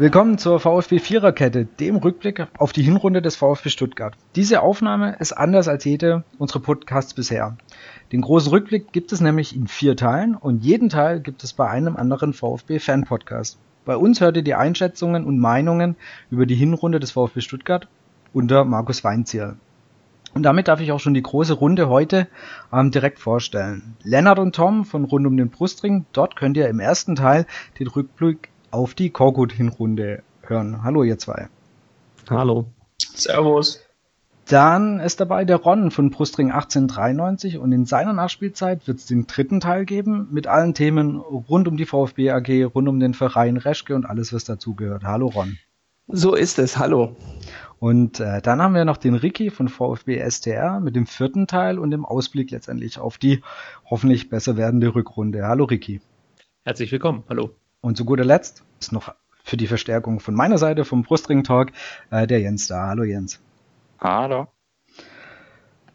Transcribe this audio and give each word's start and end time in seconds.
Willkommen 0.00 0.38
zur 0.38 0.60
VfB 0.60 0.98
Viererkette, 0.98 1.66
dem 1.66 1.96
Rückblick 1.96 2.46
auf 2.56 2.72
die 2.72 2.82
Hinrunde 2.82 3.20
des 3.20 3.36
VfB 3.36 3.68
Stuttgart. 3.68 4.14
Diese 4.34 4.62
Aufnahme 4.62 5.16
ist 5.20 5.32
anders 5.32 5.68
als 5.68 5.84
jede 5.84 6.24
unserer 6.38 6.60
Podcasts 6.60 7.12
bisher. 7.12 7.58
Den 8.10 8.22
großen 8.22 8.48
Rückblick 8.50 8.92
gibt 8.92 9.12
es 9.12 9.20
nämlich 9.20 9.54
in 9.54 9.66
vier 9.66 9.96
Teilen 9.96 10.36
und 10.36 10.64
jeden 10.64 10.88
Teil 10.88 11.20
gibt 11.20 11.44
es 11.44 11.52
bei 11.52 11.68
einem 11.68 11.96
anderen 11.96 12.32
VfB 12.32 12.78
Fan 12.78 13.04
Podcast. 13.04 13.58
Bei 13.84 13.96
uns 13.96 14.20
hört 14.20 14.36
ihr 14.36 14.42
die 14.42 14.54
Einschätzungen 14.54 15.24
und 15.24 15.38
Meinungen 15.38 15.96
über 16.30 16.46
die 16.46 16.54
Hinrunde 16.54 17.00
des 17.00 17.12
VfB 17.12 17.40
Stuttgart 17.40 17.88
unter 18.32 18.64
Markus 18.64 19.04
Weinzierl. 19.04 19.56
Und 20.32 20.44
damit 20.44 20.68
darf 20.68 20.80
ich 20.80 20.92
auch 20.92 21.00
schon 21.00 21.14
die 21.14 21.22
große 21.22 21.54
Runde 21.54 21.88
heute 21.88 22.28
ähm, 22.72 22.90
direkt 22.90 23.18
vorstellen. 23.18 23.96
Lennart 24.04 24.38
und 24.38 24.54
Tom 24.54 24.84
von 24.84 25.04
Rund 25.04 25.26
um 25.26 25.36
den 25.36 25.50
Brustring, 25.50 26.06
dort 26.12 26.36
könnt 26.36 26.56
ihr 26.56 26.68
im 26.68 26.78
ersten 26.78 27.16
Teil 27.16 27.46
den 27.80 27.88
Rückblick 27.88 28.50
auf 28.70 28.94
die 28.94 29.10
Korkut-Hinrunde 29.10 30.22
hören. 30.42 30.84
Hallo, 30.84 31.02
ihr 31.02 31.18
zwei. 31.18 31.48
Hallo. 32.28 32.66
Servus. 32.98 33.80
Dann 34.50 34.98
ist 34.98 35.20
dabei 35.20 35.44
der 35.44 35.58
Ron 35.58 35.92
von 35.92 36.10
Brustring 36.10 36.50
1893 36.50 37.58
und 37.58 37.70
in 37.70 37.86
seiner 37.86 38.12
Nachspielzeit 38.12 38.88
wird 38.88 38.98
es 38.98 39.06
den 39.06 39.28
dritten 39.28 39.60
Teil 39.60 39.84
geben 39.84 40.26
mit 40.32 40.48
allen 40.48 40.74
Themen 40.74 41.18
rund 41.18 41.68
um 41.68 41.76
die 41.76 41.86
VfB 41.86 42.32
AG, 42.32 42.64
rund 42.74 42.88
um 42.88 42.98
den 42.98 43.14
Verein 43.14 43.58
Reschke 43.58 43.94
und 43.94 44.06
alles, 44.06 44.32
was 44.32 44.42
dazugehört. 44.42 45.04
Hallo 45.04 45.28
Ron. 45.28 45.58
So 46.08 46.34
ist 46.34 46.58
es, 46.58 46.78
hallo. 46.78 47.14
Und 47.78 48.18
äh, 48.18 48.42
dann 48.42 48.60
haben 48.60 48.74
wir 48.74 48.84
noch 48.84 48.96
den 48.96 49.14
Ricky 49.14 49.50
von 49.50 49.68
VfB 49.68 50.20
STR 50.28 50.80
mit 50.80 50.96
dem 50.96 51.06
vierten 51.06 51.46
Teil 51.46 51.78
und 51.78 51.92
dem 51.92 52.04
Ausblick 52.04 52.50
letztendlich 52.50 52.98
auf 52.98 53.18
die 53.18 53.42
hoffentlich 53.88 54.30
besser 54.30 54.56
werdende 54.56 54.96
Rückrunde. 54.96 55.46
Hallo 55.46 55.66
Ricky. 55.66 56.00
Herzlich 56.64 56.90
willkommen, 56.90 57.22
hallo. 57.28 57.50
Und 57.82 57.96
zu 57.96 58.04
guter 58.04 58.24
Letzt 58.24 58.64
ist 58.80 58.90
noch 58.90 59.14
für 59.44 59.56
die 59.56 59.68
Verstärkung 59.68 60.18
von 60.18 60.34
meiner 60.34 60.58
Seite 60.58 60.84
vom 60.84 61.04
Brustring 61.04 61.44
Talk 61.44 61.70
äh, 62.10 62.26
der 62.26 62.40
Jens 62.40 62.66
da. 62.66 62.88
Hallo 62.88 63.04
Jens. 63.04 63.38
Hallo. 64.02 64.46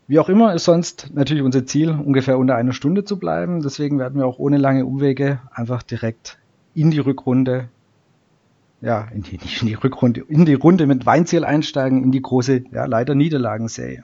Wie 0.08 0.20
auch 0.20 0.30
immer 0.30 0.54
ist 0.54 0.66
sonst 0.66 1.10
natürlich 1.16 1.42
unser 1.42 1.66
Ziel, 1.66 1.90
ungefähr 1.90 2.38
unter 2.38 2.56
einer 2.56 2.74
Stunde 2.74 3.04
zu 3.04 3.18
bleiben. 3.18 3.64
Deswegen 3.64 3.98
werden 3.98 4.20
wir 4.20 4.28
auch 4.28 4.38
ohne 4.38 4.58
lange 4.58 4.86
Umwege 4.86 5.40
einfach 5.52 5.82
direkt 5.82 6.38
in 6.76 6.92
die 6.92 7.00
Rückrunde, 7.00 7.70
ja, 8.82 9.08
in 9.12 9.24
die, 9.24 9.40
nicht 9.40 9.60
in 9.64 9.70
die 9.70 9.74
Rückrunde, 9.74 10.22
in 10.28 10.46
die 10.46 10.54
Runde 10.54 10.86
mit 10.86 11.08
Weinziel 11.08 11.44
einsteigen, 11.44 12.04
in 12.04 12.12
die 12.12 12.22
große, 12.22 12.66
ja, 12.72 12.86
leider 12.86 13.16
Niederlagenserie. 13.16 14.04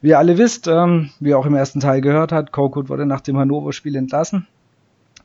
Wie 0.00 0.08
ihr 0.08 0.18
alle 0.18 0.36
wisst, 0.36 0.66
ähm, 0.66 1.10
wie 1.20 1.28
ihr 1.28 1.38
auch 1.38 1.46
im 1.46 1.54
ersten 1.54 1.78
Teil 1.78 2.00
gehört 2.00 2.32
hat, 2.32 2.50
Korkut 2.50 2.88
wurde 2.88 3.06
nach 3.06 3.20
dem 3.20 3.38
Hannover-Spiel 3.38 3.94
entlassen. 3.94 4.48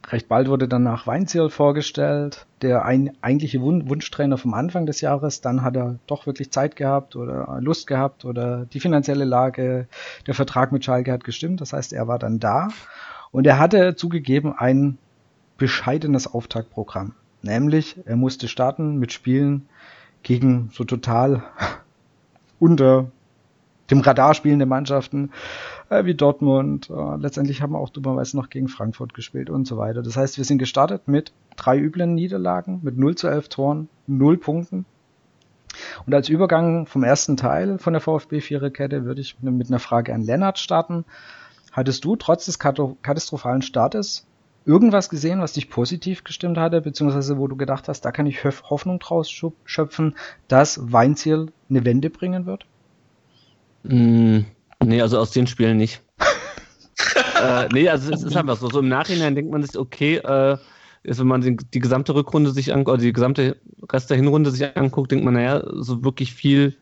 Recht 0.09 0.29
bald 0.29 0.47
wurde 0.47 0.69
danach 0.69 1.05
Weinziel 1.05 1.49
vorgestellt, 1.49 2.45
der 2.61 2.85
ein, 2.85 3.11
eigentliche 3.21 3.61
Wun 3.61 3.89
Wunschtrainer 3.89 4.37
vom 4.37 4.53
Anfang 4.53 4.85
des 4.85 5.01
Jahres. 5.01 5.41
Dann 5.41 5.63
hat 5.63 5.75
er 5.75 5.99
doch 6.07 6.25
wirklich 6.25 6.49
Zeit 6.49 6.77
gehabt 6.77 7.17
oder 7.17 7.57
Lust 7.59 7.87
gehabt 7.87 8.23
oder 8.23 8.65
die 8.65 8.79
finanzielle 8.79 9.25
Lage, 9.25 9.87
der 10.25 10.33
Vertrag 10.33 10.71
mit 10.71 10.85
Schalke 10.85 11.11
hat 11.11 11.25
gestimmt. 11.25 11.59
Das 11.59 11.73
heißt, 11.73 11.91
er 11.91 12.07
war 12.07 12.19
dann 12.19 12.39
da 12.39 12.69
und 13.31 13.45
er 13.45 13.59
hatte 13.59 13.95
zugegeben 13.95 14.53
ein 14.57 14.97
bescheidenes 15.57 16.33
Auftaktprogramm. 16.33 17.13
Nämlich, 17.41 17.97
er 18.05 18.15
musste 18.15 18.47
starten 18.47 18.97
mit 18.97 19.11
Spielen 19.11 19.67
gegen 20.23 20.69
so 20.73 20.85
total 20.85 21.43
unter 22.59 23.11
dem 23.89 24.01
Radar 24.01 24.33
spielende 24.33 24.65
Mannschaften 24.65 25.31
äh, 25.89 26.05
wie 26.05 26.15
Dortmund. 26.15 26.89
Äh, 26.89 27.17
letztendlich 27.17 27.61
haben 27.61 27.73
wir 27.73 27.79
auch 27.79 27.89
dummerweise 27.89 28.37
noch 28.37 28.49
gegen 28.49 28.67
Frankfurt 28.67 29.13
gespielt 29.13 29.49
und 29.49 29.65
so 29.65 29.77
weiter. 29.77 30.01
Das 30.01 30.17
heißt, 30.17 30.37
wir 30.37 30.45
sind 30.45 30.57
gestartet 30.57 31.07
mit 31.07 31.31
drei 31.55 31.77
üblen 31.77 32.15
Niederlagen, 32.15 32.79
mit 32.83 32.97
0 32.97 33.15
zu 33.15 33.27
11 33.27 33.49
Toren, 33.49 33.89
0 34.07 34.37
Punkten. 34.37 34.85
Und 36.05 36.13
als 36.13 36.29
Übergang 36.29 36.85
vom 36.85 37.03
ersten 37.03 37.37
Teil 37.37 37.77
von 37.77 37.93
der 37.93 38.01
VfB 38.01 38.41
Viererkette 38.41 39.05
würde 39.05 39.21
ich 39.21 39.37
mit 39.41 39.67
einer 39.67 39.79
Frage 39.79 40.13
an 40.13 40.21
Lennart 40.21 40.59
starten. 40.59 41.05
Hattest 41.71 42.03
du 42.03 42.15
trotz 42.15 42.45
des 42.45 42.57
katastrophalen 42.59 43.61
Startes 43.61 44.25
irgendwas 44.65 45.09
gesehen, 45.09 45.39
was 45.39 45.53
dich 45.53 45.69
positiv 45.69 46.23
gestimmt 46.23 46.57
hatte, 46.57 46.81
beziehungsweise 46.81 47.37
wo 47.37 47.47
du 47.47 47.55
gedacht 47.55 47.87
hast, 47.87 48.01
da 48.01 48.11
kann 48.11 48.25
ich 48.25 48.43
Hoffnung 48.43 48.99
draus 48.99 49.31
schöpfen, 49.65 50.15
dass 50.47 50.91
Weinziel 50.91 51.51
eine 51.69 51.85
Wende 51.85 52.09
bringen 52.09 52.45
wird? 52.45 52.65
Mm, 53.87 54.39
nee, 54.83 55.01
also 55.01 55.17
aus 55.19 55.31
den 55.31 55.47
Spielen 55.47 55.77
nicht. 55.77 56.03
äh, 57.41 57.67
nee, 57.73 57.89
also 57.89 58.11
es 58.11 58.23
ist 58.23 58.35
einfach 58.35 58.57
so. 58.57 58.69
So 58.69 58.79
im 58.79 58.89
Nachhinein 58.89 59.35
denkt 59.35 59.51
man 59.51 59.63
sich, 59.63 59.77
okay, 59.77 60.17
äh, 60.17 60.57
ist, 61.03 61.19
wenn 61.19 61.27
man 61.27 61.41
die, 61.41 61.55
die 61.55 61.79
gesamte 61.79 62.13
Rückrunde 62.13 62.51
sich 62.51 62.73
anguckt, 62.73 62.95
oder 62.95 63.03
die 63.03 63.13
gesamte 63.13 63.57
Rest 63.91 64.09
der 64.09 64.17
Hinrunde 64.17 64.51
sich 64.51 64.75
anguckt, 64.75 65.11
denkt 65.11 65.23
man, 65.23 65.35
naja, 65.35 65.63
so 65.73 66.03
wirklich 66.03 66.33
viel 66.33 66.75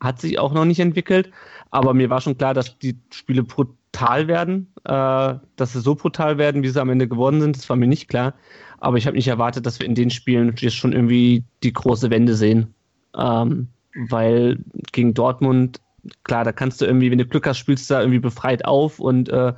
hat 0.00 0.20
sich 0.20 0.38
auch 0.38 0.52
noch 0.52 0.64
nicht 0.64 0.80
entwickelt. 0.80 1.30
Aber 1.70 1.94
mir 1.94 2.10
war 2.10 2.20
schon 2.20 2.38
klar, 2.38 2.54
dass 2.54 2.78
die 2.78 2.98
Spiele 3.12 3.42
brutal 3.42 4.28
werden, 4.28 4.72
äh, 4.84 5.34
dass 5.56 5.72
sie 5.72 5.80
so 5.80 5.94
brutal 5.94 6.38
werden, 6.38 6.62
wie 6.62 6.68
sie 6.68 6.80
am 6.80 6.90
Ende 6.90 7.08
geworden 7.08 7.40
sind. 7.40 7.56
Das 7.56 7.68
war 7.68 7.76
mir 7.76 7.86
nicht 7.86 8.08
klar. 8.08 8.34
Aber 8.78 8.98
ich 8.98 9.06
habe 9.06 9.16
nicht 9.16 9.28
erwartet, 9.28 9.64
dass 9.66 9.80
wir 9.80 9.86
in 9.86 9.94
den 9.94 10.10
Spielen 10.10 10.54
jetzt 10.58 10.76
schon 10.76 10.92
irgendwie 10.92 11.44
die 11.62 11.72
große 11.72 12.10
Wende 12.10 12.34
sehen. 12.34 12.74
Ähm, 13.16 13.68
weil 14.08 14.58
gegen 14.92 15.14
Dortmund 15.14 15.80
klar, 16.24 16.44
da 16.44 16.52
kannst 16.52 16.80
du 16.80 16.86
irgendwie, 16.86 17.10
wenn 17.10 17.18
du 17.18 17.26
Glück 17.26 17.46
hast, 17.46 17.58
spielst 17.58 17.88
du 17.88 17.94
da 17.94 18.00
irgendwie 18.00 18.18
befreit 18.18 18.64
auf 18.64 18.98
und 18.98 19.28
äh, 19.28 19.54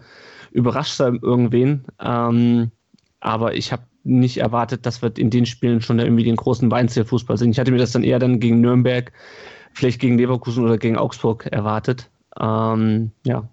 überraschst 0.53 1.01
da 1.01 1.09
irgendwen. 1.09 1.85
Ähm, 2.01 2.71
aber 3.21 3.55
ich 3.55 3.73
habe 3.73 3.85
nicht 4.05 4.39
erwartet, 4.39 4.87
dass 4.87 5.03
wir 5.03 5.17
in 5.17 5.31
den 5.31 5.47
Spielen 5.47 5.81
schon 5.81 5.99
irgendwie 5.99 6.25
den 6.25 6.37
großen 6.37 6.71
Weinzielfußball 6.71 7.39
sehen. 7.39 7.51
Ich 7.51 7.59
hatte 7.59 7.73
mir 7.73 7.79
das 7.79 7.93
dann 7.93 8.05
eher 8.05 8.19
dann 8.19 8.39
gegen 8.39 8.61
Nürnberg, 8.61 9.13
vielleicht 9.73 10.01
gegen 10.01 10.19
Leverkusen 10.19 10.65
oder 10.65 10.79
gegen 10.79 10.97
Augsburg 10.97 11.47
erwartet. 11.47 12.11
Ähm, 12.39 13.13
ja. 13.25 13.49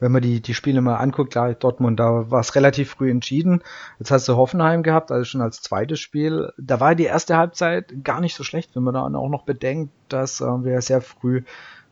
Wenn 0.00 0.12
man 0.12 0.22
die, 0.22 0.40
die 0.40 0.54
Spiele 0.54 0.80
mal 0.80 0.96
anguckt, 0.96 1.32
klar, 1.32 1.52
Dortmund, 1.54 1.98
da 1.98 2.30
war 2.30 2.38
es 2.38 2.54
relativ 2.54 2.90
früh 2.90 3.10
entschieden. 3.10 3.62
Jetzt 3.98 4.12
hast 4.12 4.28
du 4.28 4.36
Hoffenheim 4.36 4.84
gehabt, 4.84 5.10
also 5.10 5.24
schon 5.24 5.40
als 5.40 5.60
zweites 5.60 5.98
Spiel. 5.98 6.52
Da 6.56 6.78
war 6.78 6.94
die 6.94 7.04
erste 7.04 7.36
Halbzeit 7.36 8.04
gar 8.04 8.20
nicht 8.20 8.36
so 8.36 8.44
schlecht, 8.44 8.76
wenn 8.76 8.84
man 8.84 8.94
dann 8.94 9.16
auch 9.16 9.28
noch 9.28 9.42
bedenkt, 9.42 9.92
dass 10.08 10.40
äh, 10.40 10.44
wir 10.44 10.80
sehr 10.82 11.00
früh 11.00 11.42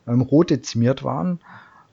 ähm, 0.07 0.21
rot 0.21 0.49
dezimiert 0.49 1.03
waren. 1.03 1.39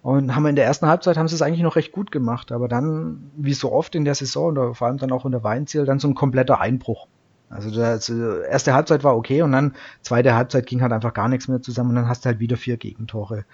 Und 0.03 0.37
haben 0.37 0.45
in 0.45 0.57
der 0.57 0.67
ersten 0.67 0.87
Halbzeit 0.87 1.17
haben 1.17 1.29
sie 1.29 1.35
es 1.35 1.41
eigentlich 1.41 1.63
noch 1.63 1.77
recht 1.77 1.91
gut 1.91 2.13
gemacht, 2.13 2.53
aber 2.53 2.69
dann, 2.69 3.31
wie 3.37 3.55
so 3.55 3.73
oft 3.73 3.95
in 3.95 4.05
der 4.05 4.15
Saison 4.15 4.51
oder 4.51 4.75
vor 4.75 4.87
allem 4.87 4.99
dann 4.99 5.13
auch 5.13 5.25
in 5.25 5.33
der 5.33 5.43
Weinziel, 5.45 5.87
dann 5.87 5.99
so 5.99 6.09
ein 6.09 6.15
kompletter 6.15 6.61
Einbruch. 6.61 7.07
Also 7.49 7.71
die 7.71 7.81
also 7.81 8.41
erste 8.41 8.75
Halbzeit 8.75 9.03
war 9.03 9.17
okay 9.17 9.41
und 9.43 9.53
dann 9.53 9.75
zweite 10.03 10.35
Halbzeit 10.35 10.67
ging 10.67 10.83
halt 10.83 10.93
einfach 10.93 11.15
gar 11.15 11.29
nichts 11.29 11.49
mehr 11.49 11.63
zusammen 11.63 11.91
und 11.91 11.97
dann 11.97 12.09
hast 12.09 12.25
du 12.25 12.27
halt 12.27 12.39
wieder 12.39 12.57
vier 12.57 12.77
Gegentore 12.77 13.45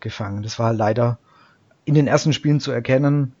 gefangen. 0.00 0.42
Das 0.42 0.58
war 0.58 0.72
leider 0.72 1.18
in 1.84 1.94
den 1.94 2.06
ersten 2.06 2.32
Spielen 2.32 2.58
zu 2.58 2.72
erkennen, 2.72 3.32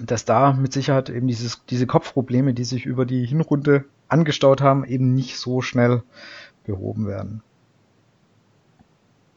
dass 0.00 0.24
da 0.24 0.52
mit 0.52 0.72
Sicherheit 0.72 1.10
eben 1.10 1.26
dieses, 1.26 1.64
diese 1.66 1.86
Kopfprobleme, 1.86 2.54
die 2.54 2.64
sich 2.64 2.86
über 2.86 3.04
die 3.04 3.26
Hinrunde 3.26 3.84
angestaut 4.08 4.62
haben, 4.62 4.84
eben 4.84 5.14
nicht 5.14 5.38
so 5.38 5.60
schnell 5.60 6.02
behoben 6.64 7.06
werden. 7.06 7.42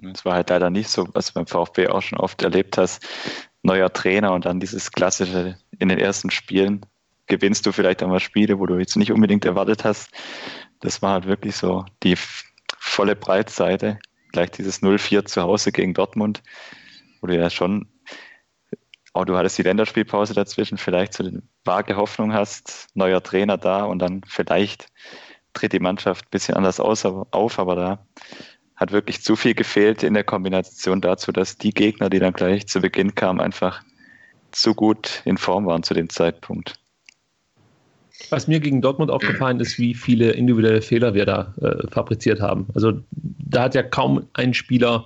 Es 0.02 0.26
war 0.26 0.34
halt 0.34 0.50
leider 0.50 0.70
nicht 0.70 0.90
so, 0.90 1.08
was 1.14 1.28
du 1.28 1.34
beim 1.34 1.48
VfB 1.48 1.88
auch 1.88 2.02
schon 2.02 2.20
oft 2.20 2.42
erlebt 2.42 2.78
hast. 2.78 3.06
Neuer 3.64 3.94
Trainer 3.94 4.34
und 4.34 4.46
dann 4.46 4.60
dieses 4.60 4.92
klassische 4.92 5.58
in 5.80 5.90
den 5.90 6.00
ersten 6.00 6.32
Spielen 6.32 6.86
gewinnst 7.28 7.66
du 7.66 7.72
vielleicht 7.72 8.02
einmal 8.04 8.20
Spiele, 8.20 8.60
wo 8.60 8.66
du 8.66 8.78
jetzt 8.78 8.98
nicht 8.98 9.12
unbedingt 9.12 9.46
erwartet 9.46 9.86
hast. 9.86 10.10
Das 10.80 11.02
war 11.02 11.14
halt 11.14 11.28
wirklich 11.28 11.56
so 11.56 11.86
die 12.04 12.16
volle 12.78 13.16
Breitseite. 13.16 14.00
Gleich 14.32 14.52
dieses 14.52 14.82
0-4 14.82 15.26
zu 15.26 15.42
Hause 15.42 15.72
gegen 15.72 15.94
Dortmund, 15.94 16.42
wo 17.22 17.28
du 17.28 17.38
ja 17.38 17.50
schon, 17.50 17.88
auch 19.14 19.26
du 19.26 19.38
hattest 19.38 19.58
die 19.58 19.64
Länderspielpause 19.64 20.34
dazwischen, 20.34 20.78
vielleicht 20.78 21.14
so 21.14 21.24
eine 21.24 21.44
vage 21.64 21.96
Hoffnung 21.96 22.34
hast, 22.34 22.88
neuer 22.96 23.22
Trainer 23.22 23.58
da 23.58 23.84
und 23.84 24.00
dann 24.00 24.22
vielleicht 24.26 24.88
tritt 25.54 25.74
die 25.74 25.80
Mannschaft 25.80 26.26
ein 26.26 26.32
bisschen 26.32 26.56
anders 26.56 26.80
aus, 26.80 27.06
auf, 27.06 27.60
aber 27.60 27.76
da 27.76 28.08
hat 28.82 28.92
wirklich 28.92 29.22
zu 29.22 29.36
viel 29.36 29.54
gefehlt 29.54 30.02
in 30.02 30.16
der 30.16 30.24
Kombination 30.24 31.02
dazu, 31.02 31.32
dass 31.32 31.56
die 31.56 31.72
Gegner, 31.72 32.10
die 32.10 32.18
dann 32.18 32.34
gleich 32.34 32.68
zu 32.68 32.82
Beginn 32.82 33.14
kamen, 33.14 33.40
einfach 33.40 33.84
zu 34.50 34.74
gut 34.74 35.22
in 35.24 35.38
Form 35.38 35.68
waren 35.68 35.84
zu 35.84 35.94
dem 35.94 36.10
Zeitpunkt. 36.10 36.74
Was 38.32 38.48
mir 38.48 38.60
gegen 38.60 38.82
Dortmund 38.82 39.12
aufgefallen 39.12 39.60
ist, 39.60 39.78
wie 39.78 39.94
viele 39.94 40.32
individuelle 40.32 40.82
Fehler 40.82 41.14
wir 41.14 41.26
da 41.26 41.54
äh, 41.62 41.88
fabriziert 41.90 42.42
haben. 42.42 42.68
Also 42.74 43.00
da 43.12 43.64
hat 43.64 43.76
ja 43.76 43.84
kaum 43.84 44.26
ein 44.34 44.54
Spieler 44.54 45.06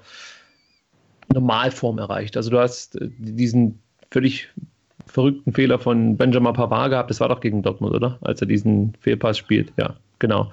Normalform 1.33 1.97
erreicht. 1.97 2.37
Also 2.37 2.49
du 2.49 2.59
hast 2.59 2.95
äh, 2.95 3.09
diesen 3.17 3.79
völlig 4.09 4.49
verrückten 5.05 5.51
Fehler 5.51 5.79
von 5.79 6.15
Benjamin 6.15 6.53
Pavard 6.53 6.91
gehabt. 6.91 7.09
Das 7.09 7.19
war 7.19 7.27
doch 7.27 7.41
gegen 7.41 7.61
Dortmund, 7.61 7.93
oder? 7.93 8.17
Als 8.21 8.39
er 8.39 8.47
diesen 8.47 8.93
Fehlpass 9.01 9.37
spielt. 9.37 9.73
Ja, 9.77 9.95
genau. 10.19 10.51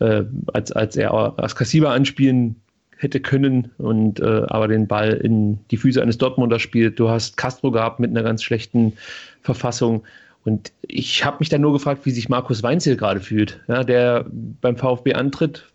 Äh, 0.00 0.24
als, 0.54 0.72
als 0.72 0.96
er 0.96 1.12
Askasiba 1.38 1.92
anspielen 1.92 2.61
hätte 3.02 3.20
können 3.20 3.70
und 3.78 4.20
äh, 4.20 4.42
aber 4.48 4.68
den 4.68 4.86
Ball 4.86 5.12
in 5.12 5.58
die 5.70 5.76
Füße 5.76 6.00
eines 6.00 6.18
Dortmunder 6.18 6.58
spielt. 6.58 6.98
Du 6.98 7.08
hast 7.08 7.36
Castro 7.36 7.70
gehabt 7.70 8.00
mit 8.00 8.10
einer 8.10 8.22
ganz 8.22 8.42
schlechten 8.42 8.94
Verfassung. 9.42 10.04
Und 10.44 10.72
ich 10.82 11.24
habe 11.24 11.36
mich 11.40 11.48
dann 11.48 11.60
nur 11.60 11.72
gefragt, 11.72 12.04
wie 12.04 12.10
sich 12.10 12.28
Markus 12.28 12.62
Weinzel 12.62 12.96
gerade 12.96 13.20
fühlt, 13.20 13.60
ja, 13.68 13.84
der 13.84 14.26
beim 14.60 14.76
VfB 14.76 15.14
antritt, 15.14 15.66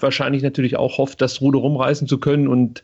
wahrscheinlich 0.00 0.42
natürlich 0.42 0.76
auch 0.76 0.98
hofft, 0.98 1.20
das 1.22 1.40
Ruder 1.40 1.60
rumreißen 1.60 2.06
zu 2.06 2.18
können 2.18 2.46
und 2.46 2.82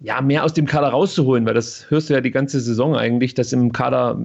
ja, 0.00 0.20
mehr 0.20 0.44
aus 0.44 0.54
dem 0.54 0.66
Kader 0.66 0.88
rauszuholen, 0.88 1.44
weil 1.44 1.54
das 1.54 1.90
hörst 1.90 2.08
du 2.08 2.14
ja 2.14 2.20
die 2.20 2.30
ganze 2.30 2.60
Saison 2.60 2.94
eigentlich, 2.94 3.34
dass 3.34 3.52
im 3.52 3.72
Kader 3.72 4.16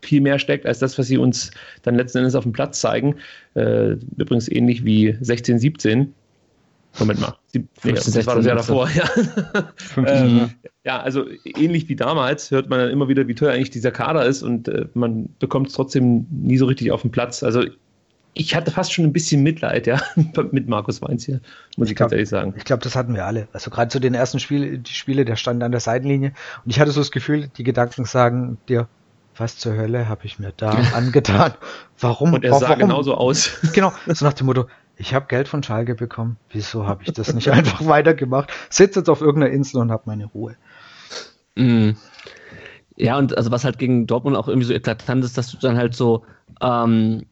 viel 0.00 0.22
mehr 0.22 0.38
steckt 0.38 0.64
als 0.64 0.78
das, 0.78 0.98
was 0.98 1.08
sie 1.08 1.18
uns 1.18 1.50
dann 1.82 1.94
letzten 1.94 2.18
Endes 2.18 2.34
auf 2.34 2.44
dem 2.44 2.52
Platz 2.52 2.80
zeigen. 2.80 3.16
Äh, 3.54 3.96
übrigens 4.16 4.48
ähnlich 4.48 4.84
wie 4.86 5.16
16, 5.20 5.58
17. 5.58 6.14
Moment 6.98 7.20
mal. 7.20 7.34
Die, 7.54 7.66
nee, 7.84 7.92
das 7.92 8.26
war 8.26 8.36
das 8.36 8.46
Jahr 8.46 8.56
davor. 8.56 8.88
Ja. 8.90 9.04
ähm, 9.96 10.50
ja, 10.84 11.00
also 11.00 11.24
ähnlich 11.44 11.88
wie 11.88 11.96
damals 11.96 12.50
hört 12.50 12.68
man 12.68 12.80
dann 12.80 12.90
immer 12.90 13.08
wieder, 13.08 13.28
wie 13.28 13.34
teuer 13.34 13.52
eigentlich 13.52 13.70
dieser 13.70 13.90
Kader 13.90 14.24
ist 14.24 14.42
und 14.42 14.68
äh, 14.68 14.86
man 14.94 15.28
bekommt 15.38 15.68
es 15.68 15.74
trotzdem 15.74 16.26
nie 16.30 16.56
so 16.56 16.66
richtig 16.66 16.90
auf 16.90 17.02
den 17.02 17.10
Platz. 17.10 17.42
Also 17.42 17.64
ich 18.34 18.54
hatte 18.54 18.70
fast 18.70 18.92
schon 18.92 19.04
ein 19.04 19.12
bisschen 19.12 19.42
Mitleid, 19.42 19.86
ja, 19.86 20.00
mit 20.52 20.68
Markus 20.68 21.02
Weinz 21.02 21.24
hier, 21.24 21.40
muss 21.76 21.88
ich, 21.88 21.92
ich 21.92 21.96
glaub, 21.96 22.10
ganz 22.10 22.12
ehrlich 22.12 22.28
sagen. 22.28 22.54
Ich 22.56 22.64
glaube, 22.64 22.82
das 22.82 22.96
hatten 22.96 23.14
wir 23.14 23.26
alle. 23.26 23.48
Also 23.52 23.70
gerade 23.70 23.88
zu 23.88 24.00
den 24.00 24.14
ersten 24.14 24.40
Spielen, 24.40 24.82
die 24.82 24.92
Spiele, 24.92 25.24
der 25.24 25.36
stand 25.36 25.62
an 25.62 25.72
der 25.72 25.80
Seitenlinie 25.80 26.32
und 26.64 26.70
ich 26.70 26.80
hatte 26.80 26.90
so 26.92 27.00
das 27.00 27.10
Gefühl, 27.10 27.48
die 27.56 27.64
Gedanken 27.64 28.04
sagen 28.04 28.58
dir, 28.68 28.88
was 29.36 29.56
zur 29.56 29.74
Hölle 29.74 30.08
habe 30.08 30.26
ich 30.26 30.38
mir 30.38 30.52
da 30.56 30.70
angetan? 30.94 31.54
Warum? 31.98 32.34
Und 32.34 32.44
er 32.44 32.54
sah 32.54 32.68
warum? 32.68 32.78
genauso 32.78 33.14
aus. 33.14 33.50
Genau, 33.72 33.92
so 34.06 34.24
nach 34.24 34.34
dem 34.34 34.46
Motto, 34.46 34.66
ich 35.00 35.14
habe 35.14 35.26
Geld 35.28 35.48
von 35.48 35.62
Schalke 35.62 35.94
bekommen. 35.94 36.36
Wieso 36.50 36.86
habe 36.86 37.04
ich 37.04 37.12
das 37.12 37.32
nicht 37.32 37.50
einfach 37.52 37.86
weitergemacht? 37.86 38.50
Sitze 38.68 39.00
jetzt 39.00 39.08
auf 39.08 39.22
irgendeiner 39.22 39.52
Insel 39.52 39.80
und 39.80 39.90
habe 39.90 40.02
meine 40.04 40.26
Ruhe. 40.26 40.56
Mm. 41.56 41.92
Ja, 42.96 43.16
und 43.16 43.36
also 43.36 43.50
was 43.50 43.64
halt 43.64 43.78
gegen 43.78 44.06
Dortmund 44.06 44.36
auch 44.36 44.46
irgendwie 44.46 44.66
so 44.66 44.74
eklatant 44.74 45.24
ist, 45.24 45.38
dass 45.38 45.50
du 45.50 45.56
dann 45.56 45.78
halt 45.78 45.94
so, 45.94 46.26
ähm, 46.60 47.24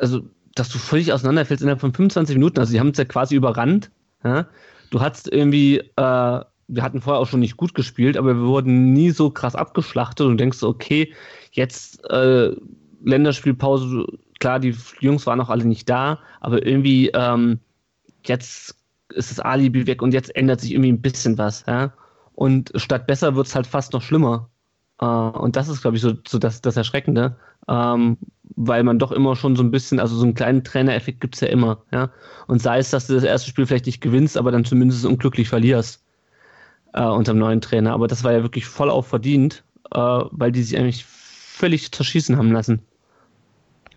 also, 0.00 0.22
dass 0.54 0.70
du 0.70 0.78
völlig 0.78 1.12
auseinanderfällst 1.12 1.62
innerhalb 1.62 1.82
von 1.82 1.92
25 1.92 2.36
Minuten. 2.36 2.58
Also, 2.58 2.72
die 2.72 2.80
haben 2.80 2.88
es 2.88 2.98
ja 2.98 3.04
quasi 3.04 3.34
überrannt. 3.34 3.90
Ja? 4.24 4.46
Du 4.88 5.00
hattest 5.00 5.30
irgendwie, 5.30 5.80
äh, 5.80 5.82
wir 5.96 6.82
hatten 6.82 7.02
vorher 7.02 7.20
auch 7.20 7.28
schon 7.28 7.40
nicht 7.40 7.58
gut 7.58 7.74
gespielt, 7.74 8.16
aber 8.16 8.34
wir 8.34 8.46
wurden 8.46 8.94
nie 8.94 9.10
so 9.10 9.28
krass 9.28 9.54
abgeschlachtet 9.54 10.26
und 10.26 10.38
denkst, 10.38 10.62
okay, 10.62 11.12
jetzt 11.52 12.02
äh, 12.08 12.56
Länderspielpause, 13.04 14.06
klar, 14.38 14.60
die 14.60 14.74
Jungs 15.00 15.26
waren 15.26 15.40
auch 15.40 15.50
alle 15.50 15.64
nicht 15.64 15.88
da, 15.88 16.20
aber 16.40 16.64
irgendwie 16.64 17.10
ähm, 17.14 17.60
jetzt 18.24 18.76
ist 19.10 19.30
das 19.30 19.40
Alibi 19.40 19.86
weg 19.86 20.02
und 20.02 20.12
jetzt 20.12 20.34
ändert 20.34 20.60
sich 20.60 20.72
irgendwie 20.72 20.92
ein 20.92 21.00
bisschen 21.00 21.38
was. 21.38 21.64
Ja? 21.66 21.92
Und 22.34 22.72
statt 22.74 23.06
besser 23.06 23.34
wird 23.34 23.46
es 23.46 23.54
halt 23.54 23.66
fast 23.66 23.92
noch 23.92 24.02
schlimmer. 24.02 24.50
Äh, 25.00 25.04
und 25.04 25.56
das 25.56 25.68
ist, 25.68 25.82
glaube 25.82 25.96
ich, 25.96 26.02
so, 26.02 26.14
so 26.26 26.38
das, 26.38 26.60
das 26.60 26.76
Erschreckende, 26.76 27.36
ähm, 27.68 28.18
weil 28.56 28.82
man 28.82 28.98
doch 28.98 29.12
immer 29.12 29.36
schon 29.36 29.56
so 29.56 29.62
ein 29.62 29.70
bisschen, 29.70 30.00
also 30.00 30.16
so 30.16 30.24
einen 30.24 30.34
kleinen 30.34 30.64
Trainereffekt 30.64 31.20
gibt 31.20 31.34
es 31.34 31.40
ja 31.40 31.48
immer. 31.48 31.82
Ja? 31.92 32.10
Und 32.46 32.60
sei 32.60 32.78
es, 32.78 32.90
dass 32.90 33.06
du 33.06 33.14
das 33.14 33.24
erste 33.24 33.48
Spiel 33.48 33.66
vielleicht 33.66 33.86
nicht 33.86 34.00
gewinnst, 34.00 34.36
aber 34.36 34.50
dann 34.50 34.64
zumindest 34.64 35.04
unglücklich 35.04 35.48
verlierst 35.48 36.02
äh, 36.92 37.04
unter 37.04 37.32
dem 37.32 37.38
neuen 37.38 37.60
Trainer. 37.60 37.92
Aber 37.92 38.08
das 38.08 38.24
war 38.24 38.32
ja 38.32 38.42
wirklich 38.42 38.66
voll 38.66 38.90
auf 38.90 39.06
verdient, 39.06 39.64
äh, 39.92 39.98
weil 39.98 40.52
die 40.52 40.62
sich 40.62 40.76
eigentlich 40.78 41.04
völlig 41.04 41.92
zerschießen 41.92 42.36
haben 42.36 42.52
lassen. 42.52 42.82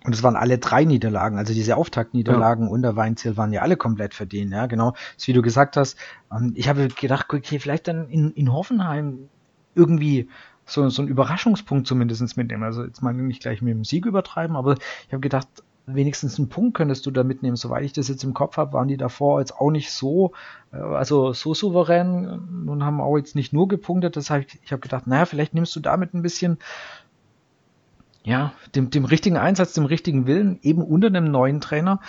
Und 0.06 0.14
es 0.14 0.24
waren 0.24 0.36
alle 0.38 0.58
drei 0.58 0.86
Niederlagen, 0.86 1.38
also 1.38 1.54
diese 1.54 1.76
Auftaktniederlagen 1.76 2.66
ja. 2.66 2.72
unter 2.72 2.96
Weinziel 2.96 3.36
waren 3.36 3.52
ja 3.52 3.62
alle 3.62 3.76
komplett 3.76 4.14
verdient, 4.14 4.54
ja, 4.54 4.66
genau. 4.66 4.94
Das, 5.16 5.28
wie 5.28 5.34
du 5.34 5.42
gesagt 5.42 5.76
hast, 5.76 5.98
ähm, 6.32 6.54
ich 6.56 6.70
habe 6.70 6.88
gedacht, 6.88 7.28
okay, 7.34 7.60
vielleicht 7.60 7.88
dann 7.88 8.08
in, 8.08 8.32
in 8.32 8.54
Hoffenheim 8.54 9.30
irgendwie 9.76 10.30
so, 10.66 10.88
so 10.90 11.02
einen 11.02 11.10
Überraschungspunkt 11.10 11.88
zumindest 11.88 12.38
mitnehmen. 12.38 12.64
Also 12.64 12.84
jetzt 12.84 13.02
mal 13.02 13.14
nicht 13.14 13.42
gleich 13.42 13.62
mit 13.62 13.74
dem 13.74 13.84
Sieg 13.84 14.06
übertreiben, 14.06 14.56
aber 14.56 14.76
ich 15.08 15.12
habe 15.12 15.22
gedacht, 15.22 15.48
wenigstens 15.86 16.38
einen 16.38 16.50
Punkt 16.50 16.78
könntest 16.78 17.06
du 17.06 17.12
da 17.12 17.24
mitnehmen. 17.24 17.56
Soweit 17.56 17.84
ich 17.84 17.94
das 17.94 18.08
jetzt 18.08 18.24
im 18.24 18.34
Kopf 18.34 18.58
habe, 18.58 18.74
waren 18.74 18.88
die 18.88 18.98
davor 18.98 19.40
jetzt 19.40 19.56
auch 19.56 19.72
nicht 19.72 19.92
so, 19.92 20.34
äh, 20.72 20.78
also 20.78 21.34
so 21.34 21.54
souverän 21.54 22.68
und 22.68 22.84
haben 22.84 23.02
auch 23.02 23.18
jetzt 23.18 23.36
nicht 23.36 23.54
nur 23.54 23.68
gepunktet. 23.68 24.16
Das 24.16 24.30
heißt, 24.30 24.58
ich 24.64 24.72
habe 24.72 24.82
gedacht, 24.82 25.08
naja, 25.08 25.26
vielleicht 25.26 25.54
nimmst 25.54 25.76
du 25.76 25.80
damit 25.80 26.14
ein 26.14 26.22
bisschen 26.22 26.60
ja, 28.30 28.54
dem, 28.76 28.92
dem 28.92 29.06
richtigen 29.06 29.38
Einsatz, 29.38 29.74
dem 29.74 29.86
richtigen 29.86 30.28
Willen, 30.28 30.60
eben 30.62 30.84
unter 30.84 31.08
einem 31.08 31.32
neuen 31.32 31.62
Trainer. 31.62 32.00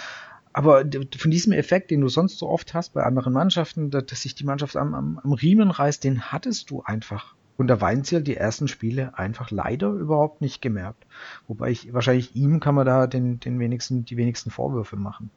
Aber 0.53 0.85
von 1.17 1.31
diesem 1.31 1.53
Effekt, 1.53 1.91
den 1.91 2.03
du 2.03 2.09
sonst 2.09 2.39
so 2.39 2.49
oft 2.49 2.75
hast 2.75 2.93
bei 2.93 3.05
anderen 3.05 3.33
Mannschaften, 3.33 3.91
dass 3.91 4.21
sich 4.21 4.35
die 4.35 4.45
Mannschaft 4.45 4.77
am, 4.77 4.95
am, 4.95 5.19
am 5.23 5.33
Riemen 5.33 5.71
reißt, 5.71 6.05
den 6.05 6.31
hattest 6.31 6.71
du 6.71 6.83
einfach 6.83 7.35
unter 7.57 7.81
Weinziel 7.81 8.21
die 8.21 8.37
ersten 8.37 8.69
Spiele 8.69 9.17
einfach 9.19 9.51
leider 9.51 9.89
überhaupt 9.89 10.43
nicht 10.43 10.61
gemerkt. 10.61 11.07
Wobei 11.49 11.71
ich 11.71 11.93
wahrscheinlich 11.95 12.37
ihm 12.37 12.61
kann 12.61 12.75
man 12.75 12.85
da 12.85 13.07
den, 13.07 13.41
den 13.41 13.59
wenigsten, 13.59 14.05
die 14.05 14.19
wenigsten 14.19 14.51
Vorwürfe 14.51 14.97
machen. 14.97 15.31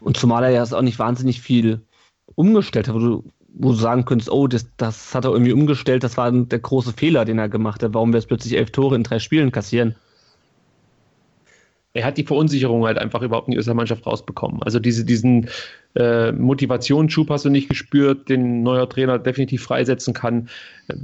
Und 0.00 0.16
zumal 0.16 0.44
er 0.44 0.50
ja 0.50 0.62
auch 0.62 0.82
nicht 0.82 0.98
wahnsinnig 0.98 1.42
viel 1.42 1.82
umgestellt 2.34 2.88
hat, 2.88 2.94
wo 2.94 2.98
du 2.98 3.24
wo 3.58 3.70
du 3.70 3.76
sagen 3.76 4.04
könntest, 4.04 4.30
oh, 4.30 4.46
das, 4.46 4.66
das 4.76 5.14
hat 5.14 5.24
er 5.24 5.32
irgendwie 5.32 5.52
umgestellt, 5.52 6.04
das 6.04 6.16
war 6.16 6.30
der 6.30 6.58
große 6.58 6.92
Fehler, 6.92 7.24
den 7.24 7.38
er 7.38 7.48
gemacht 7.48 7.82
hat. 7.82 7.94
Warum 7.94 8.12
wir 8.12 8.18
jetzt 8.18 8.28
plötzlich 8.28 8.56
elf 8.56 8.70
Tore 8.70 8.96
in 8.96 9.02
drei 9.02 9.18
Spielen 9.18 9.50
kassieren? 9.50 9.94
Er 11.94 12.04
hat 12.04 12.18
die 12.18 12.24
Verunsicherung 12.24 12.84
halt 12.84 12.98
einfach 12.98 13.22
überhaupt 13.22 13.48
nicht 13.48 13.58
aus 13.58 13.64
der 13.64 13.72
Mannschaft 13.72 14.06
rausbekommen. 14.06 14.62
Also 14.62 14.78
diese, 14.78 15.02
diesen 15.02 15.48
äh, 15.94 16.30
Motivationsschub 16.30 17.30
hast 17.30 17.46
du 17.46 17.48
nicht 17.48 17.70
gespürt, 17.70 18.28
den 18.28 18.62
neuer 18.62 18.86
Trainer 18.86 19.18
definitiv 19.18 19.62
freisetzen 19.62 20.12
kann. 20.12 20.50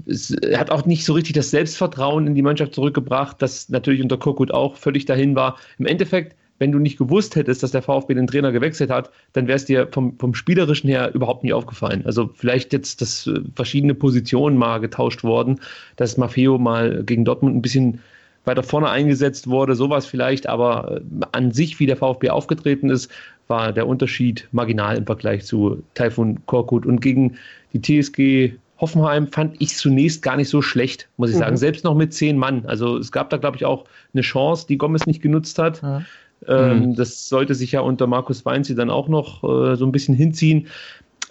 Es, 0.04 0.30
er 0.32 0.60
hat 0.60 0.70
auch 0.70 0.84
nicht 0.84 1.06
so 1.06 1.14
richtig 1.14 1.32
das 1.32 1.50
Selbstvertrauen 1.50 2.26
in 2.26 2.34
die 2.34 2.42
Mannschaft 2.42 2.74
zurückgebracht, 2.74 3.40
das 3.40 3.70
natürlich 3.70 4.02
unter 4.02 4.18
Korkut 4.18 4.52
auch 4.52 4.76
völlig 4.76 5.06
dahin 5.06 5.34
war. 5.34 5.56
Im 5.78 5.86
Endeffekt 5.86 6.36
wenn 6.62 6.70
du 6.70 6.78
nicht 6.78 6.96
gewusst 6.96 7.34
hättest, 7.34 7.64
dass 7.64 7.72
der 7.72 7.82
VfB 7.82 8.14
den 8.14 8.28
Trainer 8.28 8.52
gewechselt 8.52 8.88
hat, 8.88 9.10
dann 9.32 9.48
wäre 9.48 9.56
es 9.56 9.64
dir 9.64 9.88
vom, 9.90 10.16
vom 10.20 10.32
Spielerischen 10.32 10.88
her 10.88 11.12
überhaupt 11.12 11.42
nicht 11.42 11.52
aufgefallen. 11.52 12.02
Also 12.06 12.30
vielleicht 12.32 12.72
jetzt, 12.72 13.00
dass 13.00 13.26
äh, 13.26 13.40
verschiedene 13.56 13.94
Positionen 13.94 14.56
mal 14.56 14.78
getauscht 14.78 15.24
worden, 15.24 15.58
dass 15.96 16.16
Maffeo 16.18 16.58
mal 16.58 17.02
gegen 17.02 17.24
Dortmund 17.24 17.56
ein 17.56 17.62
bisschen 17.62 17.98
weiter 18.44 18.62
vorne 18.62 18.90
eingesetzt 18.90 19.48
wurde, 19.48 19.74
sowas 19.74 20.06
vielleicht, 20.06 20.48
aber 20.48 21.00
äh, 21.00 21.24
an 21.32 21.50
sich, 21.50 21.80
wie 21.80 21.86
der 21.86 21.96
VfB 21.96 22.30
aufgetreten 22.30 22.90
ist, 22.90 23.10
war 23.48 23.72
der 23.72 23.88
Unterschied 23.88 24.46
marginal 24.52 24.96
im 24.96 25.04
Vergleich 25.04 25.44
zu 25.44 25.82
Taifun 25.94 26.46
Korkut. 26.46 26.86
Und 26.86 27.00
gegen 27.00 27.38
die 27.72 27.82
TSG 27.82 28.52
Hoffenheim 28.80 29.26
fand 29.26 29.56
ich 29.60 29.76
zunächst 29.76 30.22
gar 30.22 30.36
nicht 30.36 30.48
so 30.48 30.62
schlecht, 30.62 31.08
muss 31.16 31.30
ich 31.30 31.36
mhm. 31.36 31.40
sagen. 31.40 31.56
Selbst 31.56 31.82
noch 31.82 31.96
mit 31.96 32.14
zehn 32.14 32.38
Mann. 32.38 32.66
Also 32.66 32.98
es 32.98 33.10
gab 33.10 33.30
da, 33.30 33.36
glaube 33.36 33.56
ich, 33.56 33.64
auch 33.64 33.84
eine 34.14 34.22
Chance, 34.22 34.66
die 34.68 34.78
Gomez 34.78 35.06
nicht 35.06 35.22
genutzt 35.22 35.58
hat. 35.58 35.82
Mhm. 35.82 36.06
Ähm, 36.48 36.80
mhm. 36.80 36.94
Das 36.94 37.28
sollte 37.28 37.54
sich 37.54 37.72
ja 37.72 37.80
unter 37.80 38.06
Markus 38.06 38.44
Weinzi 38.44 38.74
dann 38.74 38.90
auch 38.90 39.08
noch 39.08 39.42
äh, 39.44 39.76
so 39.76 39.86
ein 39.86 39.92
bisschen 39.92 40.14
hinziehen. 40.14 40.68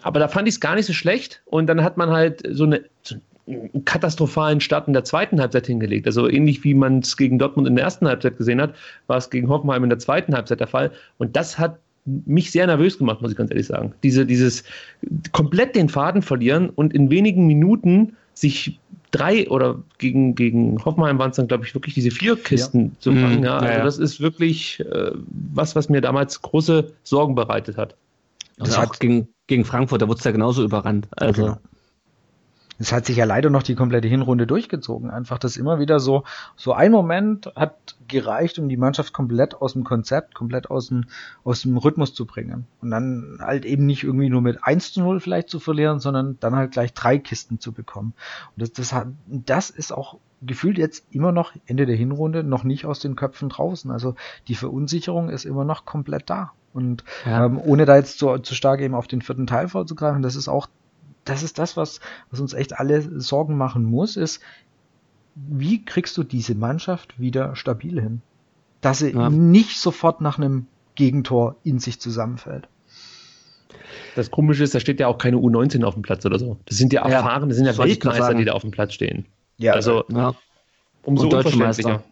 Aber 0.02 0.20
da 0.20 0.28
fand 0.28 0.48
ich 0.48 0.56
es 0.56 0.60
gar 0.60 0.76
nicht 0.76 0.86
so 0.86 0.94
schlecht. 0.94 1.42
Und 1.46 1.68
dann 1.68 1.84
hat 1.84 1.98
man 1.98 2.10
halt 2.10 2.44
so, 2.50 2.64
eine, 2.64 2.84
so 3.04 3.16
einen 3.48 3.86
katastrophalen 3.86 4.62
Start 4.62 4.88
in 4.88 4.94
der 4.94 5.04
zweiten 5.04 5.40
Halbzeit 5.40 5.68
hingelegt. 5.68 6.08
Also 6.08 6.30
ähnlich 6.30 6.64
wie 6.64 6.74
man 6.74 7.00
es 7.00 7.18
gegen 7.18 7.40
Dortmund 7.40 7.68
in 7.68 7.76
der 7.76 7.86
ersten 7.86 8.08
Halbzeit 8.08 8.38
gesehen 8.38 8.62
hat, 8.62 8.74
war 9.08 9.18
es 9.18 9.30
gegen 9.30 9.50
Hoffenheim 9.50 9.84
in 9.84 9.90
der 9.90 10.00
zweiten 10.00 10.34
Halbzeit 10.34 10.60
der 10.60 10.68
Fall. 10.68 10.92
Und 11.18 11.36
das 11.36 11.60
hat 11.60 11.80
mich 12.06 12.52
sehr 12.52 12.66
nervös 12.66 12.98
gemacht, 12.98 13.22
muss 13.22 13.32
ich 13.32 13.38
ganz 13.38 13.52
ehrlich 13.52 13.68
sagen. 13.68 13.94
Diese, 14.02 14.26
dieses 14.26 14.64
komplett 15.34 15.76
den 15.76 15.90
Faden 15.90 16.22
verlieren 16.22 16.70
und 16.70 16.94
in 16.94 17.12
wenigen 17.12 17.46
Minuten 17.46 18.16
sich 18.34 18.80
drei 19.12 19.50
oder 19.50 19.80
gegen, 19.98 20.36
gegen 20.36 20.84
Hoffenheim 20.84 21.20
waren 21.20 21.32
es 21.32 21.36
dann, 21.36 21.48
glaube 21.48 21.66
ich, 21.66 21.74
wirklich 21.76 21.94
diese 21.94 22.12
vier 22.12 22.36
Kisten 22.36 22.86
ja. 22.86 22.92
zu 23.00 23.12
fangen. 23.12 23.40
Mhm. 23.40 23.44
Ja, 23.44 23.58
also 23.58 23.74
ja, 23.74 23.84
das 23.84 23.98
ist 23.98 24.20
wirklich 24.20 24.80
äh, 24.80 25.12
was, 25.54 25.76
was 25.76 25.90
mir 25.90 26.02
damals 26.02 26.42
große 26.42 26.92
Sorgen 27.04 27.36
bereitet 27.36 27.78
hat. 27.78 27.96
Also 28.60 28.78
auch 28.78 29.00
gegen, 29.00 29.28
gegen 29.48 29.66
Frankfurt, 29.66 30.02
da 30.02 30.08
wurde 30.08 30.20
es 30.20 30.24
ja 30.24 30.32
genauso 30.32 30.64
überrannt. 30.64 31.08
Also. 31.12 31.58
Es 32.82 32.92
hat 32.92 33.06
sich 33.06 33.16
ja 33.16 33.26
leider 33.26 33.52
noch 33.52 33.62
die 33.62 33.76
komplette 33.76 34.08
Hinrunde 34.08 34.48
durchgezogen. 34.48 35.12
Einfach 35.12 35.38
das 35.38 35.56
immer 35.56 35.78
wieder 35.78 36.00
so, 36.00 36.24
so 36.56 36.74
ein 36.74 36.92
Moment 36.92 37.52
hat 37.56 37.96
gereicht, 38.08 38.58
um 38.58 38.70
die 38.70 38.78
Mannschaft 38.78 39.14
komplett 39.14 39.54
aus 39.62 39.74
dem 39.74 39.84
Konzept, 39.84 40.34
komplett 40.34 40.72
aus 40.72 40.88
dem, 40.88 41.06
aus 41.44 41.62
dem 41.62 41.78
Rhythmus 41.78 42.16
zu 42.16 42.26
bringen. 42.26 42.66
Und 42.82 42.90
dann 42.90 43.38
halt 43.40 43.66
eben 43.66 43.86
nicht 43.86 44.04
irgendwie 44.04 44.30
nur 44.30 44.42
mit 44.42 44.64
1 44.64 44.94
zu 44.94 45.02
0 45.02 45.20
vielleicht 45.20 45.50
zu 45.50 45.60
verlieren, 45.60 46.00
sondern 46.00 46.40
dann 46.40 46.56
halt 46.56 46.72
gleich 46.72 46.92
drei 46.96 47.20
Kisten 47.20 47.60
zu 47.60 47.72
bekommen. 47.72 48.16
Und 48.56 48.64
das, 48.64 48.74
das, 48.74 48.94
hat, 48.94 49.10
das 49.28 49.70
ist 49.70 49.92
auch 49.92 50.18
gefühlt 50.42 50.80
jetzt 50.80 51.06
immer 51.12 51.32
noch 51.32 51.54
Ende 51.68 51.86
der 51.86 51.96
Hinrunde 51.96 52.44
noch 52.44 52.64
nicht 52.64 52.88
aus 52.88 53.00
den 53.00 53.16
Köpfen 53.16 53.50
draußen. 53.50 53.92
Also 53.92 54.16
die 54.48 54.56
Verunsicherung 54.56 55.30
ist 55.30 55.46
immer 55.46 55.66
noch 55.66 55.86
komplett 55.86 56.32
da. 56.32 56.54
Und 56.74 57.04
ja. 57.28 57.46
ähm, 57.46 57.62
ohne 57.64 57.86
da 57.86 57.98
jetzt 57.98 58.18
zu, 58.18 58.40
zu 58.40 58.56
stark 58.56 58.82
eben 58.82 58.96
auf 58.96 59.08
den 59.08 59.22
vierten 59.22 59.46
Teil 59.46 59.68
vorzugreifen, 59.68 60.24
das 60.24 60.36
ist 60.36 60.48
auch 60.48 60.68
das 61.26 61.44
ist 61.44 61.60
das, 61.60 61.78
was, 61.78 62.00
was 62.30 62.40
uns 62.40 62.54
echt 62.54 62.78
alle 62.78 63.20
Sorgen 63.20 63.58
machen 63.58 63.84
muss, 63.84 64.18
ist, 64.18 64.42
wie 65.36 65.86
kriegst 65.86 66.18
du 66.18 66.24
diese 66.24 66.56
Mannschaft 66.56 67.20
wieder 67.20 67.56
stabil 67.56 68.02
hin? 68.02 68.22
Dass 68.82 69.00
sie 69.00 69.12
ja. 69.12 69.30
nicht 69.30 69.80
sofort 69.80 70.22
nach 70.22 70.38
einem 70.38 70.68
Gegentor 70.96 71.56
in 71.64 71.80
sich 71.80 72.00
zusammenfällt. 72.00 72.68
Das 74.16 74.32
Komische 74.32 74.64
ist, 74.64 74.76
da 74.76 74.80
steht 74.80 75.00
ja 75.00 75.08
auch 75.08 75.18
keine 75.18 75.38
U19 75.38 75.84
auf 75.84 75.94
dem 75.94 76.04
Platz 76.04 76.26
oder 76.26 76.38
so. 76.38 76.58
Das 76.66 76.78
sind 76.78 76.92
ja 76.92 77.08
erfahrene, 77.08 77.48
das 77.48 77.58
sind 77.58 77.66
ja 77.66 77.78
Weltmeister, 77.78 78.34
die 78.34 78.46
da 78.46 78.54
auf 78.54 78.62
dem 78.62 78.72
Platz 78.72 78.94
stehen. 78.94 79.26
Ja, 79.58 79.74
also 79.74 80.04
ja. 80.10 80.34
umso 81.04 81.28
Und 81.28 81.34
unverständlicher. 81.34 82.04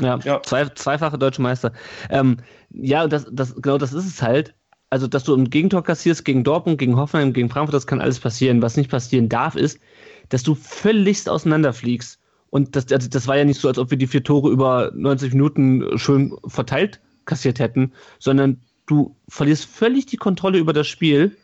Ja, 0.00 0.18
ja. 0.18 0.42
Zwei, 0.42 0.66
zweifache 0.66 1.16
deutsche 1.18 1.40
Meister. 1.40 1.72
Ähm, 2.10 2.38
ja, 2.70 3.06
das, 3.06 3.26
das, 3.30 3.54
genau 3.54 3.78
das 3.78 3.94
ist 3.94 4.06
es 4.06 4.20
halt. 4.20 4.54
Also, 4.88 5.06
dass 5.08 5.24
du 5.24 5.34
ein 5.34 5.50
Gegentor 5.50 5.82
kassierst 5.82 6.24
gegen 6.24 6.44
Dortmund, 6.44 6.78
gegen 6.78 6.96
Hoffenheim, 6.96 7.32
gegen 7.32 7.48
Frankfurt, 7.48 7.74
das 7.74 7.86
kann 7.86 8.00
alles 8.00 8.20
passieren. 8.20 8.62
Was 8.62 8.76
nicht 8.76 8.90
passieren 8.90 9.28
darf, 9.28 9.56
ist, 9.56 9.80
dass 10.28 10.42
du 10.42 10.54
völligst 10.54 11.28
auseinanderfliegst. 11.28 12.20
Und 12.50 12.76
das, 12.76 12.92
also 12.92 13.08
das 13.08 13.26
war 13.26 13.36
ja 13.36 13.44
nicht 13.44 13.60
so, 13.60 13.68
als 13.68 13.78
ob 13.78 13.90
wir 13.90 13.98
die 13.98 14.06
vier 14.06 14.22
Tore 14.22 14.50
über 14.50 14.92
90 14.94 15.32
Minuten 15.32 15.98
schön 15.98 16.36
verteilt 16.46 17.00
kassiert 17.24 17.58
hätten, 17.58 17.92
sondern 18.20 18.60
du 18.86 19.16
verlierst 19.28 19.66
völlig 19.66 20.06
die 20.06 20.16
Kontrolle 20.16 20.58
über 20.58 20.72
das 20.72 20.86
Spiel. 20.86 21.36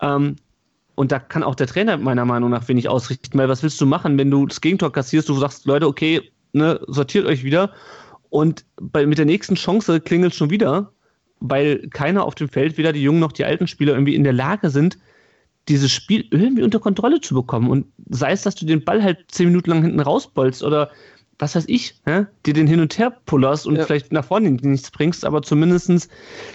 Ähm, 0.00 0.36
und 0.94 1.12
da 1.12 1.18
kann 1.18 1.42
auch 1.42 1.54
der 1.54 1.66
Trainer 1.66 1.96
meiner 1.96 2.26
Meinung 2.26 2.50
nach 2.50 2.68
wenig 2.68 2.88
ausrichten, 2.88 3.38
weil 3.38 3.48
was 3.48 3.62
willst 3.62 3.80
du 3.80 3.86
machen, 3.86 4.18
wenn 4.18 4.30
du 4.30 4.46
das 4.46 4.60
Gegentor 4.60 4.92
kassierst, 4.92 5.30
du 5.30 5.34
sagst, 5.34 5.64
Leute, 5.64 5.86
okay, 5.86 6.30
ne, 6.52 6.78
sortiert 6.86 7.26
euch 7.26 7.42
wieder. 7.42 7.72
Und 8.28 8.66
bei, 8.76 9.06
mit 9.06 9.16
der 9.16 9.24
nächsten 9.24 9.54
Chance 9.54 10.00
klingelt 10.00 10.34
schon 10.34 10.50
wieder, 10.50 10.92
weil 11.40 11.88
keiner 11.88 12.24
auf 12.24 12.34
dem 12.34 12.48
Feld, 12.48 12.78
weder 12.78 12.92
die 12.92 13.02
jungen 13.02 13.20
noch 13.20 13.32
die 13.32 13.44
alten 13.44 13.66
Spieler, 13.66 13.94
irgendwie 13.94 14.14
in 14.14 14.24
der 14.24 14.32
Lage 14.32 14.70
sind, 14.70 14.98
dieses 15.68 15.92
Spiel 15.92 16.26
irgendwie 16.30 16.62
unter 16.62 16.80
Kontrolle 16.80 17.20
zu 17.20 17.34
bekommen. 17.34 17.70
Und 17.70 17.86
sei 18.08 18.32
es, 18.32 18.42
dass 18.42 18.54
du 18.54 18.66
den 18.66 18.84
Ball 18.84 19.02
halt 19.02 19.24
zehn 19.28 19.48
Minuten 19.48 19.70
lang 19.70 19.82
hinten 19.82 20.00
rausbolzt 20.00 20.62
oder 20.62 20.90
was 21.38 21.56
weiß 21.56 21.64
ich, 21.68 21.94
hä? 22.04 22.26
dir 22.44 22.52
den 22.52 22.66
hin 22.66 22.80
und 22.80 22.98
her 22.98 23.16
pullerst 23.24 23.66
und 23.66 23.76
ja. 23.76 23.84
vielleicht 23.84 24.12
nach 24.12 24.24
vorne 24.24 24.50
nichts 24.50 24.90
bringst, 24.90 25.24
aber 25.24 25.42
zumindest 25.42 26.10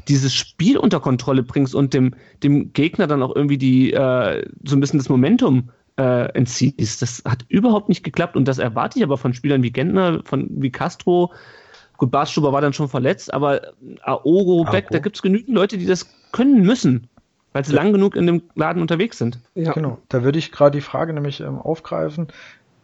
dieses 0.08 0.34
Spiel 0.34 0.78
unter 0.78 1.00
Kontrolle 1.00 1.42
bringst 1.42 1.74
und 1.74 1.94
dem, 1.94 2.14
dem 2.44 2.72
Gegner 2.72 3.08
dann 3.08 3.24
auch 3.24 3.36
irgendwie 3.36 3.58
die, 3.58 3.94
äh, 3.94 4.48
so 4.64 4.76
ein 4.76 4.80
bisschen 4.80 5.00
das 5.00 5.10
Momentum 5.10 5.72
äh, 5.98 6.32
entziehst. 6.34 7.02
Das 7.02 7.24
hat 7.26 7.46
überhaupt 7.48 7.90
nicht 7.90 8.04
geklappt 8.04 8.36
und 8.36 8.48
das 8.48 8.60
erwarte 8.60 9.00
ich 9.00 9.04
aber 9.04 9.18
von 9.18 9.34
Spielern 9.34 9.64
wie 9.64 9.72
Gentner, 9.72 10.22
von 10.24 10.48
wie 10.52 10.72
Castro. 10.72 11.34
Gut, 11.98 12.12
Barstuber 12.12 12.52
war 12.52 12.62
dann 12.62 12.74
schon 12.74 12.90
verletzt, 12.90 13.34
aber 13.34 13.74
Aogo, 14.02 14.66
Beck, 14.70 14.90
da 14.90 15.00
gibt 15.00 15.16
es 15.16 15.22
genügend 15.22 15.56
Leute, 15.56 15.78
die 15.78 15.86
das 15.86 16.08
können 16.32 16.62
müssen 16.62 17.10
weil 17.56 17.64
sie 17.64 17.74
ja. 17.74 17.82
lang 17.82 17.94
genug 17.94 18.18
in 18.18 18.28
dem 18.28 18.42
Laden 18.56 18.82
unterwegs 18.82 19.18
sind. 19.18 19.40
Ja. 19.54 19.72
Genau. 19.72 19.98
Da 20.10 20.24
würde 20.24 20.38
ich 20.38 20.52
gerade 20.52 20.78
die 20.78 20.82
Frage 20.82 21.14
nämlich 21.14 21.40
ähm, 21.40 21.58
aufgreifen. 21.58 22.28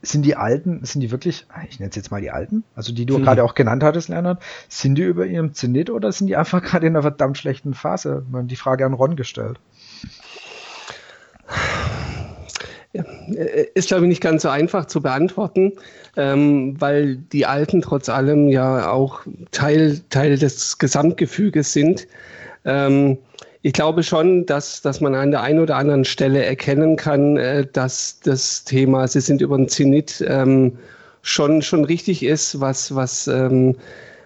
Sind 0.01 0.25
die 0.25 0.37
Alten, 0.37 0.85
sind 0.85 1.01
die 1.01 1.11
wirklich, 1.11 1.45
ich 1.69 1.77
nenne 1.77 1.89
es 1.89 1.95
jetzt 1.97 2.09
mal 2.09 2.21
die 2.21 2.31
Alten, 2.31 2.63
also 2.73 2.93
die 2.93 3.05
du 3.05 3.17
mhm. 3.17 3.23
gerade 3.23 3.43
auch 3.43 3.53
genannt 3.53 3.83
hattest, 3.83 4.07
Leonard, 4.07 4.41
sind 4.69 4.95
die 4.95 5.01
über 5.01 5.25
ihrem 5.25 5.53
Zenit 5.53 5.89
oder 5.89 6.13
sind 6.13 6.27
die 6.27 6.37
einfach 6.37 6.63
gerade 6.63 6.87
in 6.87 6.93
einer 6.93 7.01
verdammt 7.01 7.37
schlechten 7.37 7.73
Phase? 7.73 8.25
Man 8.31 8.47
die 8.47 8.55
Frage 8.55 8.85
an 8.85 8.93
Ron 8.93 9.17
gestellt. 9.17 9.59
Ist, 12.93 13.87
glaube 13.87 14.03
ich, 14.03 14.09
nicht 14.09 14.21
ganz 14.21 14.41
so 14.41 14.49
einfach 14.49 14.85
zu 14.85 15.01
beantworten, 15.01 15.73
ähm, 16.17 16.75
weil 16.79 17.15
die 17.15 17.45
Alten 17.45 17.81
trotz 17.81 18.09
allem 18.09 18.49
ja 18.49 18.91
auch 18.91 19.21
Teil, 19.51 20.01
Teil 20.09 20.37
des 20.37 20.77
Gesamtgefüges 20.77 21.71
sind. 21.71 22.07
Ähm, 22.65 23.17
ich 23.61 23.73
glaube 23.73 24.03
schon, 24.03 24.45
dass, 24.45 24.81
dass 24.81 25.01
man 25.01 25.15
an 25.15 25.31
der 25.31 25.41
einen 25.41 25.59
oder 25.59 25.77
anderen 25.77 26.03
Stelle 26.03 26.43
erkennen 26.43 26.95
kann, 26.95 27.37
äh, 27.37 27.65
dass 27.71 28.19
das 28.19 28.65
Thema, 28.65 29.07
Sie 29.07 29.21
sind 29.21 29.41
über 29.41 29.55
den 29.55 29.69
Zenit, 29.69 30.23
ähm, 30.27 30.77
schon, 31.21 31.61
schon 31.61 31.85
richtig 31.85 32.23
ist, 32.23 32.59
was, 32.59 32.95
was, 32.95 33.27
ähm, 33.27 33.75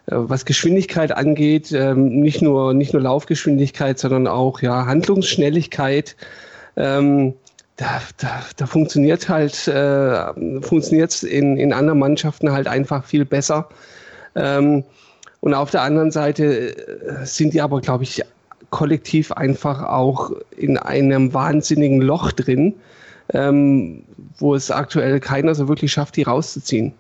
äh, 0.08 0.16
was 0.16 0.46
Geschwindigkeit 0.46 1.12
angeht. 1.12 1.72
Ähm, 1.72 2.20
nicht, 2.20 2.42
nur, 2.42 2.74
nicht 2.74 2.94
nur 2.94 3.02
Laufgeschwindigkeit, 3.02 4.00
sondern 4.00 4.28
auch 4.28 4.62
ja, 4.62 4.86
Handlungsschnelligkeit. 4.86 6.16
Ähm, 6.78 7.34
da, 7.78 8.02
da, 8.18 8.42
da 8.56 8.66
funktioniert 8.66 9.28
halt, 9.28 9.68
äh, 9.68 10.62
funktioniert 10.62 11.24
in, 11.24 11.58
in 11.58 11.74
anderen 11.74 12.00
Mannschaften 12.00 12.52
halt 12.52 12.68
einfach 12.68 13.04
viel 13.04 13.26
besser. 13.26 13.68
Ähm, 14.36 14.84
und 15.42 15.54
auf 15.54 15.72
der 15.72 15.82
anderen 15.82 16.12
Seite 16.12 16.76
äh, 16.76 17.26
sind 17.26 17.54
die 17.54 17.62
aber, 17.62 17.82
glaube 17.82 18.04
ich, 18.04 18.24
kollektiv 18.70 19.32
einfach 19.32 19.84
auch 19.84 20.32
in 20.58 20.78
einem 20.78 21.34
wahnsinnigen 21.34 22.02
Loch 22.02 22.32
drin, 22.32 22.74
ähm, 23.34 24.04
wo 24.38 24.56
es 24.56 24.72
aktuell 24.72 25.20
keiner 25.20 25.56
so 25.56 25.68
wirklich 25.68 25.92
schafft, 25.92 26.16
die 26.16 26.24
rauszuziehen. 26.24 26.94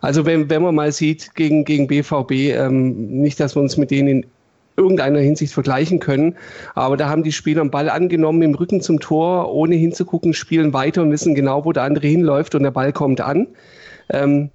Also 0.00 0.26
wenn, 0.26 0.50
wenn 0.50 0.62
man 0.62 0.74
mal 0.74 0.90
sieht 0.90 1.34
gegen, 1.34 1.64
gegen 1.64 1.86
BVB, 1.86 2.32
ähm, 2.32 3.20
nicht, 3.20 3.38
dass 3.38 3.56
wir 3.56 3.62
uns 3.62 3.76
mit 3.76 3.90
denen 3.90 4.08
in 4.08 4.26
irgendeiner 4.76 5.18
Hinsicht 5.20 5.52
vergleichen 5.52 5.98
können, 5.98 6.36
aber 6.74 6.96
da 6.96 7.08
haben 7.08 7.22
die 7.22 7.32
Spieler 7.32 7.60
einen 7.60 7.70
Ball 7.70 7.88
angenommen 7.88 8.42
im 8.42 8.54
Rücken 8.54 8.80
zum 8.80 9.00
Tor, 9.00 9.52
ohne 9.52 9.74
hinzugucken, 9.74 10.34
spielen 10.34 10.72
weiter 10.72 11.02
und 11.02 11.10
wissen 11.10 11.34
genau, 11.34 11.64
wo 11.64 11.72
der 11.72 11.84
andere 11.84 12.06
hinläuft 12.06 12.54
und 12.54 12.62
der 12.62 12.70
Ball 12.70 12.92
kommt 12.92 13.20
an. 13.20 13.48
Ähm, 14.08 14.50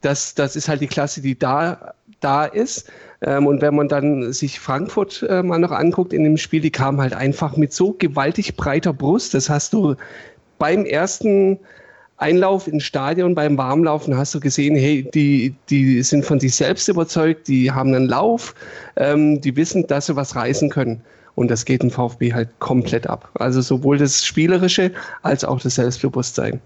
das, 0.00 0.34
das 0.34 0.56
ist 0.56 0.68
halt 0.68 0.80
die 0.80 0.88
Klasse, 0.88 1.22
die 1.22 1.38
da, 1.38 1.94
da 2.20 2.44
ist. 2.44 2.90
Ähm, 3.22 3.46
und 3.46 3.62
wenn 3.62 3.74
man 3.74 3.88
dann 3.88 4.32
sich 4.32 4.60
Frankfurt 4.60 5.24
äh, 5.28 5.42
mal 5.42 5.58
noch 5.58 5.70
anguckt 5.70 6.12
in 6.12 6.24
dem 6.24 6.36
Spiel, 6.36 6.60
die 6.60 6.70
kamen 6.70 7.00
halt 7.00 7.14
einfach 7.14 7.56
mit 7.56 7.72
so 7.72 7.92
gewaltig 7.92 8.56
breiter 8.56 8.92
Brust. 8.92 9.34
Das 9.34 9.48
hast 9.48 9.72
du 9.72 9.94
beim 10.58 10.84
ersten 10.84 11.58
Einlauf 12.22 12.68
ins 12.68 12.84
Stadion, 12.84 13.34
beim 13.34 13.58
Warmlaufen 13.58 14.16
hast 14.16 14.34
du 14.34 14.40
gesehen, 14.40 14.76
hey, 14.76 15.08
die, 15.12 15.54
die 15.68 16.02
sind 16.02 16.24
von 16.24 16.40
sich 16.40 16.54
selbst 16.54 16.88
überzeugt, 16.88 17.48
die 17.48 17.70
haben 17.70 17.94
einen 17.94 18.08
Lauf, 18.08 18.54
ähm, 18.96 19.40
die 19.40 19.54
wissen, 19.56 19.86
dass 19.88 20.06
sie 20.06 20.16
was 20.16 20.36
reißen 20.36 20.70
können. 20.70 21.02
Und 21.34 21.50
das 21.50 21.64
geht 21.64 21.82
im 21.82 21.90
VfB 21.90 22.32
halt 22.32 22.48
komplett 22.60 23.06
ab. 23.06 23.28
Also 23.34 23.60
sowohl 23.60 23.98
das 23.98 24.24
Spielerische 24.24 24.92
als 25.22 25.44
auch 25.44 25.60
das 25.60 25.74
Selbstbewusstsein. 25.74 26.60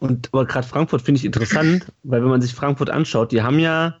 Und 0.00 0.28
aber 0.32 0.46
gerade 0.46 0.66
Frankfurt 0.66 1.02
finde 1.02 1.18
ich 1.18 1.24
interessant, 1.24 1.86
weil 2.02 2.22
wenn 2.22 2.30
man 2.30 2.42
sich 2.42 2.54
Frankfurt 2.54 2.90
anschaut, 2.90 3.32
die 3.32 3.42
haben 3.42 3.58
ja 3.58 3.96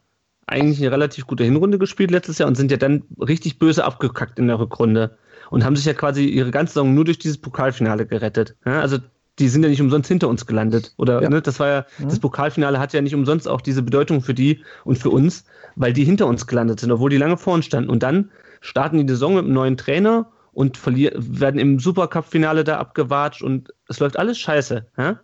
eigentlich 0.46 0.80
eine 0.80 0.92
relativ 0.92 1.26
gute 1.26 1.44
Hinrunde 1.44 1.78
gespielt 1.78 2.10
letztes 2.10 2.38
Jahr 2.38 2.48
und 2.48 2.56
sind 2.56 2.70
ja 2.70 2.76
dann 2.76 3.02
richtig 3.20 3.58
böse 3.58 3.84
abgekackt 3.84 4.38
in 4.38 4.48
der 4.48 4.58
Rückrunde 4.58 5.16
und 5.50 5.64
haben 5.64 5.76
sich 5.76 5.84
ja 5.84 5.94
quasi 5.94 6.24
ihre 6.26 6.50
ganze 6.50 6.74
Saison 6.74 6.94
nur 6.94 7.04
durch 7.04 7.18
dieses 7.18 7.38
Pokalfinale 7.38 8.06
gerettet. 8.06 8.56
Ja, 8.64 8.80
also 8.80 8.98
die 9.38 9.48
sind 9.48 9.62
ja 9.62 9.68
nicht 9.68 9.80
umsonst 9.80 10.08
hinter 10.08 10.28
uns 10.28 10.46
gelandet. 10.46 10.94
Oder 10.98 11.22
ja. 11.22 11.30
ne, 11.30 11.40
das 11.40 11.58
war 11.58 11.68
ja, 11.68 11.86
mhm. 11.98 12.08
das 12.08 12.20
Pokalfinale 12.20 12.78
hat 12.78 12.92
ja 12.92 13.00
nicht 13.00 13.14
umsonst 13.14 13.48
auch 13.48 13.60
diese 13.60 13.82
Bedeutung 13.82 14.20
für 14.20 14.34
die 14.34 14.62
und 14.84 14.98
für 14.98 15.10
uns, 15.10 15.44
weil 15.76 15.92
die 15.92 16.04
hinter 16.04 16.26
uns 16.26 16.46
gelandet 16.46 16.80
sind, 16.80 16.90
obwohl 16.90 17.10
die 17.10 17.16
lange 17.16 17.36
vor 17.36 17.54
uns 17.54 17.64
standen. 17.64 17.90
Und 17.90 18.02
dann 18.02 18.30
starten 18.60 18.98
die 18.98 19.12
Saison 19.12 19.34
mit 19.34 19.44
einem 19.44 19.54
neuen 19.54 19.76
Trainer 19.76 20.30
und 20.52 20.78
werden 20.86 21.58
im 21.58 21.78
Supercup-Finale 21.78 22.64
da 22.64 22.78
abgewatscht 22.78 23.42
und 23.42 23.72
es 23.88 24.00
läuft 24.00 24.18
alles 24.18 24.38
scheiße. 24.38 24.86
Ja? 24.98 25.20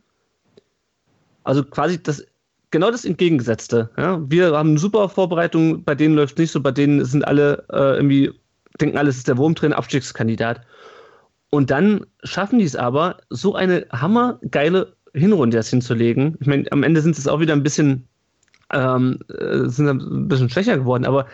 Also 1.45 1.65
quasi 1.65 2.03
das 2.03 2.25
genau 2.71 2.91
das 2.91 3.05
Entgegengesetzte. 3.05 3.91
Ja? 3.97 4.21
Wir 4.27 4.53
haben 4.53 4.71
eine 4.71 4.79
super 4.79 5.09
Vorbereitung, 5.09 5.85
bei 5.85 5.95
denen 5.95 6.15
läuft 6.15 6.35
es 6.35 6.38
nicht 6.38 6.50
so, 6.53 6.61
bei 6.61 6.73
denen 6.73 7.05
sind 7.05 7.27
alle 7.27 7.65
äh, 7.71 7.97
irgendwie, 7.97 8.33
denken 8.81 8.97
alles 8.97 9.19
ist 9.19 9.29
der 9.29 9.37
Wurm 9.37 9.55
drin, 9.55 9.73
Abstiegskandidat. 9.73 10.62
Und 11.50 11.71
dann 11.71 12.05
schaffen 12.25 12.59
die 12.59 12.64
es 12.64 12.76
aber, 12.76 13.19
so 13.31 13.55
eine 13.55 13.87
hammergeile 13.90 14.95
Hinrunde 15.14 15.57
jetzt 15.57 15.71
hinzulegen. 15.71 16.37
Ich 16.40 16.47
meine, 16.47 16.71
am 16.73 16.83
Ende 16.83 17.00
sind 17.00 17.17
es 17.17 17.26
auch 17.26 17.40
wieder 17.40 17.55
ein 17.55 17.62
bisschen, 17.62 18.07
ähm, 18.73 19.21
äh, 19.28 19.69
sind 19.69 19.88
ein 19.88 20.28
bisschen 20.28 20.50
schwächer 20.50 20.76
geworden, 20.76 21.07
aber 21.07 21.26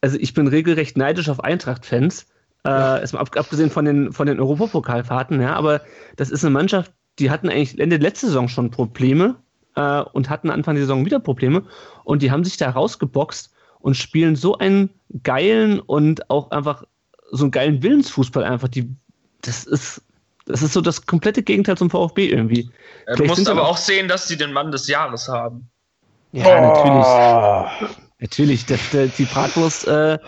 also 0.00 0.16
ich 0.18 0.32
bin 0.32 0.46
regelrecht 0.46 0.96
neidisch 0.96 1.28
auf 1.28 1.44
Eintracht-Fans. 1.44 2.26
Äh, 2.64 2.68
abgesehen 2.68 3.70
von 3.70 3.86
den, 3.86 4.12
von 4.12 4.26
den 4.26 4.38
Europapokalfahrten, 4.38 5.40
ja, 5.40 5.54
aber 5.54 5.80
das 6.16 6.30
ist 6.30 6.44
eine 6.44 6.52
Mannschaft, 6.52 6.92
die 7.18 7.30
hatten 7.30 7.48
eigentlich 7.48 7.78
Ende 7.78 7.96
letzte 7.96 8.26
Saison 8.26 8.48
schon 8.48 8.70
Probleme 8.70 9.36
äh, 9.76 10.00
und 10.00 10.28
hatten 10.28 10.50
Anfang 10.50 10.74
der 10.74 10.84
Saison 10.84 11.04
wieder 11.06 11.20
Probleme. 11.20 11.62
Und 12.04 12.22
die 12.22 12.30
haben 12.30 12.44
sich 12.44 12.56
da 12.58 12.70
rausgeboxt 12.70 13.50
und 13.80 13.96
spielen 13.96 14.36
so 14.36 14.58
einen 14.58 14.90
geilen 15.22 15.80
und 15.80 16.28
auch 16.30 16.50
einfach 16.50 16.84
so 17.30 17.44
einen 17.44 17.50
geilen 17.50 17.82
Willensfußball 17.82 18.44
einfach. 18.44 18.68
Die, 18.68 18.94
das 19.42 19.64
ist, 19.64 20.02
das 20.46 20.62
ist 20.62 20.72
so 20.72 20.80
das 20.80 21.06
komplette 21.06 21.42
Gegenteil 21.42 21.76
zum 21.76 21.90
VfB 21.90 22.28
irgendwie. 22.28 22.70
Ja, 23.06 23.16
du 23.16 23.24
musst 23.24 23.48
aber 23.48 23.66
auch 23.66 23.76
sehen, 23.76 24.08
dass 24.08 24.28
sie 24.28 24.36
den 24.36 24.52
Mann 24.52 24.70
des 24.70 24.88
Jahres 24.88 25.28
haben. 25.28 25.68
Ja, 26.32 26.46
oh. 26.46 26.60
natürlich. 26.60 27.90
Natürlich, 28.20 28.66
das, 28.66 28.80
das, 28.92 29.16
die 29.16 29.24
Bratwurst, 29.24 29.88
äh, 29.88 30.18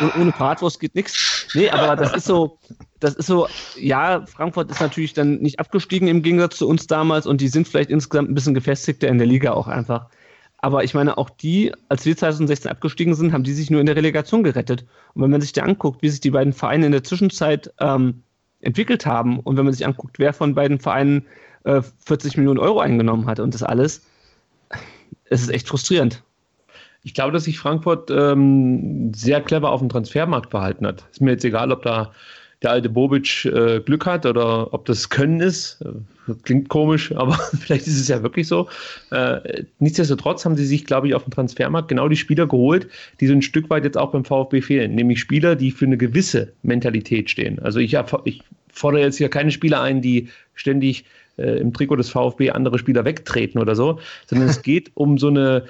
und, 0.00 0.14
ohne 0.16 0.30
Bratwurst 0.30 0.78
geht 0.78 0.94
nichts. 0.94 1.46
Nee, 1.54 1.70
aber 1.70 1.96
das 1.96 2.12
ist 2.14 2.26
so, 2.26 2.58
das 3.00 3.14
ist 3.14 3.26
so, 3.26 3.48
ja, 3.76 4.26
Frankfurt 4.26 4.70
ist 4.70 4.80
natürlich 4.80 5.14
dann 5.14 5.36
nicht 5.36 5.58
abgestiegen 5.58 6.06
im 6.08 6.22
Gegensatz 6.22 6.58
zu 6.58 6.68
uns 6.68 6.86
damals 6.86 7.26
und 7.26 7.40
die 7.40 7.48
sind 7.48 7.66
vielleicht 7.66 7.88
insgesamt 7.88 8.30
ein 8.30 8.34
bisschen 8.34 8.52
gefestigter 8.52 9.08
in 9.08 9.16
der 9.16 9.26
Liga 9.26 9.52
auch 9.52 9.68
einfach. 9.68 10.10
Aber 10.62 10.84
ich 10.84 10.94
meine, 10.94 11.18
auch 11.18 11.28
die, 11.28 11.72
als 11.88 12.06
wir 12.06 12.16
2016 12.16 12.70
abgestiegen 12.70 13.14
sind, 13.14 13.32
haben 13.32 13.42
die 13.42 13.52
sich 13.52 13.68
nur 13.68 13.80
in 13.80 13.86
der 13.86 13.96
Relegation 13.96 14.44
gerettet. 14.44 14.86
Und 15.12 15.22
wenn 15.22 15.30
man 15.30 15.40
sich 15.40 15.52
da 15.52 15.64
anguckt, 15.64 16.02
wie 16.02 16.08
sich 16.08 16.20
die 16.20 16.30
beiden 16.30 16.52
Vereine 16.52 16.86
in 16.86 16.92
der 16.92 17.02
Zwischenzeit 17.02 17.74
ähm, 17.80 18.22
entwickelt 18.60 19.04
haben 19.04 19.40
und 19.40 19.56
wenn 19.56 19.64
man 19.64 19.74
sich 19.74 19.84
anguckt, 19.84 20.20
wer 20.20 20.32
von 20.32 20.54
beiden 20.54 20.78
Vereinen 20.78 21.26
äh, 21.64 21.82
40 22.06 22.36
Millionen 22.36 22.60
Euro 22.60 22.78
eingenommen 22.78 23.26
hat 23.26 23.40
und 23.40 23.54
das 23.54 23.64
alles, 23.64 24.06
es 25.24 25.42
ist 25.42 25.50
echt 25.50 25.66
frustrierend. 25.66 26.22
Ich 27.02 27.12
glaube, 27.12 27.32
dass 27.32 27.44
sich 27.44 27.58
Frankfurt 27.58 28.12
ähm, 28.12 29.12
sehr 29.12 29.40
clever 29.40 29.70
auf 29.70 29.80
dem 29.80 29.88
Transfermarkt 29.88 30.52
verhalten 30.52 30.86
hat. 30.86 31.04
Ist 31.10 31.20
mir 31.20 31.32
jetzt 31.32 31.44
egal, 31.44 31.72
ob 31.72 31.82
da 31.82 32.12
der 32.62 32.70
alte 32.70 32.88
Bobic 32.88 33.44
äh, 33.44 33.80
Glück 33.80 34.06
hat 34.06 34.26
oder 34.26 34.72
ob 34.72 34.84
das 34.86 35.08
Können 35.08 35.40
ist. 35.40 35.80
Äh, 35.82 36.32
klingt 36.42 36.68
komisch, 36.68 37.12
aber 37.16 37.34
vielleicht 37.60 37.86
ist 37.86 38.00
es 38.00 38.08
ja 38.08 38.22
wirklich 38.22 38.46
so. 38.48 38.68
Äh, 39.10 39.64
nichtsdestotrotz 39.78 40.44
haben 40.44 40.56
sie 40.56 40.66
sich, 40.66 40.84
glaube 40.84 41.08
ich, 41.08 41.14
auf 41.14 41.24
dem 41.24 41.32
Transfermarkt 41.32 41.88
genau 41.88 42.08
die 42.08 42.16
Spieler 42.16 42.46
geholt, 42.46 42.88
die 43.20 43.26
so 43.26 43.32
ein 43.32 43.42
Stück 43.42 43.70
weit 43.70 43.84
jetzt 43.84 43.98
auch 43.98 44.12
beim 44.12 44.24
VfB 44.24 44.60
fehlen. 44.60 44.94
Nämlich 44.94 45.20
Spieler, 45.20 45.56
die 45.56 45.70
für 45.70 45.86
eine 45.86 45.96
gewisse 45.96 46.52
Mentalität 46.62 47.30
stehen. 47.30 47.58
Also 47.58 47.80
ich, 47.80 47.96
ich 48.24 48.42
fordere 48.72 49.02
jetzt 49.02 49.18
hier 49.18 49.28
keine 49.28 49.50
Spieler 49.50 49.80
ein, 49.80 50.00
die 50.00 50.28
ständig 50.54 51.04
äh, 51.38 51.58
im 51.60 51.72
Trikot 51.72 51.96
des 51.96 52.10
VfB 52.10 52.50
andere 52.50 52.78
Spieler 52.78 53.04
wegtreten 53.04 53.60
oder 53.60 53.74
so, 53.74 53.98
sondern 54.26 54.48
es 54.48 54.62
geht 54.62 54.90
um 54.94 55.18
so 55.18 55.28
eine 55.28 55.64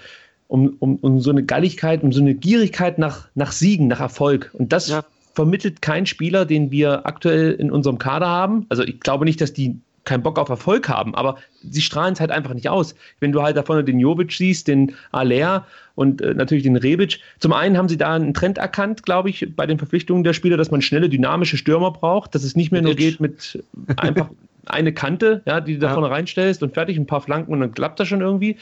um, 0.49 0.77
um, 0.81 0.97
um 0.97 1.19
so 1.19 1.31
eine 1.31 1.45
Galligkeit, 1.45 2.03
um 2.03 2.13
so 2.13 2.21
eine 2.21 2.35
Gierigkeit 2.35 2.99
nach, 2.99 3.29
nach 3.35 3.53
Siegen, 3.53 3.87
nach 3.87 4.01
Erfolg. 4.01 4.51
Und 4.53 4.71
das 4.75 4.89
ja. 4.89 5.03
Vermittelt 5.35 5.83
kein 5.83 6.07
Spieler, 6.07 6.45
den 6.45 6.71
wir 6.71 7.07
aktuell 7.07 7.53
in 7.53 7.71
unserem 7.71 7.99
Kader 7.99 8.29
haben. 8.29 8.67
Also 8.69 8.83
ich 8.83 9.01
glaube 9.01 9.25
nicht, 9.25 9.41
dass 9.41 9.53
die 9.53 9.77
keinen 10.05 10.23
Bock 10.23 10.39
auf 10.39 10.49
Erfolg 10.49 10.89
haben, 10.89 11.15
aber 11.15 11.37
sie 11.63 11.81
strahlen 11.81 12.15
es 12.15 12.21
halt 12.21 12.31
einfach 12.31 12.55
nicht 12.55 12.69
aus. 12.69 12.95
Wenn 13.21 13.33
du 13.33 13.43
halt 13.43 13.57
da 13.57 13.63
vorne 13.63 13.85
den 13.85 14.01
Jovic 14.01 14.33
siehst, 14.33 14.67
den 14.69 14.95
Aller 15.13 15.65
und 15.95 16.21
äh, 16.21 16.35
natürlich 16.35 16.65
den 16.65 16.77
Rebic. 16.77 17.21
Zum 17.39 17.53
einen 17.53 17.77
haben 17.77 17.89
sie 17.89 17.97
da 17.97 18.15
einen 18.15 18.35
Trend 18.35 18.59
erkannt, 18.59 19.05
glaube 19.05 19.31
ich, 19.31 19.55
bei 19.55 19.67
den 19.67 19.79
Verpflichtungen 19.79 20.25
der 20.25 20.33
Spieler, 20.33 20.57
dass 20.57 20.71
man 20.71 20.83
schnelle, 20.83 21.09
dynamische 21.09 21.57
Stürmer 21.57 21.93
braucht, 21.93 22.35
dass 22.35 22.43
es 22.43 22.57
nicht 22.57 22.73
mehr 22.73 22.83
nur 22.83 22.95
geht 22.95 23.21
mit 23.21 23.63
einfach 23.97 24.31
eine 24.67 24.93
Kante, 24.93 25.43
ja, 25.47 25.61
die 25.61 25.75
du 25.75 25.81
da 25.81 25.93
vorne 25.95 26.11
reinstellst 26.11 26.63
und 26.63 26.75
fertig, 26.75 26.97
ein 26.97 27.07
paar 27.07 27.21
Flanken 27.21 27.53
und 27.53 27.61
dann 27.61 27.75
klappt 27.75 28.01
das 28.01 28.09
schon 28.09 28.21
irgendwie. 28.21 28.57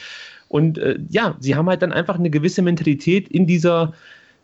Und 0.48 0.78
äh, 0.78 0.98
ja, 1.08 1.36
sie 1.38 1.54
haben 1.54 1.68
halt 1.68 1.82
dann 1.82 1.92
einfach 1.92 2.18
eine 2.18 2.30
gewisse 2.30 2.62
Mentalität 2.62 3.28
in 3.28 3.46
dieser 3.46 3.92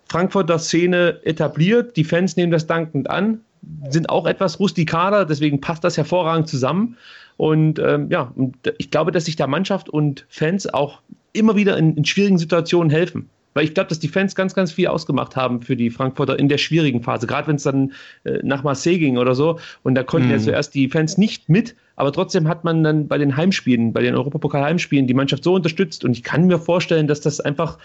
Frankfurter 0.08 0.58
Szene 0.58 1.20
etabliert. 1.24 1.96
Die 1.96 2.04
Fans 2.04 2.36
nehmen 2.36 2.52
das 2.52 2.66
dankend 2.66 3.10
an, 3.10 3.40
sind 3.88 4.10
auch 4.10 4.26
etwas 4.26 4.60
rustikaler, 4.60 5.24
deswegen 5.24 5.60
passt 5.60 5.84
das 5.84 5.96
hervorragend 5.96 6.48
zusammen. 6.48 6.96
Und 7.36 7.78
ähm, 7.78 8.08
ja, 8.10 8.32
ich 8.78 8.90
glaube, 8.90 9.12
dass 9.12 9.26
sich 9.26 9.36
da 9.36 9.46
Mannschaft 9.46 9.88
und 9.88 10.24
Fans 10.28 10.72
auch 10.72 11.02
immer 11.32 11.56
wieder 11.56 11.76
in, 11.76 11.96
in 11.96 12.04
schwierigen 12.04 12.38
Situationen 12.38 12.90
helfen. 12.90 13.28
Weil 13.56 13.64
ich 13.64 13.72
glaube, 13.72 13.88
dass 13.88 13.98
die 13.98 14.08
Fans 14.08 14.34
ganz, 14.34 14.52
ganz 14.52 14.72
viel 14.72 14.86
ausgemacht 14.86 15.34
haben 15.34 15.62
für 15.62 15.76
die 15.76 15.88
Frankfurter 15.88 16.38
in 16.38 16.50
der 16.50 16.58
schwierigen 16.58 17.02
Phase. 17.02 17.26
Gerade 17.26 17.48
wenn 17.48 17.56
es 17.56 17.62
dann 17.62 17.92
äh, 18.24 18.40
nach 18.42 18.62
Marseille 18.62 18.98
ging 18.98 19.16
oder 19.16 19.34
so. 19.34 19.58
Und 19.82 19.94
da 19.94 20.02
konnten 20.02 20.28
mhm. 20.28 20.34
ja 20.34 20.38
zuerst 20.40 20.74
die 20.74 20.88
Fans 20.88 21.16
nicht 21.16 21.48
mit. 21.48 21.74
Aber 21.96 22.12
trotzdem 22.12 22.48
hat 22.48 22.64
man 22.64 22.84
dann 22.84 23.08
bei 23.08 23.16
den 23.16 23.34
Heimspielen, 23.34 23.94
bei 23.94 24.02
den 24.02 24.14
Europapokal-Heimspielen 24.14 25.06
die 25.06 25.14
Mannschaft 25.14 25.42
so 25.42 25.54
unterstützt. 25.54 26.04
Und 26.04 26.12
ich 26.12 26.22
kann 26.22 26.46
mir 26.46 26.58
vorstellen, 26.58 27.06
dass 27.06 27.22
das 27.22 27.40
einfach 27.40 27.78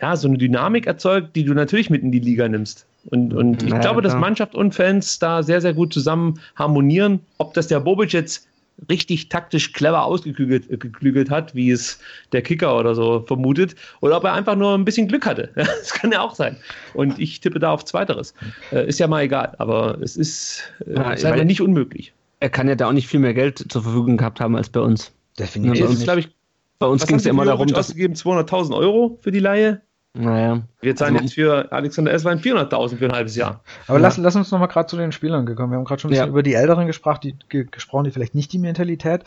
ja, 0.00 0.16
so 0.16 0.28
eine 0.28 0.38
Dynamik 0.38 0.86
erzeugt, 0.86 1.36
die 1.36 1.44
du 1.44 1.54
natürlich 1.54 1.90
mit 1.90 2.02
in 2.02 2.12
die 2.12 2.20
Liga 2.20 2.48
nimmst. 2.48 2.86
Und, 3.10 3.32
und 3.32 3.62
ich 3.62 3.70
ja, 3.70 3.78
glaube, 3.78 4.02
dass 4.02 4.14
Mannschaft 4.14 4.54
und 4.54 4.74
Fans 4.74 5.18
da 5.18 5.42
sehr, 5.42 5.60
sehr 5.60 5.74
gut 5.74 5.92
zusammen 5.92 6.40
harmonieren. 6.56 7.20
Ob 7.38 7.54
das 7.54 7.68
der 7.68 7.80
Bobic 7.80 8.12
jetzt 8.12 8.48
richtig 8.90 9.28
taktisch 9.28 9.72
clever 9.72 10.04
ausgeklügelt 10.04 10.68
äh, 10.70 11.30
hat, 11.30 11.54
wie 11.54 11.70
es 11.70 11.98
der 12.32 12.42
Kicker 12.42 12.78
oder 12.78 12.94
so 12.94 13.24
vermutet, 13.26 13.74
oder 14.00 14.18
ob 14.18 14.24
er 14.24 14.34
einfach 14.34 14.56
nur 14.56 14.74
ein 14.74 14.84
bisschen 14.84 15.08
Glück 15.08 15.24
hatte. 15.24 15.50
das 15.54 15.92
kann 15.92 16.12
ja 16.12 16.20
auch 16.20 16.34
sein. 16.34 16.56
Und 16.94 17.18
ich 17.18 17.40
tippe 17.40 17.58
da 17.58 17.70
auf 17.70 17.84
Zweiteres. 17.84 18.34
Äh, 18.72 18.86
ist 18.86 18.98
ja 18.98 19.06
mal 19.06 19.22
egal, 19.22 19.54
aber 19.58 19.98
es 20.02 20.16
ist, 20.16 20.62
äh, 20.86 20.94
ja, 20.94 21.12
ist 21.12 21.24
halt 21.24 21.44
nicht 21.46 21.60
unmöglich. 21.60 22.12
Er 22.40 22.50
kann 22.50 22.68
ja 22.68 22.74
da 22.74 22.88
auch 22.88 22.92
nicht 22.92 23.08
viel 23.08 23.20
mehr 23.20 23.34
Geld 23.34 23.64
zur 23.68 23.82
Verfügung 23.82 24.18
gehabt 24.18 24.40
haben 24.40 24.56
als 24.56 24.68
bei 24.68 24.80
uns. 24.80 25.12
Definitiv. 25.38 25.78
Ja, 25.80 25.86
bei 25.86 25.90
uns, 25.90 26.26
ich, 26.26 26.36
bei 26.78 26.86
uns 26.86 27.06
ging 27.06 27.16
es 27.16 27.24
ja 27.24 27.30
immer 27.30 27.46
darum, 27.46 27.66
dass. 27.68 27.88
ausgegeben 27.88 28.14
200.000 28.14 28.76
Euro 28.76 29.18
für 29.22 29.30
die 29.30 29.38
Laie. 29.38 29.80
Naja. 30.18 30.62
Wir 30.80 30.96
zahlen 30.96 31.14
also, 31.14 31.24
jetzt 31.24 31.34
für 31.34 31.70
Alexander 31.72 32.12
Esswein 32.12 32.40
400.000 32.40 32.96
für 32.96 33.04
ein 33.04 33.12
halbes 33.12 33.36
Jahr. 33.36 33.60
Aber 33.86 33.98
ja. 33.98 34.02
lass, 34.02 34.16
lass 34.16 34.34
uns 34.34 34.50
nochmal 34.50 34.68
gerade 34.68 34.86
zu 34.86 34.96
den 34.96 35.12
Spielern 35.12 35.44
gekommen. 35.44 35.72
Wir 35.72 35.76
haben 35.76 35.84
gerade 35.84 36.00
schon 36.00 36.08
ein 36.08 36.12
bisschen 36.12 36.26
ja. 36.26 36.30
über 36.30 36.42
die 36.42 36.54
Älteren 36.54 36.86
gesprochen, 36.86 37.20
die, 37.22 37.36
ge, 37.50 37.66
gesprochen, 37.70 38.04
die 38.04 38.10
vielleicht 38.12 38.34
nicht 38.34 38.50
die 38.52 38.58
Mentalität 38.58 39.24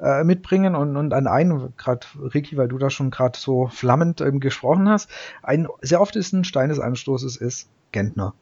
äh, 0.00 0.24
mitbringen. 0.24 0.74
Und, 0.74 0.96
und 0.96 1.12
an 1.12 1.26
einen, 1.26 1.74
gerade 1.76 2.06
Ricky, 2.34 2.56
weil 2.56 2.68
du 2.68 2.78
da 2.78 2.88
schon 2.88 3.10
gerade 3.10 3.38
so 3.38 3.68
flammend 3.68 4.22
ähm, 4.22 4.40
gesprochen 4.40 4.88
hast, 4.88 5.10
ein 5.42 5.68
sehr 5.82 6.00
oft 6.00 6.16
ist 6.16 6.32
ein 6.32 6.44
Stein 6.44 6.70
des 6.70 6.80
Anstoßes 6.80 7.36
ist 7.36 7.68
Gentner. 7.92 8.34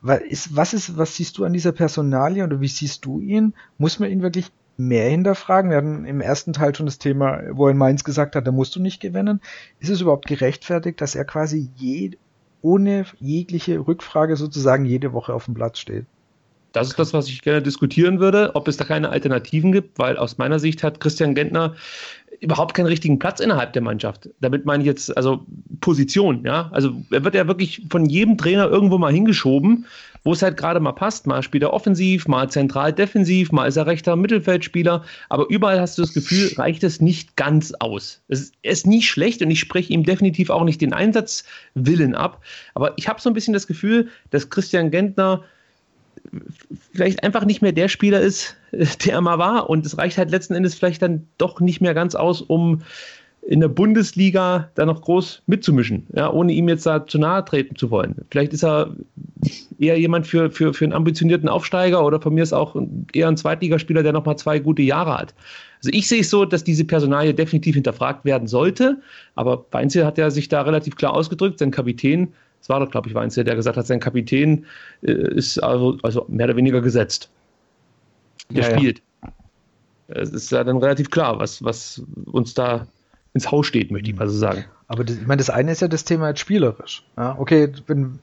Weil 0.00 0.20
ist, 0.20 0.56
was 0.56 0.72
ist, 0.72 0.96
was 0.96 1.16
siehst 1.16 1.36
du 1.36 1.44
an 1.44 1.52
dieser 1.52 1.72
Personalie 1.72 2.44
oder 2.44 2.60
wie 2.60 2.68
siehst 2.68 3.04
du 3.04 3.20
ihn? 3.20 3.54
Muss 3.76 3.98
man 3.98 4.10
ihn 4.10 4.22
wirklich 4.22 4.50
mehr 4.78 5.10
hinterfragen. 5.10 5.70
Wir 5.70 5.76
hatten 5.76 6.04
im 6.04 6.20
ersten 6.20 6.52
Teil 6.52 6.74
schon 6.74 6.86
das 6.86 6.98
Thema, 6.98 7.40
wo 7.50 7.66
er 7.66 7.72
in 7.72 7.76
Mainz 7.76 8.04
gesagt 8.04 8.36
hat, 8.36 8.46
da 8.46 8.52
musst 8.52 8.74
du 8.76 8.80
nicht 8.80 9.00
gewinnen. 9.00 9.40
Ist 9.80 9.90
es 9.90 10.00
überhaupt 10.00 10.26
gerechtfertigt, 10.26 11.00
dass 11.00 11.14
er 11.14 11.24
quasi 11.24 11.68
je, 11.76 12.12
ohne 12.62 13.04
jegliche 13.18 13.86
Rückfrage 13.86 14.36
sozusagen 14.36 14.84
jede 14.84 15.12
Woche 15.12 15.34
auf 15.34 15.46
dem 15.46 15.54
Platz 15.54 15.78
steht? 15.80 16.06
Das 16.72 16.88
ist 16.88 16.98
das, 16.98 17.12
was 17.12 17.28
ich 17.28 17.42
gerne 17.42 17.62
diskutieren 17.62 18.20
würde, 18.20 18.54
ob 18.54 18.68
es 18.68 18.76
da 18.76 18.84
keine 18.84 19.08
Alternativen 19.08 19.72
gibt, 19.72 19.98
weil 19.98 20.16
aus 20.16 20.38
meiner 20.38 20.58
Sicht 20.58 20.82
hat 20.82 21.00
Christian 21.00 21.34
Gentner 21.34 21.74
überhaupt 22.40 22.74
keinen 22.74 22.86
richtigen 22.86 23.18
Platz 23.18 23.40
innerhalb 23.40 23.72
der 23.72 23.82
Mannschaft. 23.82 24.28
Damit 24.40 24.64
meine 24.64 24.82
ich 24.82 24.86
jetzt 24.86 25.16
also 25.16 25.44
Position, 25.80 26.44
ja. 26.44 26.68
Also 26.72 26.92
er 27.10 27.24
wird 27.24 27.34
ja 27.34 27.48
wirklich 27.48 27.86
von 27.90 28.06
jedem 28.06 28.38
Trainer 28.38 28.68
irgendwo 28.68 28.98
mal 28.98 29.12
hingeschoben 29.12 29.86
wo 30.24 30.32
es 30.32 30.42
halt 30.42 30.56
gerade 30.56 30.80
mal 30.80 30.92
passt. 30.92 31.26
Mal 31.26 31.42
spielt 31.42 31.62
er 31.62 31.72
offensiv, 31.72 32.28
mal 32.28 32.50
zentral 32.50 32.92
defensiv, 32.92 33.52
mal 33.52 33.66
ist 33.66 33.76
er 33.76 33.86
rechter 33.86 34.16
Mittelfeldspieler. 34.16 35.04
Aber 35.28 35.48
überall 35.48 35.80
hast 35.80 35.98
du 35.98 36.02
das 36.02 36.14
Gefühl, 36.14 36.52
reicht 36.56 36.84
es 36.84 37.00
nicht 37.00 37.36
ganz 37.36 37.72
aus. 37.78 38.22
Es 38.28 38.52
ist 38.62 38.86
nie 38.86 39.02
schlecht 39.02 39.42
und 39.42 39.50
ich 39.50 39.60
spreche 39.60 39.92
ihm 39.92 40.04
definitiv 40.04 40.50
auch 40.50 40.64
nicht 40.64 40.80
den 40.80 40.92
Einsatzwillen 40.92 42.14
ab. 42.14 42.42
Aber 42.74 42.92
ich 42.96 43.08
habe 43.08 43.20
so 43.20 43.30
ein 43.30 43.34
bisschen 43.34 43.54
das 43.54 43.66
Gefühl, 43.66 44.08
dass 44.30 44.50
Christian 44.50 44.90
Gentner 44.90 45.44
vielleicht 46.92 47.22
einfach 47.22 47.44
nicht 47.44 47.62
mehr 47.62 47.72
der 47.72 47.88
Spieler 47.88 48.20
ist, 48.20 48.56
der 48.72 49.14
er 49.14 49.20
mal 49.20 49.38
war. 49.38 49.70
Und 49.70 49.86
es 49.86 49.98
reicht 49.98 50.18
halt 50.18 50.30
letzten 50.30 50.54
Endes 50.54 50.74
vielleicht 50.74 51.02
dann 51.02 51.26
doch 51.38 51.60
nicht 51.60 51.80
mehr 51.80 51.94
ganz 51.94 52.14
aus, 52.14 52.42
um 52.42 52.82
in 53.42 53.60
der 53.60 53.68
Bundesliga 53.68 54.70
da 54.74 54.84
noch 54.84 55.00
groß 55.00 55.42
mitzumischen, 55.46 56.06
ja, 56.14 56.30
ohne 56.30 56.52
ihm 56.52 56.68
jetzt 56.68 56.84
da 56.84 57.06
zu 57.06 57.18
nahe 57.18 57.44
treten 57.44 57.76
zu 57.76 57.90
wollen. 57.90 58.14
Vielleicht 58.30 58.52
ist 58.52 58.62
er 58.62 58.94
eher 59.78 59.98
jemand 59.98 60.26
für, 60.26 60.50
für, 60.50 60.74
für 60.74 60.84
einen 60.84 60.92
ambitionierten 60.92 61.48
Aufsteiger 61.48 62.04
oder 62.04 62.20
von 62.20 62.34
mir 62.34 62.42
ist 62.42 62.52
auch 62.52 62.76
eher 63.14 63.28
ein 63.28 63.36
Zweitligaspieler, 63.36 64.02
der 64.02 64.12
nochmal 64.12 64.36
zwei 64.36 64.58
gute 64.58 64.82
Jahre 64.82 65.16
hat. 65.16 65.34
Also 65.78 65.90
ich 65.92 66.08
sehe 66.08 66.20
es 66.20 66.30
so, 66.30 66.44
dass 66.44 66.64
diese 66.64 66.84
Personalie 66.84 67.32
definitiv 67.32 67.74
hinterfragt 67.74 68.24
werden 68.24 68.48
sollte, 68.48 69.00
aber 69.34 69.64
Weinzel 69.70 70.04
hat 70.04 70.18
ja 70.18 70.30
sich 70.30 70.48
da 70.48 70.62
relativ 70.62 70.96
klar 70.96 71.14
ausgedrückt, 71.14 71.58
sein 71.60 71.70
Kapitän, 71.70 72.32
das 72.60 72.68
war 72.68 72.80
doch, 72.80 72.90
glaube 72.90 73.08
ich, 73.08 73.14
Weinzel, 73.14 73.44
der 73.44 73.54
gesagt 73.54 73.76
hat, 73.76 73.86
sein 73.86 74.00
Kapitän 74.00 74.66
äh, 75.02 75.12
ist 75.12 75.58
also, 75.58 75.96
also 76.02 76.26
mehr 76.28 76.46
oder 76.46 76.56
weniger 76.56 76.82
gesetzt. 76.82 77.30
Der 78.50 78.64
ja, 78.64 78.76
spielt. 78.76 79.02
Ja. 79.22 79.32
Es 80.08 80.30
ist 80.30 80.50
ja 80.50 80.64
dann 80.64 80.78
relativ 80.78 81.10
klar, 81.10 81.38
was, 81.38 81.62
was 81.62 82.02
uns 82.26 82.54
da 82.54 82.86
ins 83.34 83.50
Haus 83.50 83.66
steht, 83.66 83.90
möchte 83.90 84.10
ich 84.10 84.16
mal 84.16 84.28
so 84.28 84.36
sagen. 84.36 84.64
Aber 84.86 85.04
das, 85.04 85.16
ich 85.16 85.26
meine, 85.26 85.38
das 85.38 85.50
eine 85.50 85.72
ist 85.72 85.80
ja 85.80 85.88
das 85.88 86.04
Thema 86.04 86.28
jetzt 86.28 86.40
spielerisch. 86.40 87.04
Ja, 87.16 87.36
okay, 87.38 87.72
wenn, 87.86 88.18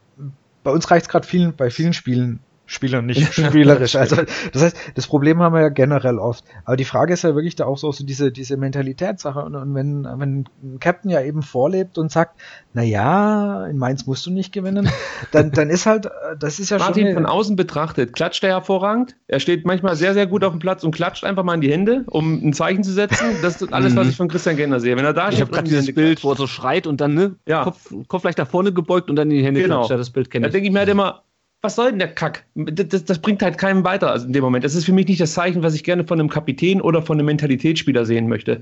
bei 0.64 0.72
uns 0.72 0.90
reicht 0.90 1.06
es 1.06 1.10
gerade 1.10 1.28
vielen, 1.28 1.56
bei 1.56 1.70
vielen 1.70 1.94
Spielen 1.94 2.40
Spieler, 2.68 3.02
nicht 3.02 3.34
spielerisch. 3.34 3.96
Also 3.96 4.18
das 4.52 4.62
heißt, 4.62 4.78
das 4.96 5.08
Problem 5.08 5.40
haben 5.42 5.54
wir 5.54 5.62
ja 5.62 5.70
generell 5.70 6.18
oft. 6.18 6.44
Aber 6.64 6.76
die 6.76 6.86
Frage 6.86 7.14
ist 7.14 7.24
ja 7.24 7.36
wirklich 7.36 7.56
da 7.56 7.66
auch 7.66 7.78
so, 7.78 7.92
so 7.92 8.04
diese, 8.04 8.32
diese 8.32 8.58
Mentalitätssache. 8.58 9.40
Und, 9.40 9.56
und 9.56 9.76
wenn, 9.76 10.04
wenn 10.04 10.46
ein 10.64 10.80
Captain 10.80 11.12
ja 11.12 11.22
eben 11.22 11.44
vorlebt 11.44 11.98
und 11.98 12.12
sagt, 12.12 12.40
na 12.74 12.82
ja, 12.82 13.68
in 13.68 13.78
Mainz 13.78 14.08
musst 14.08 14.26
du 14.26 14.32
nicht 14.32 14.52
gewinnen, 14.52 14.90
dann, 15.32 15.52
dann 15.52 15.70
ist 15.70 15.86
halt, 15.86 16.10
das 16.40 16.60
ist 16.60 16.72
ja 16.72 16.78
Martin 16.78 16.94
schon. 16.94 17.14
Martin 17.14 17.24
von 17.24 17.26
außen 17.26 17.56
betrachtet, 17.56 18.14
klatscht 18.14 18.44
er 18.44 18.52
hervorragend. 18.52 19.16
Er 19.28 19.40
steht 19.40 19.66
manchmal 19.66 19.96
sehr, 19.96 20.14
sehr 20.14 20.26
gut 20.26 20.44
auf 20.44 20.54
dem 20.54 20.60
Platz 20.60 20.84
und 20.84 20.92
klatscht 20.94 21.24
einfach 21.24 21.44
mal 21.44 21.54
in 21.54 21.62
die 21.62 21.72
Hände, 21.72 22.04
um 22.08 22.48
ein 22.48 22.54
Zeichen 22.54 22.84
zu 22.84 22.92
setzen. 22.92 23.28
Das 23.42 23.62
ist 23.62 23.74
alles, 23.74 23.96
was 23.96 24.06
mhm. 24.06 24.10
ich 24.10 24.18
von 24.18 24.28
Christian 24.28 24.58
Gentner 24.58 24.80
sehe. 24.80 24.98
Wenn 24.98 25.06
er 25.06 25.14
da 25.14 25.30
ich 25.30 25.42
habe 25.42 25.52
gerade 25.52 25.68
dieses 25.68 25.94
Bild, 25.94 26.24
wo 26.24 26.32
er 26.32 26.36
so 26.36 26.48
schreit 26.48 26.88
und 26.88 27.02
dann 27.02 27.14
ne, 27.14 27.36
ja. 27.48 27.64
Kopf, 27.64 27.94
Kopf 28.08 28.24
leicht 28.24 28.38
nach 28.38 28.48
vorne 28.48 28.74
gebeugt 28.74 29.10
und 29.10 29.16
dann 29.16 29.30
in 29.30 29.38
die 29.38 29.46
Hände 29.46 29.62
genau. 29.62 29.86
klatscht. 29.86 30.00
Das 30.00 30.10
Bild 30.10 30.32
kenne 30.32 30.48
ich. 30.48 30.52
Da 30.52 30.54
denke 30.54 30.68
ich 30.68 30.74
mir 30.74 30.80
halt 30.80 30.90
immer, 30.90 31.24
was 31.66 31.76
soll 31.76 31.90
denn 31.90 32.00
der 32.00 32.14
Kack? 32.14 32.46
Das, 32.54 33.04
das, 33.04 33.20
bringt 33.20 33.42
halt 33.42 33.58
keinem 33.58 33.84
weiter 33.84 34.12
also 34.12 34.28
in 34.28 34.34
dem 34.34 34.44
Moment. 34.44 34.64
Das 34.64 34.76
ist 34.76 34.86
für 34.86 34.94
mich 34.94 35.08
nicht 35.08 35.20
das 35.20 35.34
Zeichen, 35.34 35.64
was 35.64 35.74
ich 35.74 35.84
gerne 35.84 36.06
von 36.06 36.20
einem 36.20 36.30
Kapitän 36.30 36.80
oder 36.80 37.02
von 37.02 37.18
einem 37.18 37.26
Mentalitätsspieler 37.26 38.06
sehen 38.06 38.28
möchte. 38.28 38.62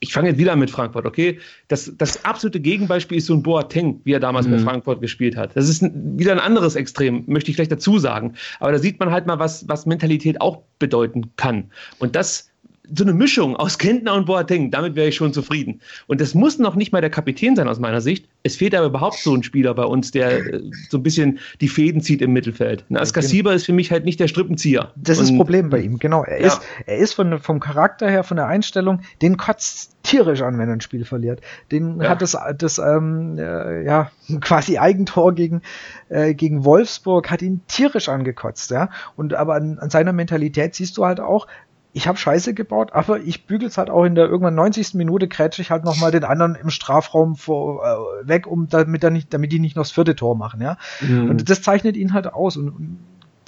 Ich 0.00 0.12
fange 0.12 0.28
jetzt 0.28 0.38
wieder 0.38 0.54
mit 0.54 0.70
Frankfurt, 0.70 1.04
okay? 1.04 1.40
Das, 1.66 1.92
das 1.98 2.24
absolute 2.24 2.60
Gegenbeispiel 2.60 3.18
ist 3.18 3.26
so 3.26 3.34
ein 3.34 3.42
Boateng, 3.42 4.00
wie 4.04 4.12
er 4.12 4.20
damals 4.20 4.46
mhm. 4.46 4.52
mit 4.52 4.60
Frankfurt 4.60 5.00
gespielt 5.00 5.36
hat. 5.36 5.56
Das 5.56 5.68
ist 5.68 5.82
ein, 5.82 6.16
wieder 6.16 6.30
ein 6.30 6.38
anderes 6.38 6.76
Extrem, 6.76 7.24
möchte 7.26 7.50
ich 7.50 7.56
gleich 7.56 7.68
dazu 7.68 7.98
sagen. 7.98 8.34
Aber 8.60 8.70
da 8.70 8.78
sieht 8.78 9.00
man 9.00 9.10
halt 9.10 9.26
mal, 9.26 9.40
was, 9.40 9.68
was 9.68 9.86
Mentalität 9.86 10.40
auch 10.40 10.62
bedeuten 10.78 11.32
kann. 11.36 11.64
Und 11.98 12.14
das 12.14 12.48
so 12.94 13.04
eine 13.04 13.12
Mischung 13.12 13.56
aus 13.56 13.78
Kentner 13.78 14.14
und 14.14 14.26
Boateng, 14.26 14.70
damit 14.70 14.94
wäre 14.94 15.08
ich 15.08 15.16
schon 15.16 15.32
zufrieden. 15.32 15.80
Und 16.06 16.20
das 16.20 16.34
muss 16.34 16.58
noch 16.58 16.74
nicht 16.74 16.92
mal 16.92 17.00
der 17.00 17.10
Kapitän 17.10 17.56
sein 17.56 17.68
aus 17.68 17.78
meiner 17.78 18.00
Sicht. 18.00 18.26
Es 18.48 18.56
fehlt 18.56 18.74
aber 18.74 18.86
überhaupt 18.86 19.18
so 19.18 19.34
ein 19.34 19.42
Spieler 19.42 19.74
bei 19.74 19.84
uns, 19.84 20.10
der 20.10 20.38
äh, 20.54 20.62
so 20.88 20.96
ein 20.98 21.02
bisschen 21.02 21.38
die 21.60 21.68
Fäden 21.68 22.00
zieht 22.00 22.22
im 22.22 22.32
Mittelfeld. 22.32 22.84
Ein 22.88 22.96
Askasiba 22.96 23.52
ist 23.52 23.66
für 23.66 23.74
mich 23.74 23.92
halt 23.92 24.04
nicht 24.06 24.18
der 24.20 24.26
Strippenzieher. 24.28 24.92
Das 24.96 25.18
ist 25.18 25.28
das 25.30 25.36
Problem 25.36 25.68
bei 25.68 25.80
ihm, 25.80 25.98
genau. 25.98 26.24
Er 26.24 26.40
Ja. 26.40 26.46
ist, 26.46 26.60
er 26.86 26.96
ist 26.96 27.12
von, 27.12 27.38
vom 27.40 27.60
Charakter 27.60 28.08
her, 28.08 28.24
von 28.24 28.38
der 28.38 28.46
Einstellung, 28.46 29.02
den 29.20 29.36
kotzt 29.36 29.92
tierisch 30.02 30.40
an, 30.40 30.58
wenn 30.58 30.68
er 30.68 30.76
ein 30.76 30.80
Spiel 30.80 31.04
verliert. 31.04 31.42
Den 31.70 32.00
Ja. 32.00 32.08
hat 32.08 32.22
das, 32.22 32.36
das 32.56 32.78
ähm, 32.78 33.36
äh, 33.38 33.84
ja, 33.84 34.10
quasi 34.40 34.78
Eigentor 34.78 35.34
gegen, 35.34 35.60
äh, 36.08 36.32
gegen 36.34 36.64
Wolfsburg 36.64 37.30
hat 37.30 37.42
ihn 37.42 37.60
tierisch 37.68 38.08
angekotzt, 38.08 38.70
ja. 38.70 38.88
Und 39.16 39.34
aber 39.34 39.54
an, 39.56 39.78
an 39.78 39.90
seiner 39.90 40.14
Mentalität 40.14 40.74
siehst 40.74 40.96
du 40.96 41.04
halt 41.04 41.20
auch, 41.20 41.46
ich 41.92 42.06
habe 42.06 42.18
Scheiße 42.18 42.54
gebaut, 42.54 42.92
aber 42.92 43.20
ich 43.20 43.46
bügel's 43.46 43.78
halt 43.78 43.90
auch 43.90 44.04
in 44.04 44.14
der 44.14 44.26
irgendwann 44.26 44.54
90. 44.54 44.94
Minute 44.94 45.26
krätsche 45.26 45.62
ich 45.62 45.70
halt 45.70 45.84
nochmal 45.84 46.10
den 46.10 46.24
anderen 46.24 46.54
im 46.54 46.70
Strafraum 46.70 47.34
vor, 47.34 47.82
äh, 47.84 48.28
weg, 48.28 48.46
um 48.46 48.68
damit 48.68 49.02
er 49.02 49.10
nicht, 49.10 49.32
damit 49.32 49.52
die 49.52 49.58
nicht 49.58 49.76
noch 49.76 49.82
das 49.82 49.92
vierte 49.92 50.14
Tor 50.14 50.36
machen, 50.36 50.60
ja. 50.60 50.76
Mhm. 51.00 51.30
Und 51.30 51.50
das 51.50 51.62
zeichnet 51.62 51.96
ihn 51.96 52.12
halt 52.12 52.32
aus. 52.32 52.56
Und, 52.56 52.68
und 52.68 52.98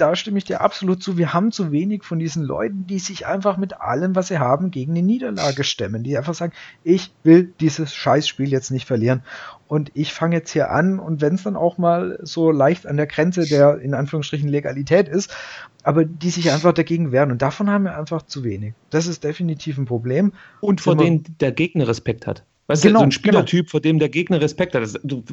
da 0.01 0.17
stimme 0.17 0.39
ich 0.39 0.45
dir 0.45 0.61
absolut 0.61 1.03
zu. 1.03 1.19
Wir 1.19 1.35
haben 1.35 1.53
zu 1.53 1.73
wenig 1.73 2.05
von 2.05 2.19
diesen 2.19 2.43
Leuten, 2.43 2.87
die 2.87 2.99
sich 2.99 3.27
einfach 3.27 3.57
mit 3.57 3.81
allem, 3.81 4.15
was 4.15 4.29
sie 4.29 4.39
haben, 4.39 4.71
gegen 4.71 4.93
eine 4.93 5.03
Niederlage 5.03 5.65
stemmen. 5.65 6.03
Die 6.03 6.17
einfach 6.17 6.35
sagen, 6.35 6.53
ich 6.85 7.13
will 7.23 7.53
dieses 7.61 7.95
Scheißspiel 7.95 8.49
jetzt 8.49 8.71
nicht 8.71 8.87
verlieren. 8.87 9.23
Und 9.69 9.91
ich 9.95 10.13
fange 10.13 10.37
jetzt 10.37 10.51
hier 10.51 10.71
an. 10.71 10.99
Und 10.99 11.21
wenn 11.21 11.35
es 11.35 11.43
dann 11.43 11.57
auch 11.57 11.79
mal 11.79 12.19
so 12.23 12.51
leicht 12.51 12.87
an 12.87 12.97
der 12.97 13.07
Grenze 13.07 13.47
der, 13.47 13.79
in 13.79 13.95
Anführungsstrichen, 13.95 14.49
Legalität 14.49 15.09
ist, 15.09 15.35
aber 15.83 16.05
die 16.05 16.31
sich 16.31 16.51
einfach 16.51 16.73
dagegen 16.73 17.13
wehren. 17.13 17.31
Und 17.31 17.43
davon 17.43 17.71
haben 17.71 17.85
wir 17.85 17.97
einfach 17.97 18.23
zu 18.23 18.43
wenig. 18.43 18.75
Das 18.91 19.07
ist 19.07 19.23
definitiv 19.23 19.79
ein 19.79 19.85
Problem. 19.85 20.33
Und 20.61 20.81
vor 20.81 20.97
denen 20.97 21.25
der 21.41 21.53
Gegner 21.53 21.89
Respekt 21.89 22.27
hat. 22.27 22.45
Weißt 22.71 22.85
Genau, 22.85 23.01
du, 23.01 23.01
so 23.01 23.07
ein 23.07 23.11
Spielertyp, 23.11 23.69
vor 23.69 23.81
dem 23.81 23.99
der 23.99 24.09
Gegner 24.09 24.41
Respekt 24.41 24.77
hat. 24.77 24.83
Das, 24.85 24.97
du, 25.03 25.25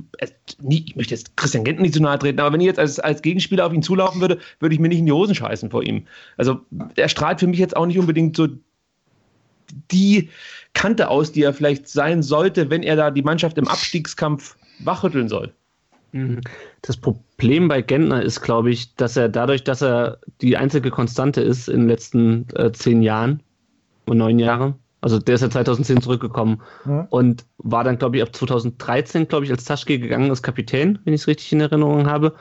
nie, 0.59 0.83
ich 0.87 0.95
möchte 0.95 1.13
jetzt 1.13 1.37
Christian 1.37 1.63
Gentner 1.63 1.83
nicht 1.83 1.93
zu 1.93 2.01
nahe 2.01 2.17
treten, 2.17 2.39
aber 2.39 2.51
wenn 2.51 2.61
ich 2.61 2.65
jetzt 2.65 2.79
als, 2.79 2.99
als 2.99 3.21
Gegenspieler 3.21 3.63
auf 3.67 3.73
ihn 3.73 3.83
zulaufen 3.83 4.19
würde, 4.21 4.39
würde 4.59 4.73
ich 4.73 4.81
mir 4.81 4.87
nicht 4.87 4.97
in 4.97 5.05
die 5.05 5.11
Hosen 5.11 5.35
scheißen 5.35 5.69
vor 5.69 5.83
ihm. 5.83 6.07
Also 6.37 6.61
er 6.95 7.07
strahlt 7.09 7.39
für 7.39 7.45
mich 7.45 7.59
jetzt 7.59 7.77
auch 7.77 7.85
nicht 7.85 7.99
unbedingt 7.99 8.35
so 8.35 8.47
die 9.91 10.31
Kante 10.73 11.11
aus, 11.11 11.31
die 11.31 11.43
er 11.43 11.53
vielleicht 11.53 11.87
sein 11.87 12.23
sollte, 12.23 12.71
wenn 12.71 12.81
er 12.81 12.95
da 12.95 13.11
die 13.11 13.21
Mannschaft 13.21 13.59
im 13.59 13.67
Abstiegskampf 13.67 14.57
wachrütteln 14.79 15.29
soll. 15.29 15.53
Mhm. 16.13 16.41
Das 16.81 16.97
Problem 16.97 17.67
bei 17.67 17.83
Gentner 17.83 18.23
ist, 18.23 18.41
glaube 18.41 18.71
ich, 18.71 18.95
dass 18.95 19.15
er 19.15 19.29
dadurch, 19.29 19.63
dass 19.63 19.83
er 19.83 20.17
die 20.41 20.57
einzige 20.57 20.89
Konstante 20.89 21.41
ist 21.41 21.69
in 21.69 21.81
den 21.81 21.87
letzten 21.87 22.47
äh, 22.55 22.71
zehn 22.71 23.03
Jahren 23.03 23.43
und 24.07 24.17
neun 24.17 24.39
Jahre, 24.39 24.73
also 25.01 25.19
der 25.19 25.35
ist 25.35 25.41
ja 25.41 25.49
2010 25.49 26.01
zurückgekommen 26.01 26.61
Ja. 26.85 27.07
und 27.09 27.45
war 27.57 27.83
dann, 27.83 27.97
glaube 27.99 28.17
ich, 28.17 28.23
ab 28.23 28.35
2013, 28.35 29.27
glaube 29.27 29.45
ich, 29.45 29.51
als 29.51 29.63
Taschke 29.65 29.99
gegangen 29.99 30.29
als 30.29 30.41
Kapitän, 30.43 30.99
wenn 31.03 31.13
ich 31.13 31.21
es 31.21 31.27
richtig 31.27 31.51
in 31.53 31.61
Erinnerung 31.61 32.07
habe. 32.07 32.33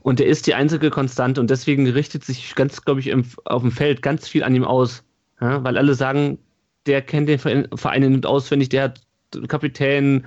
Und 0.00 0.18
der 0.20 0.26
ist 0.26 0.46
die 0.46 0.54
einzige 0.54 0.90
Konstante 0.90 1.40
und 1.40 1.50
deswegen 1.50 1.86
richtet 1.88 2.24
sich 2.24 2.54
ganz, 2.54 2.82
glaube 2.82 3.00
ich, 3.00 3.08
im, 3.08 3.24
auf 3.44 3.62
dem 3.62 3.72
Feld 3.72 4.00
ganz 4.00 4.26
viel 4.28 4.42
an 4.42 4.54
ihm 4.54 4.64
aus. 4.64 5.04
Ja, 5.40 5.62
weil 5.64 5.76
alle 5.76 5.94
sagen, 5.94 6.38
der 6.86 7.02
kennt 7.02 7.28
den 7.28 7.38
Verein 7.38 7.68
Verein 7.74 8.02
in- 8.02 8.14
und 8.14 8.26
auswendig, 8.26 8.70
der 8.70 8.84
hat 8.84 9.00
Kapitän, 9.48 10.24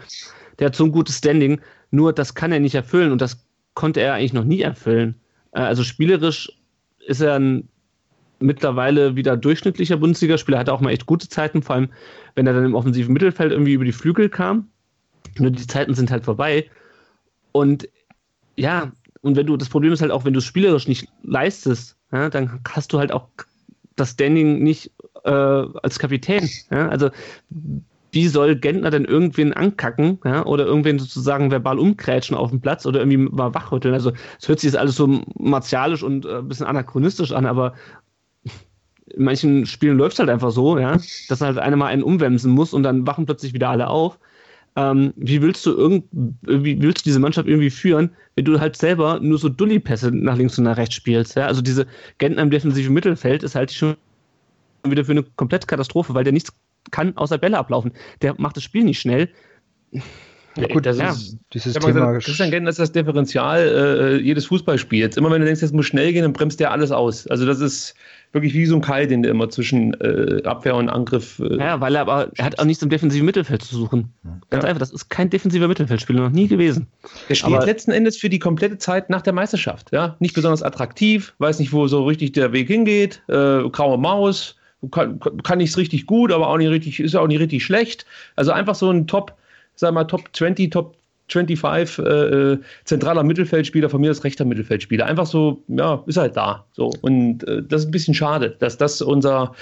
der 0.59 0.67
hat 0.67 0.75
so 0.75 0.83
ein 0.85 0.91
gutes 0.91 1.17
Standing. 1.17 1.59
Nur 1.89 2.13
das 2.13 2.35
kann 2.35 2.51
er 2.51 2.59
nicht 2.59 2.75
erfüllen 2.75 3.11
und 3.11 3.21
das 3.21 3.43
konnte 3.73 4.01
er 4.01 4.13
eigentlich 4.13 4.33
noch 4.33 4.43
nie 4.43 4.61
erfüllen. 4.61 5.15
Äh, 5.53 5.61
Also 5.61 5.83
spielerisch 5.83 6.51
ist 7.07 7.21
er 7.21 7.35
ein 7.39 7.67
mittlerweile 8.41 9.15
wieder 9.15 9.37
durchschnittlicher 9.37 9.97
Bundesligaspieler, 9.97 10.59
hatte 10.59 10.73
auch 10.73 10.81
mal 10.81 10.91
echt 10.91 11.05
gute 11.05 11.29
Zeiten, 11.29 11.61
vor 11.61 11.75
allem 11.75 11.89
wenn 12.35 12.47
er 12.47 12.53
dann 12.53 12.65
im 12.65 12.75
offensiven 12.75 13.13
Mittelfeld 13.13 13.51
irgendwie 13.51 13.73
über 13.73 13.85
die 13.85 13.91
Flügel 13.91 14.29
kam. 14.29 14.67
Nur 15.37 15.51
die 15.51 15.67
Zeiten 15.67 15.93
sind 15.93 16.11
halt 16.11 16.25
vorbei. 16.25 16.69
Und 17.51 17.87
ja, 18.55 18.91
und 19.21 19.35
wenn 19.35 19.45
du, 19.45 19.57
das 19.57 19.69
Problem 19.69 19.93
ist 19.93 20.01
halt 20.01 20.11
auch, 20.11 20.25
wenn 20.25 20.33
du 20.33 20.39
es 20.39 20.45
spielerisch 20.45 20.87
nicht 20.87 21.07
leistest, 21.23 21.97
ja, 22.11 22.29
dann 22.29 22.59
hast 22.67 22.91
du 22.91 22.99
halt 22.99 23.11
auch 23.11 23.27
das 23.95 24.11
Standing 24.11 24.63
nicht 24.63 24.91
äh, 25.23 25.29
als 25.29 25.99
Kapitän. 25.99 26.49
Ja? 26.71 26.89
Also 26.89 27.09
wie 28.11 28.27
soll 28.27 28.55
Gentner 28.57 28.89
denn 28.89 29.05
irgendwen 29.05 29.53
ankacken 29.53 30.19
ja? 30.25 30.45
oder 30.45 30.65
irgendwen 30.65 30.99
sozusagen 30.99 31.49
verbal 31.49 31.79
umkrätschen 31.79 32.35
auf 32.35 32.49
dem 32.49 32.59
Platz 32.59 32.85
oder 32.85 32.99
irgendwie 32.99 33.17
mal 33.17 33.53
wachrütteln? 33.53 33.93
Also 33.93 34.11
es 34.39 34.47
hört 34.47 34.59
sich 34.59 34.71
jetzt 34.71 34.79
alles 34.79 34.95
so 34.95 35.21
martialisch 35.37 36.03
und 36.03 36.25
äh, 36.25 36.39
ein 36.39 36.47
bisschen 36.47 36.65
anachronistisch 36.65 37.31
an, 37.31 37.45
aber 37.45 37.73
in 39.07 39.23
manchen 39.23 39.65
Spielen 39.65 39.97
läuft 39.97 40.13
es 40.13 40.19
halt 40.19 40.29
einfach 40.29 40.51
so, 40.51 40.77
ja, 40.77 40.97
dass 41.27 41.41
halt 41.41 41.57
einer 41.57 41.75
mal 41.75 41.87
einen 41.87 42.03
umwemsen 42.03 42.51
muss 42.51 42.73
und 42.73 42.83
dann 42.83 43.05
wachen 43.07 43.25
plötzlich 43.25 43.53
wieder 43.53 43.69
alle 43.69 43.87
auf. 43.87 44.19
Ähm, 44.77 45.13
wie 45.17 45.41
willst 45.41 45.65
du 45.65 45.71
irgend, 45.75 46.05
wie 46.11 46.81
willst 46.81 47.05
du 47.05 47.09
diese 47.09 47.19
Mannschaft 47.19 47.47
irgendwie 47.47 47.69
führen, 47.69 48.09
wenn 48.35 48.45
du 48.45 48.59
halt 48.59 48.77
selber 48.77 49.19
nur 49.19 49.37
so 49.37 49.49
Dulli-Pässe 49.49 50.11
nach 50.11 50.37
links 50.37 50.57
und 50.57 50.63
nach 50.63 50.77
rechts 50.77 50.95
spielst? 50.95 51.35
Ja? 51.35 51.47
Also 51.47 51.61
diese 51.61 51.85
Gentner 52.19 52.41
im 52.41 52.51
defensiven 52.51 52.93
Mittelfeld 52.93 53.43
ist 53.43 53.55
halt 53.55 53.71
schon 53.71 53.95
wieder 54.85 55.03
für 55.03 55.11
eine 55.11 55.23
komplette 55.35 55.67
Katastrophe, 55.67 56.13
weil 56.13 56.23
der 56.23 56.33
nichts 56.33 56.53
kann 56.91 57.15
außer 57.17 57.37
Bälle 57.37 57.57
ablaufen. 57.57 57.91
Der 58.21 58.33
macht 58.39 58.55
das 58.55 58.63
Spiel 58.63 58.83
nicht 58.83 58.99
schnell. 58.99 59.29
Ja, 60.57 60.67
gut, 60.67 60.85
das 60.85 60.97
ja. 60.97 61.09
ist, 61.11 61.37
Dieses 61.53 61.75
Ich 61.75 61.81
Thema. 61.81 61.93
gesagt, 62.11 62.25
Christian 62.25 62.51
Gentner 62.51 62.69
ist 62.69 62.79
das 62.79 62.91
Differential 62.91 63.59
äh, 63.59 64.21
jedes 64.21 64.45
Fußballspiels. 64.47 65.15
Immer 65.17 65.31
wenn 65.31 65.39
du 65.39 65.45
denkst, 65.45 65.61
es 65.63 65.71
muss 65.71 65.85
schnell 65.85 66.11
gehen, 66.11 66.23
dann 66.23 66.33
bremst 66.33 66.59
der 66.59 66.71
alles 66.71 66.91
aus. 66.91 67.25
Also 67.27 67.45
das 67.45 67.59
ist 67.61 67.95
wirklich 68.33 68.53
wie 68.53 68.65
so 68.65 68.75
ein 68.75 68.81
Keil, 68.81 69.07
den 69.07 69.23
der 69.23 69.31
immer 69.31 69.49
zwischen 69.49 69.93
äh, 70.01 70.41
Abwehr 70.43 70.75
und 70.75 70.89
Angriff. 70.89 71.39
Äh, 71.39 71.57
Ja, 71.57 71.79
weil 71.79 71.95
er 71.95 72.01
aber, 72.01 72.31
er 72.35 72.45
hat 72.45 72.59
auch 72.59 72.65
nichts 72.65 72.83
im 72.83 72.89
defensiven 72.89 73.25
Mittelfeld 73.25 73.61
zu 73.61 73.75
suchen. 73.77 74.11
Ganz 74.49 74.63
Ja. 74.63 74.69
einfach, 74.69 74.79
das 74.79 74.91
ist 74.91 75.09
kein 75.09 75.29
defensiver 75.29 75.67
Mittelfeldspieler, 75.69 76.21
noch 76.21 76.29
nie 76.31 76.47
gewesen. 76.47 76.87
Der 77.29 77.35
steht 77.35 77.53
Aber- 77.53 77.65
letzten 77.65 77.91
Endes 77.91 78.17
für 78.17 78.29
die 78.29 78.39
komplette 78.39 78.77
Zeit 78.77 79.09
nach 79.09 79.21
der 79.21 79.33
Meisterschaft. 79.33 79.91
Ja? 79.93 80.15
Nicht 80.19 80.33
besonders 80.35 80.63
attraktiv, 80.63 81.33
weiß 81.39 81.59
nicht, 81.59 81.71
wo 81.71 81.87
so 81.87 82.03
richtig 82.05 82.33
der 82.33 82.51
Weg 82.51 82.67
hingeht. 82.67 83.21
Äh, 83.29 83.69
graue 83.69 83.97
Maus, 83.97 84.55
kann, 84.91 85.19
kann 85.43 85.59
nichts 85.59 85.77
richtig 85.77 86.05
gut, 86.07 86.31
aber 86.31 86.47
auch 86.47 86.57
nicht 86.57 86.69
richtig, 86.69 86.99
ist 86.99 87.15
auch 87.15 87.27
nicht 87.27 87.39
richtig 87.39 87.63
schlecht. 87.63 88.05
Also 88.35 88.51
einfach 88.51 88.75
so 88.75 88.89
ein 88.89 89.07
Top, 89.07 89.35
sag 89.81 89.93
mal, 89.93 90.05
Top 90.05 90.29
20, 90.33 90.71
Top 90.71 90.95
25 91.27 91.99
äh, 91.99 92.03
äh, 92.03 92.59
zentraler 92.85 93.23
Mittelfeldspieler, 93.23 93.89
von 93.89 93.99
mir 94.01 94.09
als 94.09 94.23
rechter 94.23 94.45
Mittelfeldspieler. 94.45 95.05
Einfach 95.05 95.25
so, 95.25 95.63
ja, 95.67 96.03
ist 96.05 96.17
halt 96.17 96.37
da. 96.37 96.65
So. 96.73 96.91
Und 97.01 97.47
äh, 97.47 97.63
das 97.63 97.81
ist 97.81 97.87
ein 97.87 97.91
bisschen 97.91 98.13
schade, 98.13 98.55
dass 98.59 98.77
das 98.77 99.01
unser, 99.01 99.53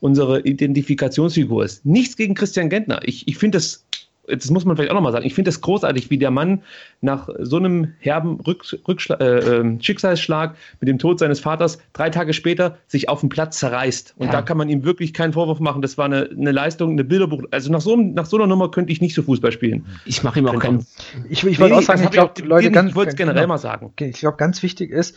unsere 0.00 0.40
Identifikationsfigur 0.40 1.64
ist. 1.64 1.84
Nichts 1.84 2.16
gegen 2.16 2.34
Christian 2.34 2.70
Gentner. 2.70 3.00
Ich, 3.04 3.28
ich 3.28 3.36
finde 3.36 3.58
das, 3.58 3.84
das 4.28 4.50
muss 4.50 4.64
man 4.64 4.76
vielleicht 4.76 4.90
auch 4.90 4.94
nochmal 4.94 5.12
sagen, 5.12 5.26
ich 5.26 5.34
finde 5.34 5.48
das 5.48 5.60
großartig, 5.60 6.10
wie 6.10 6.18
der 6.18 6.30
Mann 6.30 6.62
nach 7.00 7.28
so 7.38 7.56
einem 7.56 7.94
herben 7.98 8.40
Rück, 8.40 8.64
Rückschla 8.86 9.16
äh, 9.16 9.38
äh, 9.60 9.82
Schicksalsschlag 9.82 10.56
mit 10.80 10.88
dem 10.88 10.98
Tod 10.98 11.18
seines 11.18 11.40
Vaters 11.40 11.78
drei 11.92 12.10
Tage 12.10 12.32
später 12.32 12.78
sich 12.86 13.08
auf 13.08 13.20
dem 13.20 13.28
Platz 13.28 13.58
zerreißt. 13.58 14.14
Und 14.16 14.26
Ja. 14.26 14.32
da 14.32 14.42
kann 14.42 14.56
man 14.56 14.68
ihm 14.68 14.84
wirklich 14.84 15.14
keinen 15.14 15.32
Vorwurf 15.32 15.60
machen. 15.60 15.82
Das 15.82 15.98
war 15.98 16.06
eine, 16.06 16.28
eine 16.30 16.52
Leistung, 16.52 16.92
eine 16.92 17.04
Bilderbuch. 17.04 17.44
Also 17.50 17.70
nach 17.70 17.80
so, 17.80 17.96
nach 17.96 18.26
so 18.26 18.36
einer 18.36 18.46
Nummer 18.46 18.70
könnte 18.70 18.92
ich 18.92 19.00
nicht 19.00 19.14
so 19.14 19.22
Fußball 19.22 19.52
spielen. 19.52 19.86
Ich 20.04 20.22
mache 20.22 20.40
ihm 20.40 20.46
auch 20.46 20.58
keinen. 20.58 20.86
Ich, 21.28 21.44
ich 21.44 21.60
wollte 21.60 21.76
auch 21.76 21.82
sagen, 21.82 22.00
das 22.00 22.06
ich 22.06 22.12
glaube, 22.12 22.42
Leute, 22.42 22.70
ganz, 22.70 22.90
ich 22.90 22.96
wollte 22.96 23.10
es 23.10 23.16
generell 23.16 23.42
genau. 23.42 23.54
mal 23.54 23.58
sagen. 23.58 23.92
Ich 24.00 24.18
glaube, 24.18 24.36
ganz 24.36 24.62
wichtig 24.62 24.90
ist, 24.90 25.16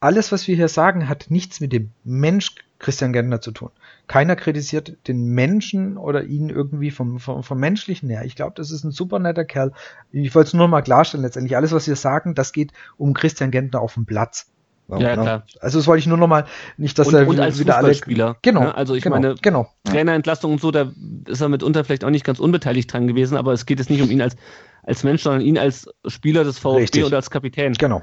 alles, 0.00 0.30
was 0.32 0.46
wir 0.46 0.56
hier 0.56 0.68
sagen, 0.68 1.08
hat 1.08 1.26
nichts 1.30 1.60
mit 1.60 1.72
dem 1.72 1.90
Mensch 2.04 2.54
Christian 2.78 3.12
Gentner 3.12 3.40
zu 3.40 3.50
tun. 3.52 3.70
Keiner 4.06 4.36
kritisiert 4.36 4.96
den 5.08 5.26
Menschen 5.30 5.96
oder 5.96 6.24
ihn 6.24 6.48
irgendwie 6.48 6.90
vom, 6.90 7.18
vom, 7.18 7.42
vom 7.42 7.58
Menschlichen 7.58 8.08
her. 8.08 8.24
Ich 8.24 8.36
glaube, 8.36 8.52
das 8.54 8.70
ist 8.70 8.84
ein 8.84 8.92
super 8.92 9.18
netter 9.18 9.44
Kerl. 9.44 9.72
Ich 10.12 10.34
wollte 10.34 10.48
es 10.48 10.54
nur 10.54 10.68
mal 10.68 10.82
klarstellen, 10.82 11.24
letztendlich 11.24 11.56
alles, 11.56 11.72
was 11.72 11.88
wir 11.88 11.96
sagen, 11.96 12.34
das 12.34 12.52
geht 12.52 12.72
um 12.96 13.14
Christian 13.14 13.50
Gentner 13.50 13.80
auf 13.80 13.94
dem 13.94 14.06
Platz. 14.06 14.46
Ja, 14.88 15.16
ne? 15.16 15.22
klar. 15.22 15.46
Also 15.60 15.78
das 15.78 15.86
wollte 15.88 15.98
ich 15.98 16.06
nur 16.06 16.18
noch 16.18 16.28
mal, 16.28 16.44
nicht, 16.76 16.96
dass 16.98 17.08
Und, 17.08 17.14
er 17.14 17.26
und 17.26 17.40
als 17.40 17.58
wieder 17.58 17.76
alle... 17.76 17.88
Fußballspieler. 17.88 18.36
Genau, 18.42 18.60
ne? 18.60 18.74
Also 18.76 18.94
ich 18.94 19.02
genau, 19.02 19.16
meine, 19.16 19.34
genau. 19.42 19.68
Trainerentlastung 19.84 20.52
und 20.52 20.60
so, 20.60 20.70
da 20.70 20.92
ist 21.26 21.40
er 21.40 21.48
mitunter 21.48 21.84
vielleicht 21.84 22.04
auch 22.04 22.10
nicht 22.10 22.24
ganz 22.24 22.38
unbeteiligt 22.38 22.92
dran 22.92 23.08
gewesen, 23.08 23.36
aber 23.36 23.52
es 23.52 23.66
geht 23.66 23.80
jetzt 23.80 23.90
nicht 23.90 24.02
um 24.02 24.10
ihn 24.10 24.22
als, 24.22 24.36
als 24.84 25.02
Mensch, 25.02 25.22
sondern 25.22 25.40
ihn 25.40 25.58
als 25.58 25.88
Spieler 26.06 26.44
des 26.44 26.58
VfB 26.58 26.82
Richtig. 26.82 27.04
und 27.04 27.14
als 27.14 27.30
Kapitän. 27.30 27.72
Genau. 27.72 28.02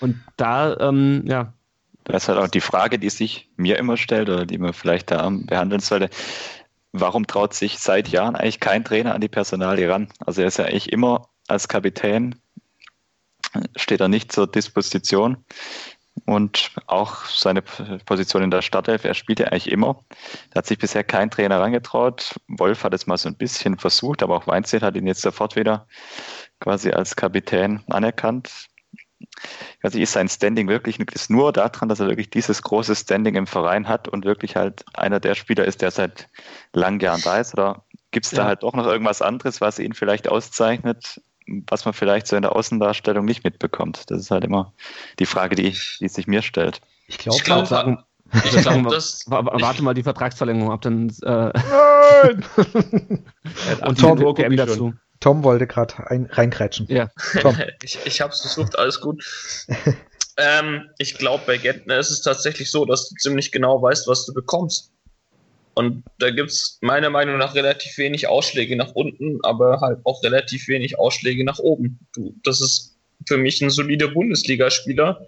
Und 0.00 0.16
da, 0.36 0.76
ähm, 0.80 1.22
ja, 1.26 1.52
Das 2.04 2.24
ist 2.24 2.28
halt 2.28 2.38
auch 2.38 2.48
die 2.48 2.60
Frage, 2.60 2.98
die 2.98 3.10
sich 3.10 3.50
mir 3.56 3.78
immer 3.78 3.96
stellt 3.96 4.28
oder 4.28 4.46
die 4.46 4.58
man 4.58 4.72
vielleicht 4.72 5.10
da 5.10 5.28
behandeln 5.30 5.80
sollte. 5.80 6.10
Warum 6.92 7.26
traut 7.26 7.54
sich 7.54 7.78
seit 7.78 8.08
Jahren 8.08 8.36
eigentlich 8.36 8.60
kein 8.60 8.84
Trainer 8.84 9.14
an 9.14 9.20
die 9.20 9.28
Personalie 9.28 9.90
ran? 9.90 10.08
Also 10.24 10.42
er 10.42 10.48
ist 10.48 10.58
ja 10.58 10.66
eigentlich 10.66 10.92
immer 10.92 11.28
als 11.48 11.66
Kapitän, 11.68 12.36
steht 13.74 14.00
er 14.00 14.08
nicht 14.08 14.32
zur 14.32 14.46
Disposition 14.46 15.44
und 16.26 16.70
auch 16.86 17.26
seine 17.26 17.62
Position 17.62 18.42
in 18.42 18.50
der 18.50 18.62
Startelf, 18.62 19.04
er 19.04 19.14
spielt 19.14 19.40
ja 19.40 19.46
eigentlich 19.46 19.70
immer. 19.70 20.04
Da 20.50 20.58
hat 20.58 20.66
sich 20.66 20.78
bisher 20.78 21.04
kein 21.04 21.30
Trainer 21.30 21.60
rangetraut. 21.60 22.36
Wolf 22.48 22.84
hat 22.84 22.94
es 22.94 23.06
mal 23.06 23.18
so 23.18 23.28
ein 23.28 23.36
bisschen 23.36 23.78
versucht, 23.78 24.22
aber 24.22 24.36
auch 24.36 24.46
Weinzel 24.46 24.80
hat 24.80 24.96
ihn 24.96 25.06
jetzt 25.06 25.22
sofort 25.22 25.56
wieder 25.56 25.86
quasi 26.60 26.92
als 26.92 27.16
Kapitän 27.16 27.82
anerkannt. 27.88 28.68
Ich 29.78 29.84
weiß 29.84 29.94
nicht, 29.94 30.02
ist 30.02 30.12
sein 30.12 30.28
Standing 30.28 30.68
wirklich 30.68 31.00
ist 31.00 31.30
nur 31.30 31.52
daran, 31.52 31.88
dass 31.88 32.00
er 32.00 32.08
wirklich 32.08 32.30
dieses 32.30 32.62
große 32.62 32.94
Standing 32.94 33.34
im 33.34 33.46
Verein 33.46 33.88
hat 33.88 34.08
und 34.08 34.24
wirklich 34.24 34.56
halt 34.56 34.84
einer 34.94 35.20
der 35.20 35.34
Spieler 35.34 35.64
ist, 35.64 35.82
der 35.82 35.90
seit 35.90 36.28
langen 36.72 37.00
Jahren 37.00 37.22
da 37.22 37.38
ist? 37.38 37.54
Oder 37.54 37.84
gibt 38.10 38.26
es 38.26 38.32
da 38.32 38.42
Ja. 38.42 38.46
halt 38.48 38.62
doch 38.62 38.74
noch 38.74 38.86
irgendwas 38.86 39.22
anderes, 39.22 39.60
was 39.60 39.78
ihn 39.78 39.94
vielleicht 39.94 40.28
auszeichnet? 40.28 41.20
was 41.68 41.84
man 41.84 41.94
vielleicht 41.94 42.26
so 42.26 42.36
in 42.36 42.42
der 42.42 42.56
Außendarstellung 42.56 43.24
nicht 43.24 43.44
mitbekommt. 43.44 44.10
Das 44.10 44.18
ist 44.18 44.30
halt 44.30 44.44
immer 44.44 44.72
die 45.18 45.26
Frage, 45.26 45.56
die, 45.56 45.76
die 46.00 46.08
sich 46.08 46.26
mir 46.26 46.42
stellt. 46.42 46.80
Ich 47.06 47.18
glaube, 47.18 47.36
ich 47.36 47.44
glaub, 47.44 47.66
sagen, 47.66 48.02
ich 48.32 48.50
sagen, 48.62 48.84
das, 48.84 49.24
warte 49.26 49.82
mal 49.82 49.94
die 49.94 50.02
Vertragsverlängerung 50.02 50.72
ab, 50.72 50.80
dann. 50.82 51.10
Äh, 51.22 51.52
Nein! 52.24 52.44
Und 53.86 53.98
Tom, 53.98 54.34
die 54.34 54.56
dazu. 54.56 54.94
Tom 55.20 55.44
wollte 55.44 55.66
gerade 55.66 55.94
reinkrätschen. 55.98 56.86
Ja. 56.88 57.10
Tom. 57.40 57.56
ich, 57.82 57.98
ich 58.04 58.20
habe 58.20 58.32
es 58.32 58.40
versucht, 58.40 58.78
alles 58.78 59.00
gut. 59.00 59.24
ähm, 60.36 60.90
ich 60.98 61.16
glaube, 61.16 61.44
bei 61.46 61.56
Gentner 61.56 61.98
ist 61.98 62.10
es 62.10 62.22
tatsächlich 62.22 62.70
so, 62.70 62.84
dass 62.84 63.08
du 63.08 63.14
ziemlich 63.16 63.52
genau 63.52 63.80
weißt, 63.80 64.06
was 64.06 64.26
du 64.26 64.34
bekommst. 64.34 64.92
Und 65.74 66.04
da 66.18 66.30
gibt 66.30 66.50
es 66.50 66.78
meiner 66.82 67.10
Meinung 67.10 67.38
nach 67.38 67.54
relativ 67.54 67.98
wenig 67.98 68.28
Ausschläge 68.28 68.76
nach 68.76 68.92
unten, 68.92 69.38
aber 69.42 69.80
halt 69.80 69.98
auch 70.04 70.22
relativ 70.22 70.68
wenig 70.68 70.98
Ausschläge 70.98 71.44
nach 71.44 71.58
oben. 71.58 71.98
Du, 72.14 72.34
das 72.44 72.60
ist 72.60 72.96
für 73.26 73.38
mich 73.38 73.60
ein 73.60 73.70
solider 73.70 74.08
Bundesligaspieler 74.08 75.26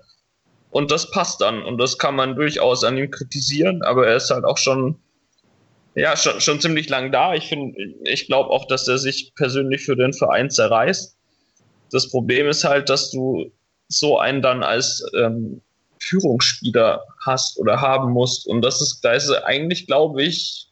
und 0.71 0.91
das 0.91 1.11
passt 1.11 1.41
dann 1.41 1.63
und 1.63 1.79
das 1.79 1.99
kann 1.99 2.15
man 2.15 2.37
durchaus 2.37 2.85
an 2.85 2.97
ihm 2.97 3.11
kritisieren, 3.11 3.83
aber 3.83 4.07
er 4.07 4.17
ist 4.17 4.31
halt 4.31 4.45
auch 4.45 4.59
schon 4.59 5.01
ja, 5.97 6.15
schon, 6.15 6.41
schon 6.41 6.61
ziemlich 6.61 6.89
lang 6.91 7.11
da. 7.11 7.35
Ich 7.35 7.49
finde, 7.49 7.75
ich 8.05 8.27
glaube 8.27 8.51
auch, 8.51 8.67
dass 8.67 8.87
er 8.87 8.99
sich 8.99 9.33
persönlich 9.35 9.83
für 9.83 9.97
den 9.97 10.13
Verein 10.13 10.51
zerreißt. 10.51 11.17
Das 11.91 12.11
Problem 12.11 12.49
ist 12.49 12.65
halt, 12.65 12.91
dass 12.91 13.11
du 13.11 13.51
so 13.89 14.19
einen 14.19 14.43
dann 14.43 14.63
als 14.63 15.03
ähm, 15.17 15.63
Führungsspieler 16.01 17.03
hast 17.25 17.59
oder 17.59 17.81
haben 17.81 18.13
musst. 18.13 18.47
Und 18.47 18.61
das 18.61 18.83
ist, 18.83 19.01
da 19.01 19.13
ist 19.13 19.31
er 19.31 19.47
eigentlich, 19.47 19.87
glaube 19.87 20.23
ich, 20.23 20.69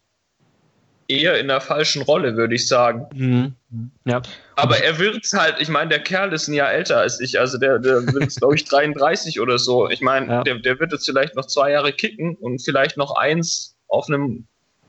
eher 1.09 1.39
in 1.41 1.49
der 1.49 1.63
falschen 1.63 2.03
Rolle, 2.03 2.37
würde 2.37 2.55
ich 2.55 2.69
sagen. 2.69 3.07
Mhm. 3.15 3.91
Ja. 4.05 4.21
Aber 4.57 4.77
er 4.79 4.99
wird 4.99 5.25
halt, 5.33 5.57
ich 5.59 5.69
meine, 5.69 5.89
der 5.89 6.01
Kerl 6.01 6.35
ist 6.35 6.49
ein 6.49 6.55
Jahr 6.55 6.73
älter 6.73 6.99
als 6.99 7.21
ich, 7.21 7.41
also 7.41 7.57
der, 7.57 7.79
der 7.79 8.07
wird 8.13 8.35
glaube 8.37 8.57
ich, 8.57 8.65
33 8.69 9.41
oder 9.41 9.59
so. 9.59 9.89
Ich 9.89 10.03
meine, 10.03 10.27
ja. 10.27 10.43
der, 10.43 10.59
der 10.59 10.79
wird 10.81 10.93
jetzt 10.93 11.07
vielleicht 11.07 11.35
noch 11.35 11.47
zwei 11.47 11.71
Jahre 11.71 11.95
kicken 11.95 12.37
und 12.37 12.63
vielleicht 12.63 12.99
noch 12.99 13.17
eins 13.17 13.77
auf 13.89 14.09
einem 14.09 14.47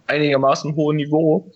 einigermaßen 0.08 0.76
hohen 0.76 0.98
Niveau 0.98 1.52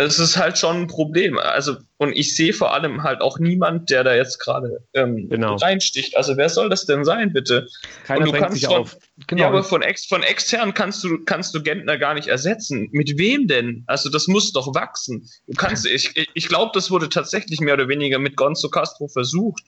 es 0.00 0.20
ist 0.20 0.36
halt 0.36 0.56
schon 0.56 0.82
ein 0.82 0.86
Problem. 0.86 1.38
Also, 1.38 1.76
und 1.96 2.16
ich 2.16 2.36
sehe 2.36 2.52
vor 2.52 2.72
allem 2.72 3.02
halt 3.02 3.20
auch 3.20 3.40
niemand, 3.40 3.90
der 3.90 4.04
da 4.04 4.14
jetzt 4.14 4.38
gerade 4.38 4.86
ähm, 4.94 5.28
genau. 5.28 5.56
reinsticht. 5.56 6.16
Also, 6.16 6.36
wer 6.36 6.48
soll 6.48 6.70
das 6.70 6.86
denn 6.86 7.04
sein, 7.04 7.32
bitte? 7.32 7.66
Keiner 8.04 8.20
und 8.20 8.26
du 8.32 8.38
kannst 8.38 8.60
sich 8.60 8.66
von, 8.66 8.76
auf. 8.76 8.96
Genau. 9.26 9.42
Ja, 9.42 9.48
aber 9.48 9.64
von, 9.64 9.82
ex, 9.82 10.06
von 10.06 10.22
extern 10.22 10.72
kannst 10.72 11.02
du, 11.02 11.24
kannst 11.24 11.52
du 11.52 11.64
Gentner 11.64 11.98
gar 11.98 12.14
nicht 12.14 12.28
ersetzen. 12.28 12.88
Mit 12.92 13.18
wem 13.18 13.48
denn? 13.48 13.82
Also, 13.88 14.08
das 14.08 14.28
muss 14.28 14.52
doch 14.52 14.72
wachsen. 14.72 15.28
Du 15.48 15.54
kannst, 15.54 15.84
ich, 15.84 16.14
ich 16.32 16.46
glaube, 16.46 16.70
das 16.74 16.92
wurde 16.92 17.08
tatsächlich 17.08 17.58
mehr 17.58 17.74
oder 17.74 17.88
weniger 17.88 18.20
mit 18.20 18.36
Gonzo 18.36 18.70
Castro 18.70 19.08
versucht. 19.08 19.64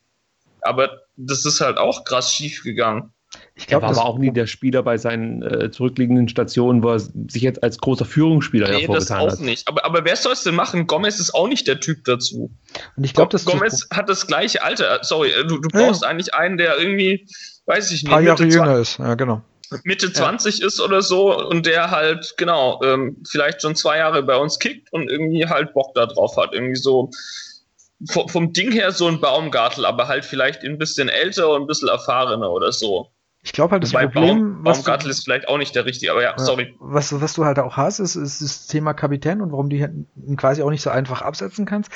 Aber 0.60 1.00
das 1.16 1.44
ist 1.44 1.60
halt 1.60 1.76
auch 1.78 2.04
krass 2.04 2.32
schief 2.32 2.62
gegangen. 2.62 3.12
Ich 3.54 3.66
glaub, 3.66 3.82
er 3.82 3.88
war 3.88 3.98
aber 3.98 4.06
auch 4.06 4.18
nie 4.18 4.32
der 4.32 4.46
Spieler 4.46 4.82
bei 4.82 4.96
seinen 4.96 5.42
äh, 5.42 5.70
zurückliegenden 5.70 6.28
Stationen, 6.28 6.82
wo 6.82 6.90
er 6.90 7.00
sich 7.00 7.42
jetzt 7.42 7.62
als 7.62 7.78
großer 7.78 8.04
Führungsspieler 8.04 8.68
nee, 8.68 8.80
hervorgetan 8.80 9.24
das 9.24 9.34
auch 9.34 9.38
hat. 9.38 9.44
nicht. 9.44 9.68
Aber, 9.68 9.84
aber 9.84 10.04
wer 10.04 10.16
soll 10.16 10.32
es 10.32 10.42
denn 10.42 10.54
machen? 10.54 10.86
Gomez 10.86 11.20
ist 11.20 11.34
auch 11.34 11.48
nicht 11.48 11.66
der 11.66 11.80
Typ 11.80 12.04
dazu. 12.04 12.50
Und 12.96 13.04
ich 13.04 13.12
glaube, 13.12 13.30
das 13.30 13.44
Gomez 13.44 13.88
hat 13.92 14.08
das 14.08 14.26
gleiche 14.26 14.62
Alter. 14.62 15.00
Sorry, 15.02 15.32
du, 15.46 15.58
du 15.58 15.68
brauchst 15.68 16.02
ja. 16.02 16.08
eigentlich 16.08 16.34
einen, 16.34 16.56
der 16.56 16.78
irgendwie, 16.78 17.26
weiß 17.66 17.86
ich 17.86 18.02
nicht, 18.02 18.06
ein 18.06 18.10
paar 18.10 18.20
Jahre 18.22 18.44
jünger 18.44 18.78
ist. 18.78 18.98
Ja, 18.98 19.14
genau. 19.14 19.42
Mitte 19.84 20.12
20 20.12 20.58
ja. 20.58 20.66
ist 20.66 20.80
oder 20.80 21.00
so 21.00 21.46
und 21.48 21.66
der 21.66 21.90
halt, 21.90 22.34
genau, 22.38 22.80
ähm, 22.82 23.22
vielleicht 23.28 23.62
schon 23.62 23.76
zwei 23.76 23.98
Jahre 23.98 24.22
bei 24.22 24.36
uns 24.36 24.58
kickt 24.58 24.92
und 24.92 25.08
irgendwie 25.08 25.46
halt 25.46 25.74
Bock 25.74 25.94
da 25.94 26.06
drauf 26.06 26.36
hat. 26.36 26.54
Irgendwie 26.54 26.76
so 26.76 27.10
vom, 28.08 28.28
vom 28.28 28.52
Ding 28.52 28.72
her 28.72 28.92
so 28.92 29.06
ein 29.06 29.20
Baumgartel, 29.20 29.84
aber 29.84 30.08
halt 30.08 30.24
vielleicht 30.24 30.64
ein 30.64 30.78
bisschen 30.78 31.08
älter 31.08 31.50
und 31.50 31.62
ein 31.62 31.66
bisschen 31.66 31.88
erfahrener 31.88 32.50
oder 32.50 32.72
so. 32.72 33.10
Ich 33.42 33.52
glaube 33.52 33.72
halt, 33.72 33.82
das 33.82 33.94
Wobei 33.94 34.06
Problem, 34.06 34.38
Baum, 34.38 34.64
was 34.64 34.78
Baumgartel 34.78 35.04
du, 35.06 35.10
ist 35.10 35.24
vielleicht 35.24 35.48
auch 35.48 35.56
nicht 35.56 35.74
der 35.74 35.86
richtige, 35.86 36.12
aber 36.12 36.22
ja, 36.22 36.38
sorry. 36.38 36.74
Was, 36.78 37.18
was 37.20 37.32
du 37.32 37.46
halt 37.46 37.58
auch 37.58 37.76
hast, 37.76 37.98
ist, 37.98 38.14
ist 38.14 38.42
das 38.42 38.66
Thema 38.66 38.92
Kapitän 38.92 39.40
und 39.40 39.50
warum 39.50 39.70
du 39.70 39.76
ihn 39.76 40.36
quasi 40.36 40.62
auch 40.62 40.70
nicht 40.70 40.82
so 40.82 40.90
einfach 40.90 41.22
absetzen 41.22 41.64
kannst. 41.64 41.90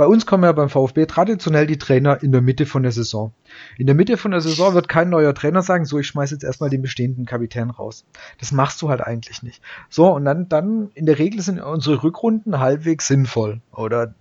Bei 0.00 0.06
uns 0.06 0.24
kommen 0.24 0.44
ja 0.44 0.52
beim 0.52 0.70
VfB 0.70 1.04
traditionell 1.04 1.66
die 1.66 1.76
Trainer 1.76 2.22
in 2.22 2.32
der 2.32 2.40
Mitte 2.40 2.64
von 2.64 2.82
der 2.82 2.92
Saison. 2.92 3.34
In 3.76 3.84
der 3.84 3.94
Mitte 3.94 4.16
von 4.16 4.30
der 4.30 4.40
Saison 4.40 4.72
wird 4.72 4.88
kein 4.88 5.10
neuer 5.10 5.34
Trainer 5.34 5.60
sagen, 5.60 5.84
so, 5.84 5.98
ich 5.98 6.06
schmeiße 6.06 6.34
jetzt 6.34 6.44
erstmal 6.44 6.70
den 6.70 6.80
bestehenden 6.80 7.26
Kapitän 7.26 7.68
raus. 7.68 8.06
Das 8.38 8.50
machst 8.50 8.80
du 8.80 8.88
halt 8.88 9.02
eigentlich 9.02 9.42
nicht. 9.42 9.60
So, 9.90 10.10
und 10.10 10.24
dann, 10.24 10.48
dann, 10.48 10.90
in 10.94 11.04
der 11.04 11.18
Regel 11.18 11.42
sind 11.42 11.60
unsere 11.60 12.02
Rückrunden 12.02 12.58
halbwegs 12.60 13.08
sinnvoll. 13.08 13.60
Oder 13.72 14.14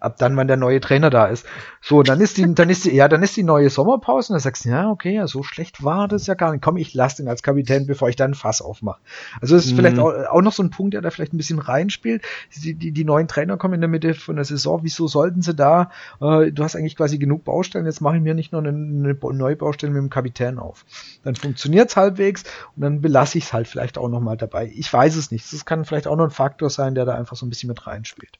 ab 0.00 0.16
dann, 0.18 0.36
wann 0.36 0.48
der 0.48 0.56
neue 0.56 0.80
Trainer 0.80 1.10
da 1.10 1.26
ist. 1.26 1.46
So, 1.80 2.02
dann 2.02 2.20
ist 2.20 2.36
die, 2.36 2.54
dann 2.54 2.70
ist 2.70 2.84
die, 2.84 2.94
ja, 2.94 3.08
dann 3.08 3.22
ist 3.22 3.36
die 3.36 3.42
neue 3.42 3.70
Sommerpause 3.70 4.32
und 4.32 4.34
dann 4.34 4.40
sagst 4.40 4.64
du, 4.64 4.70
ja, 4.70 4.90
okay, 4.90 5.14
ja, 5.14 5.26
so 5.26 5.42
schlecht 5.42 5.84
war 5.84 6.08
das 6.08 6.26
ja 6.26 6.34
gar 6.34 6.52
nicht. 6.52 6.62
Komm, 6.62 6.76
ich 6.76 6.94
lasse 6.94 7.18
den 7.18 7.28
als 7.28 7.42
Kapitän, 7.42 7.86
bevor 7.86 8.08
ich 8.08 8.16
dann 8.16 8.32
ein 8.32 8.34
Fass 8.34 8.62
aufmache. 8.62 9.00
Also 9.40 9.54
das 9.54 9.66
ist 9.66 9.72
mhm. 9.72 9.76
vielleicht 9.76 9.98
auch, 9.98 10.12
auch, 10.30 10.42
noch 10.42 10.52
so 10.52 10.62
ein 10.62 10.70
Punkt, 10.70 10.94
der 10.94 11.02
da 11.02 11.10
vielleicht 11.10 11.32
ein 11.32 11.36
bisschen 11.36 11.58
reinspielt. 11.58 12.22
Die, 12.62 12.74
die, 12.74 12.92
die 12.92 13.04
neuen 13.04 13.28
Trainer 13.28 13.56
kommen 13.56 13.74
in 13.74 13.80
der 13.80 13.88
Mitte 13.88 14.14
von 14.14 14.36
der 14.36 14.44
Saison. 14.44 14.80
Wieso 14.82 15.06
sollten 15.06 15.42
sie 15.42 15.54
da? 15.54 15.90
Äh, 16.20 16.50
du 16.52 16.64
hast 16.64 16.76
eigentlich 16.76 16.96
quasi 16.96 17.18
genug 17.18 17.44
Baustellen. 17.44 17.86
Jetzt 17.86 18.00
mache 18.00 18.16
ich 18.16 18.22
mir 18.22 18.34
nicht 18.34 18.52
nur 18.52 18.62
eine, 18.62 18.70
eine 18.70 19.16
neue 19.34 19.56
Baustelle 19.56 19.92
mit 19.92 20.02
dem 20.02 20.10
Kapitän 20.10 20.58
auf. 20.58 20.84
Dann 21.22 21.36
funktioniert's 21.36 21.96
halbwegs 21.96 22.44
und 22.76 22.82
dann 22.82 23.00
belasse 23.00 23.38
ich 23.38 23.44
es 23.44 23.52
halt 23.52 23.68
vielleicht 23.68 23.98
auch 23.98 24.08
noch 24.08 24.20
mal 24.20 24.36
dabei. 24.36 24.70
Ich 24.74 24.92
weiß 24.92 25.16
es 25.16 25.30
nicht. 25.30 25.52
Das 25.52 25.64
kann 25.64 25.84
vielleicht 25.84 26.06
auch 26.06 26.16
noch 26.16 26.24
ein 26.24 26.30
Faktor 26.30 26.70
sein, 26.70 26.94
der 26.94 27.04
da 27.04 27.14
einfach 27.14 27.36
so 27.36 27.46
ein 27.46 27.50
bisschen 27.50 27.68
mit 27.68 27.86
reinspielt. 27.86 28.38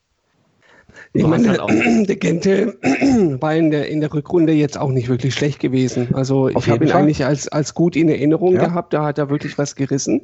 Ich 1.12 1.26
meine, 1.26 1.58
der 2.06 2.16
Gente 2.16 2.78
war 3.40 3.54
in 3.54 3.70
der, 3.70 3.88
in 3.88 4.00
der 4.00 4.12
Rückrunde 4.12 4.52
jetzt 4.52 4.78
auch 4.78 4.90
nicht 4.90 5.08
wirklich 5.08 5.34
schlecht 5.34 5.60
gewesen. 5.60 6.14
Also 6.14 6.48
Auf 6.48 6.66
ich 6.66 6.70
habe 6.70 6.84
ihn 6.84 6.90
Fall. 6.90 7.02
eigentlich 7.02 7.24
als, 7.24 7.48
als 7.48 7.74
gut 7.74 7.96
in 7.96 8.08
Erinnerung 8.08 8.54
ja. 8.54 8.66
gehabt. 8.66 8.92
Da 8.92 9.04
hat 9.04 9.18
er 9.18 9.30
wirklich 9.30 9.58
was 9.58 9.76
gerissen. 9.76 10.22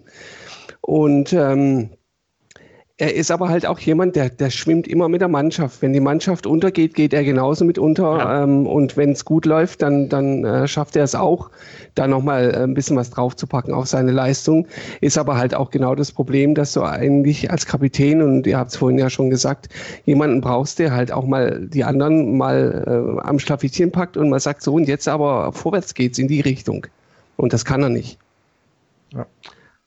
Und 0.81 1.33
ähm, 1.33 1.91
er 2.99 3.15
ist 3.15 3.31
aber 3.31 3.51
halt 3.51 3.67
auch 3.67 3.79
jemand, 3.79 4.17
der, 4.17 4.31
der 4.31 4.49
schwimmt 4.49 4.89
immer 4.89 5.11
mit 5.11 5.21
der 5.21 5.29
Mannschaft. 5.29 5.83
Wenn 5.83 5.93
die 5.93 6.01
Mannschaft 6.01 6.47
untergeht, 6.47 6.95
geht 6.95 7.13
er 7.13 7.25
genauso 7.25 7.67
mit 7.67 7.79
unter. 7.79 8.17
Ja. 8.17 8.43
Ähm, 8.43 8.67
und 8.67 8.97
wenn 8.97 9.11
es 9.11 9.27
gut 9.27 9.45
läuft, 9.45 9.83
dann, 9.83 10.09
dann 10.09 10.47
äh, 10.47 10.67
schafft 10.67 10.97
er 10.97 11.05
es 11.05 11.15
auch, 11.15 11.51
da 11.95 12.07
nochmal 12.07 12.55
äh, 12.55 12.63
ein 12.63 12.73
bisschen 12.73 12.97
was 12.97 13.11
draufzupacken 13.11 13.75
auf 13.75 13.87
seine 13.87 14.13
Leistung. 14.13 14.67
Ist 15.03 15.19
aber 15.19 15.37
halt 15.37 15.55
auch 15.55 15.71
genau 15.71 15.95
das 15.95 16.11
Problem, 16.11 16.55
dass 16.55 16.73
du 16.73 16.85
eigentlich 16.85 17.51
als 17.51 17.67
Kapitän, 17.67 18.23
und 18.23 18.47
ihr 18.47 18.57
habt 18.57 18.71
es 18.71 18.77
vorhin 18.77 18.99
ja 18.99 19.11
schon 19.11 19.29
gesagt, 19.29 19.69
jemanden 20.07 20.41
brauchst, 20.41 20.79
der 20.79 20.93
halt 20.93 21.13
auch 21.13 21.27
mal 21.27 21.67
die 21.69 21.85
anderen 21.85 22.39
mal 22.39 23.19
äh, 23.21 23.29
am 23.29 23.39
Schlafittchen 23.39 23.93
packt 23.93 24.17
und 24.17 24.31
mal 24.31 24.41
sagt, 24.41 24.63
so 24.63 24.73
und 24.73 24.89
jetzt 24.89 25.07
aber 25.07 25.53
vorwärts 25.53 25.93
geht's 25.93 26.19
in 26.19 26.29
die 26.29 26.41
Richtung. 26.41 26.87
Und 27.37 27.53
das 27.53 27.67
kann 27.67 27.83
er 27.83 27.91
nicht. 27.91 28.19
Ja. 29.13 29.27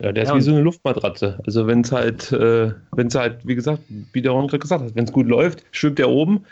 Ja, 0.01 0.13
der 0.13 0.23
ist 0.23 0.29
ja, 0.29 0.35
wie 0.35 0.41
so 0.41 0.51
eine 0.51 0.61
Luftmatratze. 0.61 1.39
Also 1.45 1.67
wenn 1.67 1.81
es 1.81 1.91
halt, 1.91 2.31
äh, 2.31 2.71
wenn 2.93 3.07
es 3.07 3.15
halt, 3.15 3.45
wie 3.45 3.55
gesagt, 3.55 3.83
wie 4.13 4.21
der 4.21 4.31
Ron 4.31 4.47
gerade 4.47 4.59
gesagt 4.59 4.83
hat, 4.83 4.95
wenn 4.95 5.03
es 5.03 5.11
gut 5.11 5.27
läuft, 5.27 5.63
schwimmt 5.71 5.99
er 5.99 6.09
oben. 6.09 6.45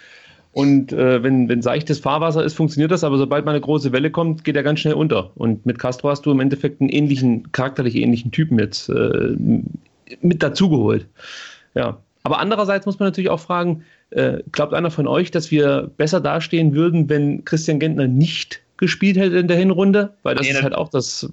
Und 0.52 0.92
äh, 0.92 1.22
wenn, 1.24 1.48
wenn 1.48 1.62
seichtes 1.62 2.00
Fahrwasser 2.00 2.44
ist, 2.44 2.56
funktioniert 2.56 2.92
das, 2.92 3.04
aber 3.04 3.18
sobald 3.18 3.46
mal 3.46 3.52
eine 3.52 3.62
große 3.62 3.92
Welle 3.92 4.12
kommt, 4.12 4.44
geht 4.44 4.56
er 4.56 4.64
ganz 4.64 4.80
schnell 4.80 4.96
unter. 4.96 5.32
Und 5.36 5.66
mit 5.66 5.80
Castro 5.80 6.10
hast 6.10 6.26
du 6.26 6.32
im 6.32 6.40
Endeffekt 6.40 6.82
einen 6.82 6.90
ähnlichen, 6.90 7.52
charakterlich 7.52 7.96
ähnlichen 7.96 8.32
Typen 8.32 8.60
jetzt 8.60 8.90
äh, 8.90 9.36
mit 10.22 10.44
dazugeholt. 10.44 11.06
Ja. 11.76 12.00
Aber 12.24 12.40
andererseits 12.40 12.86
muss 12.86 13.00
man 13.00 13.08
natürlich 13.08 13.30
auch 13.30 13.40
fragen, 13.40 13.84
äh, 14.10 14.40
glaubt 14.52 14.74
einer 14.74 14.92
von 14.92 15.08
euch, 15.08 15.32
dass 15.32 15.52
wir 15.52 15.92
besser 15.96 16.20
dastehen 16.20 16.74
würden, 16.74 17.08
wenn 17.08 17.46
Christian 17.46 17.80
Gentner 17.80 18.08
nicht 18.08 18.62
gespielt 18.78 19.16
hätte 19.16 19.38
in 19.38 19.48
der 19.48 19.58
Hinrunde? 19.58 20.14
Weil 20.24 20.36
das 20.36 20.48
nee, 20.48 20.54
ist 20.54 20.64
halt 20.64 20.76
auch 20.76 20.90
das 20.90 21.30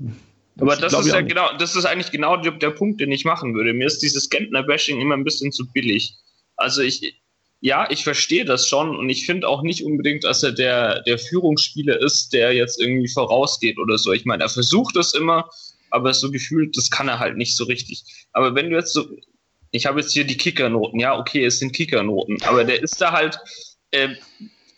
aber 0.61 0.77
das 0.77 0.93
ist 0.93 1.07
ja 1.07 1.21
genau, 1.21 1.57
das 1.59 1.75
ist 1.75 1.85
eigentlich 1.85 2.13
genau 2.13 2.37
der, 2.37 2.53
der, 2.53 2.71
Punkt, 2.71 3.01
den 3.01 3.11
ich 3.11 3.25
machen 3.25 3.55
würde. 3.55 3.73
Mir 3.73 3.87
ist 3.87 4.03
dieses 4.03 4.31
Gentner-Bashing 4.31 5.01
immer 5.01 5.17
ein 5.17 5.25
bisschen 5.25 5.51
zu 5.51 5.67
billig. 5.73 6.17
Also 6.57 6.83
ich, 6.83 7.21
ja, 7.61 7.91
ich 7.91 8.05
verstehe 8.05 8.45
das 8.45 8.69
schon 8.69 8.95
und 8.97 9.09
ich 9.09 9.27
finde 9.27 9.49
auch 9.49 9.63
nicht 9.63 9.85
unbedingt, 9.85 10.23
dass 10.25 10.43
er 10.43 10.53
der, 10.53 11.03
der 11.03 11.19
Führungsspieler 11.19 12.01
ist, 12.01 12.33
der 12.33 12.53
jetzt 12.53 12.81
irgendwie 12.81 13.09
vorausgeht 13.09 13.79
oder 13.79 13.99
so. 13.99 14.13
Ich 14.13 14.25
meine, 14.25 14.45
er 14.45 14.49
versucht 14.49 14.97
es 14.97 15.15
immer, 15.15 15.49
aber 15.91 16.15
so 16.15 16.31
gefühlt, 16.31 16.77
das 16.77 16.91
kann 16.91 17.09
er 17.09 17.19
halt 17.19 17.37
nicht 17.37 17.57
so 17.57 17.65
richtig. 17.65 18.05
Aber 18.33 18.55
wenn 18.55 18.71
du 18.71 18.77
jetzt 18.77 18.93
so, 18.93 19.09
ich 19.73 19.87
habe 19.87 20.01
jetzt 20.01 20.13
hier 20.13 20.25
die 20.25 20.37
Kickernoten, 20.37 21.01
ja, 21.01 21.19
okay, 21.19 21.45
es 21.45 21.59
sind 21.59 21.73
Kickernoten, 21.73 22.41
aber 22.43 22.65
der 22.65 22.81
ist 22.83 23.01
da 23.01 23.13
halt, 23.13 23.39
äh, 23.91 24.11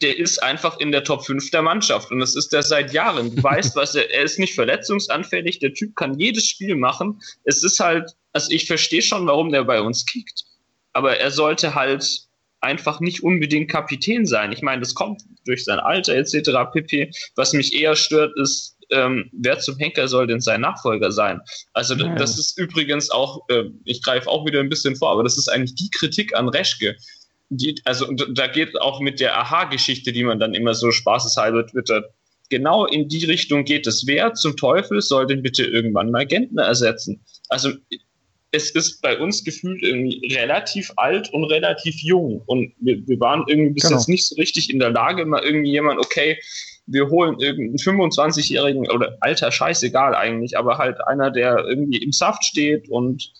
der 0.03 0.19
ist 0.19 0.43
einfach 0.43 0.79
in 0.79 0.93
der 0.93 1.05
Top 1.05 1.25
5 1.25 1.51
der 1.51 1.63
Mannschaft. 1.63 2.11
Und 2.11 2.21
das 2.21 2.37
ist 2.37 2.53
der 2.53 2.63
seit 2.63 2.93
Jahren. 2.93 3.35
Du 3.35 3.43
weißt, 3.43 3.77
was 3.77 3.95
er, 3.95 4.11
er 4.11 4.25
ist 4.25 4.39
nicht 4.39 4.55
verletzungsanfällig, 4.55 5.59
der 5.59 5.75
Typ 5.75 5.97
kann 5.97 6.19
jedes 6.19 6.47
Spiel 6.49 6.77
machen. 6.77 7.21
Es 7.45 7.63
ist 7.63 7.81
halt, 7.81 8.13
also 8.33 8.51
ich 8.51 8.67
verstehe 8.67 9.03
schon, 9.03 9.27
warum 9.27 9.51
der 9.51 9.65
bei 9.65 9.81
uns 9.81 10.05
kickt. 10.05 10.45
Aber 10.93 11.19
er 11.19 11.31
sollte 11.31 11.75
halt 11.75 12.27
einfach 12.61 13.01
nicht 13.01 13.23
unbedingt 13.23 13.71
Kapitän 13.71 14.27
sein. 14.27 14.53
Ich 14.53 14.63
meine, 14.63 14.81
das 14.81 14.95
kommt 14.95 15.23
durch 15.45 15.65
sein 15.65 15.79
Alter 15.79 16.15
etc. 16.15 16.51
pp. 16.73 17.11
Was 17.37 17.53
mich 17.53 17.75
eher 17.75 17.97
stört, 17.97 18.37
ist, 18.39 18.77
ähm, 18.91 19.31
wer 19.33 19.59
zum 19.59 19.77
Henker 19.79 20.09
soll 20.09 20.27
denn 20.27 20.41
sein 20.41 20.61
Nachfolger 20.61 21.13
sein? 21.13 21.41
Also 21.73 21.95
ja. 21.95 22.15
das 22.15 22.39
ist 22.39 22.59
übrigens 22.59 23.11
auch, 23.11 23.45
äh, 23.49 23.65
ich 23.85 24.03
greife 24.03 24.29
auch 24.29 24.47
wieder 24.47 24.61
ein 24.61 24.69
bisschen 24.69 24.97
vor, 24.97 25.11
aber 25.11 25.23
das 25.23 25.39
ist 25.39 25.49
eigentlich 25.49 25.75
die 25.75 25.91
Kritik 25.91 26.35
an 26.35 26.49
Reschke 26.49 26.97
die, 27.49 27.81
also 27.85 28.07
da 28.13 28.47
geht 28.49 28.81
auch 28.81 29.01
mit 29.01 29.21
der 29.21 29.39
Aha-Geschichte, 29.39 30.13
die 30.13 30.25
man 30.25 30.39
dann 30.39 30.55
immer 30.55 30.75
so 30.75 30.91
spaßeshalber 30.91 31.67
twittert, 31.67 32.07
genau 32.51 32.87
in 32.87 33.09
die 33.09 33.25
Richtung 33.25 33.65
geht 33.65 33.87
es. 33.87 34.07
Wer 34.07 34.35
zum 34.35 34.57
Teufel 34.57 35.01
soll 35.01 35.27
denn 35.27 35.43
bitte 35.43 35.65
irgendwann 35.65 36.11
mal 36.11 36.27
Gentner 36.27 36.65
ersetzen? 36.65 37.25
Also 37.49 37.73
es 38.53 38.71
ist 38.71 39.03
bei 39.03 39.19
uns 39.19 39.45
gefühlt 39.45 39.83
irgendwie 39.83 40.35
relativ 40.35 40.91
alt 40.97 41.33
und 41.33 41.45
relativ 41.45 41.97
jung. 42.03 42.43
Und 42.47 42.73
wir, 42.81 43.07
wir 43.07 43.21
waren 43.21 43.45
irgendwie 43.49 43.75
bis 43.75 43.85
genau. 43.85 43.97
jetzt 43.97 44.09
nicht 44.09 44.27
so 44.27 44.37
richtig 44.37 44.71
in 44.71 44.79
der 44.79 44.91
Lage, 44.91 45.27
mal 45.27 45.43
irgendwie 45.43 45.71
jemand, 45.71 45.99
okay, 46.01 46.39
wir 46.87 47.09
holen 47.09 47.41
irgendeinen 47.41 47.79
25-Jährigen 47.79 48.89
oder 48.91 49.17
alter 49.21 49.51
scheißegal 49.51 50.15
eigentlich, 50.15 50.57
aber 50.57 50.79
halt 50.79 51.01
einer, 51.07 51.31
der 51.31 51.65
irgendwie 51.67 51.99
im 51.99 52.13
Saft 52.13 52.45
steht 52.45 52.89
und 52.89 53.33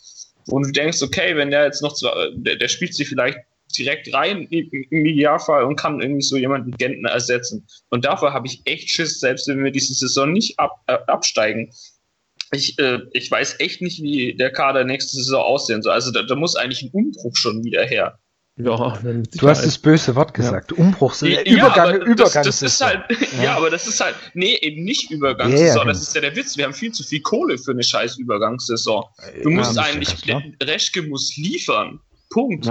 wo 0.47 0.59
du 0.59 0.71
denkst, 0.71 1.03
okay, 1.03 1.37
wenn 1.37 1.51
der 1.51 1.65
jetzt 1.65 1.83
noch, 1.83 1.95
zu, 1.95 2.09
der, 2.35 2.57
der 2.57 2.69
spielt 2.69 2.95
sich 2.95 3.09
vielleicht 3.09 3.39
direkt 3.77 4.13
rein 4.13 4.47
im 4.51 5.07
Idealfall 5.07 5.65
und 5.65 5.77
kann 5.77 6.01
irgendwie 6.01 6.23
so 6.23 6.37
jemanden 6.37 6.73
Gentner 6.73 7.11
ersetzen. 7.11 7.67
Und 7.91 8.05
dafür 8.05 8.33
habe 8.33 8.47
ich 8.47 8.63
echt 8.65 8.91
Schiss, 8.91 9.21
selbst 9.21 9.49
wenn 9.49 9.63
wir 9.63 9.71
diese 9.71 9.95
Saison 9.95 10.33
nicht 10.33 10.59
ab, 10.59 10.83
äh, 10.87 10.99
absteigen. 11.07 11.71
Ich, 12.53 12.79
äh, 12.79 13.01
ich 13.13 13.31
weiß 13.31 13.57
echt 13.59 13.83
nicht, 13.83 14.03
wie 14.03 14.37
der 14.37 14.53
Kader 14.53 14.85
nächste 14.85 15.17
Saison 15.17 15.43
aussehen 15.43 15.83
soll. 15.83 15.93
Also 15.93 16.13
da, 16.13 16.23
da 16.23 16.37
muss 16.37 16.57
eigentlich 16.57 16.83
ein 16.83 16.91
Umbruch 16.93 17.37
schon 17.37 17.65
wieder 17.65 17.85
her. 17.85 18.19
Ja, 18.59 18.99
du 19.03 19.49
hast 19.49 19.67
das 19.67 19.77
böse 19.77 20.15
Wort 20.15 20.33
gesagt. 20.33 20.73
Ja. 20.73 20.79
Umbruch, 20.79 21.15
ja, 21.21 21.43
Übergang, 21.43 22.01
Übergang. 22.01 22.43
Das, 22.43 22.61
das 22.61 22.63
ist 22.63 22.81
halt, 22.81 23.05
ja. 23.37 23.43
ja. 23.43 23.57
aber 23.57 23.69
das 23.69 23.87
ist 23.87 24.01
halt, 24.01 24.15
nee, 24.33 24.57
eben 24.63 24.83
nicht 24.83 25.11
Übergangssaison. 25.11 25.77
Yeah, 25.77 25.85
das 25.85 26.01
ist 26.01 26.15
ja 26.15 26.23
der 26.23 26.35
Witz. 26.35 26.57
Wir 26.57 26.65
haben 26.65 26.73
viel 26.73 26.91
zu 26.91 27.05
viel 27.05 27.21
Kohle 27.21 27.59
für 27.59 27.73
eine 27.73 27.83
scheiß 27.83 28.17
Übergangssaison. 28.17 29.05
Du 29.43 29.51
musst 29.51 29.79
eigentlich, 29.79 30.17
Reschke 30.63 31.03
muss 31.03 31.37
liefern. 31.37 32.01
Punkt. 32.31 32.67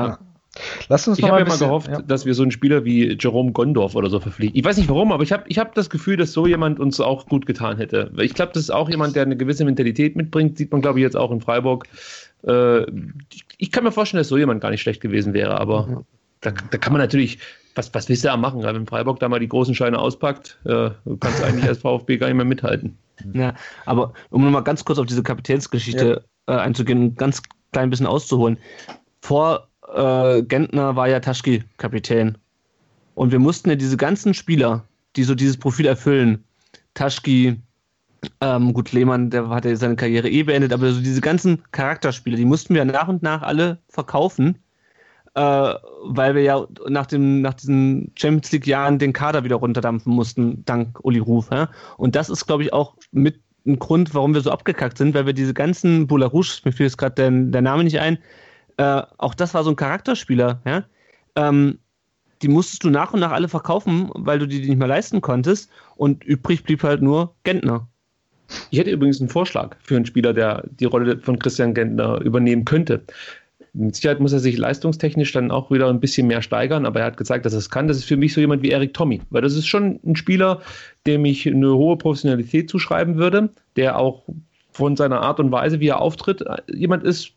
Ja. 0.56 0.62
Lass 0.90 1.08
uns 1.08 1.20
ich 1.20 1.26
habe 1.26 1.40
ja 1.40 1.46
mal 1.46 1.58
gehofft, 1.58 1.90
ja. 1.90 2.02
dass 2.02 2.26
wir 2.26 2.34
so 2.34 2.44
einen 2.44 2.52
Spieler 2.52 2.86
wie 2.86 3.18
Jerome 3.20 3.52
Gondorf 3.52 3.96
oder 3.96 4.10
so 4.10 4.20
verpflichten. 4.20 4.58
Ich 4.58 4.66
weiß 4.66 4.78
nicht 4.78 4.90
warum, 4.90 5.12
aber 5.12 5.24
ich 5.24 5.32
habe 5.32 5.44
ich 5.48 5.60
hab 5.60 5.76
das 5.76 5.90
Gefühl, 5.90 6.18
dass 6.18 6.32
so 6.32 6.48
jemand 6.48 6.80
uns 6.80 7.00
auch 7.00 7.26
gut 7.28 7.46
getan 7.46 7.78
hätte. 7.78 8.12
Ich 8.18 8.34
glaube, 8.34 8.54
das 8.54 8.64
ist 8.64 8.70
auch 8.70 8.90
jemand, 8.90 9.16
der 9.16 9.24
eine 9.24 9.38
gewisse 9.38 9.66
Mentalität 9.66 10.16
mitbringt. 10.16 10.58
Sieht 10.58 10.72
man, 10.72 10.82
glaube 10.82 11.00
ich, 11.00 11.04
jetzt 11.04 11.18
auch 11.18 11.32
in 11.32 11.42
Freiburg. 11.42 11.88
Äh, 12.48 12.84
ich, 13.34 13.46
ich, 13.58 13.72
kann 13.72 13.84
mir 13.84 13.92
vorstellen, 13.92 14.20
dass 14.20 14.30
so 14.30 14.38
jemand 14.38 14.62
gar 14.62 14.72
nicht 14.72 14.82
schlecht 14.82 15.02
gewesen 15.02 15.34
wäre, 15.34 15.60
aber 15.60 15.88
mhm. 15.88 16.06
da, 16.42 16.52
da, 16.52 16.78
kann 16.78 16.94
man 16.94 17.02
natürlich, 17.02 17.40
was, 17.76 17.94
was 17.94 18.08
willst 18.08 18.24
du 18.24 18.30
da 18.30 18.38
machen? 18.38 18.64
Wenn 18.64 18.86
Freiburg 18.86 19.20
da 19.20 19.30
mal 19.30 19.40
die 19.40 19.50
großen 19.50 19.76
Scheine 19.76 20.00
auspackt, 20.00 20.60
äh, 20.66 20.92
du 21.06 21.18
kannst 21.20 21.44
eigentlich 21.44 21.68
als 21.68 21.80
VfB 21.80 22.18
gar 22.18 22.28
nicht 22.28 22.38
mehr 22.38 22.46
mithalten. 22.46 22.98
Ja, 23.34 23.56
aber 23.86 24.14
um 24.30 24.44
nochmal 24.44 24.64
ganz 24.64 24.84
kurz 24.86 25.00
auf 25.00 25.06
diese 25.06 25.24
Kapitänsgeschichte 25.24 26.24
ja. 26.48 26.56
äh, 26.56 26.60
einzugehen 26.60 27.02
und 27.02 27.18
ganz 27.18 27.42
klein 27.72 27.90
bisschen 27.90 28.08
auszuholen. 28.08 28.58
Vor 29.22 29.70
äh, 29.96 30.44
Gentner 30.44 30.96
war 30.96 31.08
ja 31.08 31.20
Taschki 31.20 31.64
Kapitän. 31.78 32.38
Und 33.16 33.32
wir 33.32 33.40
mussten 33.40 33.70
ja 33.70 33.76
diese 33.76 33.98
ganzen 33.98 34.34
Spieler, 34.34 34.84
die 35.16 35.24
so 35.24 35.36
dieses 35.36 35.58
Profil 35.58 35.86
erfüllen, 35.86 36.44
Taschki, 36.94 37.58
ähm, 38.42 38.74
gut, 38.74 38.92
Lehmann, 38.92 39.30
der 39.30 39.50
hat 39.50 39.66
ja 39.66 39.76
seine 39.76 39.96
Karriere 39.96 40.30
eh 40.30 40.44
beendet, 40.44 40.74
aber 40.74 40.92
so 40.92 41.02
diese 41.02 41.22
ganzen 41.22 41.62
Charakterspieler, 41.72 42.38
die 42.38 42.46
mussten 42.46 42.74
wir 42.74 42.84
nach 42.84 43.08
und 43.08 43.24
nach 43.24 43.42
alle 43.42 43.78
verkaufen, 43.88 44.58
äh, 45.36 45.74
weil 46.04 46.36
wir 46.36 46.42
ja 46.42 46.68
nach, 46.90 47.06
dem, 47.06 47.42
nach 47.42 47.54
diesen 47.54 48.12
Champions 48.16 48.52
League-Jahren 48.52 49.00
den 49.00 49.14
Kader 49.14 49.44
wieder 49.44 49.58
runterdampfen 49.58 50.14
mussten, 50.14 50.66
dank 50.66 51.00
Uli 51.04 51.20
Ruf. 51.20 51.50
Ja? 51.52 51.70
Und 51.98 52.16
das 52.16 52.30
ist, 52.30 52.46
glaube 52.48 52.64
ich, 52.64 52.74
auch 52.74 52.96
mit 53.12 53.40
ein 53.66 53.80
Grund, 53.80 54.14
warum 54.14 54.34
wir 54.34 54.42
so 54.42 54.52
abgekackt 54.52 54.98
sind, 54.98 55.14
weil 55.14 55.26
wir 55.26 55.34
diese 55.34 55.54
ganzen 55.54 56.08
Boularouche, 56.08 56.62
mir 56.66 56.72
fiel 56.72 56.86
jetzt 56.86 56.98
gerade 56.98 57.16
der, 57.16 57.32
der 57.32 57.62
Name 57.62 57.84
nicht 57.84 58.00
ein, 58.00 58.18
äh, 58.78 59.02
auch 59.18 59.34
das 59.34 59.54
war 59.54 59.64
so 59.64 59.72
ein 59.72 59.76
Charakterspieler, 59.76 60.62
ja. 60.66 60.84
Ähm, 61.36 61.80
die 62.42 62.48
musstest 62.48 62.84
du 62.84 62.90
nach 62.90 63.14
und 63.14 63.22
nach 63.22 63.32
alle 63.32 63.48
verkaufen, 63.48 64.10
weil 64.14 64.40
du 64.40 64.48
die 64.48 64.60
nicht 64.60 64.78
mehr 64.78 64.88
leisten 64.88 65.22
konntest. 65.22 65.70
Und 65.96 66.24
übrig 66.24 66.64
blieb 66.64 66.84
halt 66.84 67.02
nur 67.02 67.34
Gentner. 67.44 67.88
Ich 68.70 68.78
hätte 68.78 68.92
übrigens 68.92 69.20
einen 69.20 69.30
Vorschlag 69.30 69.76
für 69.82 69.96
einen 69.96 70.06
Spieler, 70.06 70.34
der 70.34 70.64
die 70.80 70.86
Rolle 70.86 71.18
von 71.20 71.40
Christian 71.40 71.74
Gentner 71.74 72.22
übernehmen 72.22 72.66
könnte. 72.66 73.02
Mit 73.74 73.96
Sicherheit 73.96 74.20
muss 74.20 74.34
er 74.34 74.40
sich 74.40 74.58
leistungstechnisch 74.58 75.32
dann 75.32 75.52
auch 75.52 75.72
wieder 75.72 75.90
ein 75.90 76.00
bisschen 76.00 76.28
mehr 76.28 76.42
steigern, 76.42 76.86
aber 76.86 77.00
er 77.00 77.08
hat 77.08 77.18
gezeigt, 77.18 77.46
dass 77.46 77.54
er 77.54 77.60
es 77.60 77.70
kann. 77.70 77.88
Das 77.88 77.98
ist 77.98 78.06
für 78.06 78.18
mich 78.18 78.34
so 78.34 78.40
jemand 78.40 78.62
wie 78.62 78.70
Erik 78.70 78.94
Tommy, 78.94 79.22
weil 79.32 79.42
das 79.42 79.56
ist 79.56 79.68
schon 79.68 80.00
ein 80.06 80.16
Spieler, 80.16 80.62
dem 81.08 81.26
ich 81.26 81.48
eine 81.48 81.74
hohe 81.74 81.98
Professionalität 81.98 82.70
zuschreiben 82.70 83.18
würde, 83.18 83.50
der 83.76 83.98
auch 83.98 84.24
von 84.72 84.96
seiner 84.96 85.22
Art 85.22 85.40
und 85.40 85.52
Weise, 85.52 85.80
wie 85.80 85.88
er 85.88 86.02
auftritt, 86.02 86.44
jemand 86.68 87.04
ist, 87.04 87.32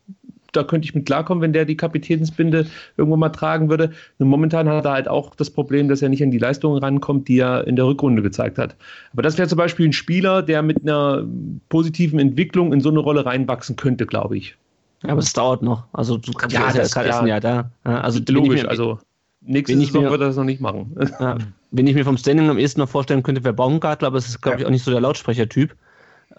da 0.53 0.65
könnte 0.65 0.87
ich 0.87 0.95
mit 0.95 1.07
klarkommen, 1.07 1.43
wenn 1.43 1.53
der 1.53 1.65
die 1.65 1.77
Kapitänsbinde 1.77 2.67
irgendwo 2.97 3.17
mal 3.17 3.29
tragen 3.29 3.69
würde. 3.69 3.93
Nur 4.19 4.29
momentan 4.29 4.69
hat 4.69 4.85
er 4.85 4.93
halt 4.93 5.09
auch 5.09 5.35
das 5.35 5.51
Problem, 5.51 5.89
dass 5.89 6.03
er 6.03 6.09
nicht 6.09 6.23
an 6.23 6.31
die 6.31 6.39
Leistungen 6.39 6.79
rankommt, 6.79 7.29
die 7.29 7.39
er 7.39 7.67
in 7.67 7.77
der 7.77 7.87
Rückrunde 7.87 8.23
gezeigt 8.23 8.59
hat. 8.59 8.77
Aber 9.13 9.23
das 9.23 9.39
wäre 9.39 9.49
zum 9.49 9.59
Beispiel 9.59 9.87
ein 9.87 9.93
Spieler, 9.93 10.43
der 10.43 10.63
mit 10.63 10.83
einer 10.83 11.25
positiven 11.69 12.19
Entwicklung 12.19 12.73
in 12.73 12.81
so 12.81 12.89
eine 12.89 13.01
Rolle 13.01 13.27
reinwachsen 13.27 13.77
könnte, 13.77 14.07
glaube 14.07 14.37
ich. 14.37 14.57
Ja, 15.05 15.11
aber 15.11 15.21
es 15.21 15.33
dauert 15.33 15.63
noch. 15.63 15.85
Also 15.93 16.17
du 16.17 16.33
kannst 16.33 16.55
ja, 16.55 16.73
das 16.73 16.95
ja, 16.95 17.03
erst 17.03 17.21
ein 17.21 17.27
Jahr 17.27 17.41
da. 17.41 17.71
Also 17.85 18.21
logisch, 18.29 18.63
mir, 18.63 18.69
also 18.69 18.99
nächste 19.43 19.77
Saison 19.77 20.05
mir, 20.05 20.11
wird 20.11 20.23
er 20.23 20.27
das 20.29 20.37
noch 20.37 20.45
nicht 20.45 20.61
machen. 20.61 20.97
Ja, 21.21 21.39
wenn 21.71 21.87
ich 21.87 21.95
mir 21.95 22.05
vom 22.05 22.17
Standing 22.17 22.49
am 22.49 22.59
ehesten 22.59 22.81
noch 22.81 22.89
vorstellen 22.89 23.23
könnte, 23.23 23.45
wäre 23.45 23.55
Baumgartler, 23.55 24.09
aber 24.09 24.19
es 24.19 24.29
ist, 24.29 24.41
glaube 24.41 24.61
ich, 24.61 24.67
auch 24.67 24.71
nicht 24.71 24.85
so 24.85 24.91
der 24.91 25.01
Lautsprechertyp. 25.01 25.77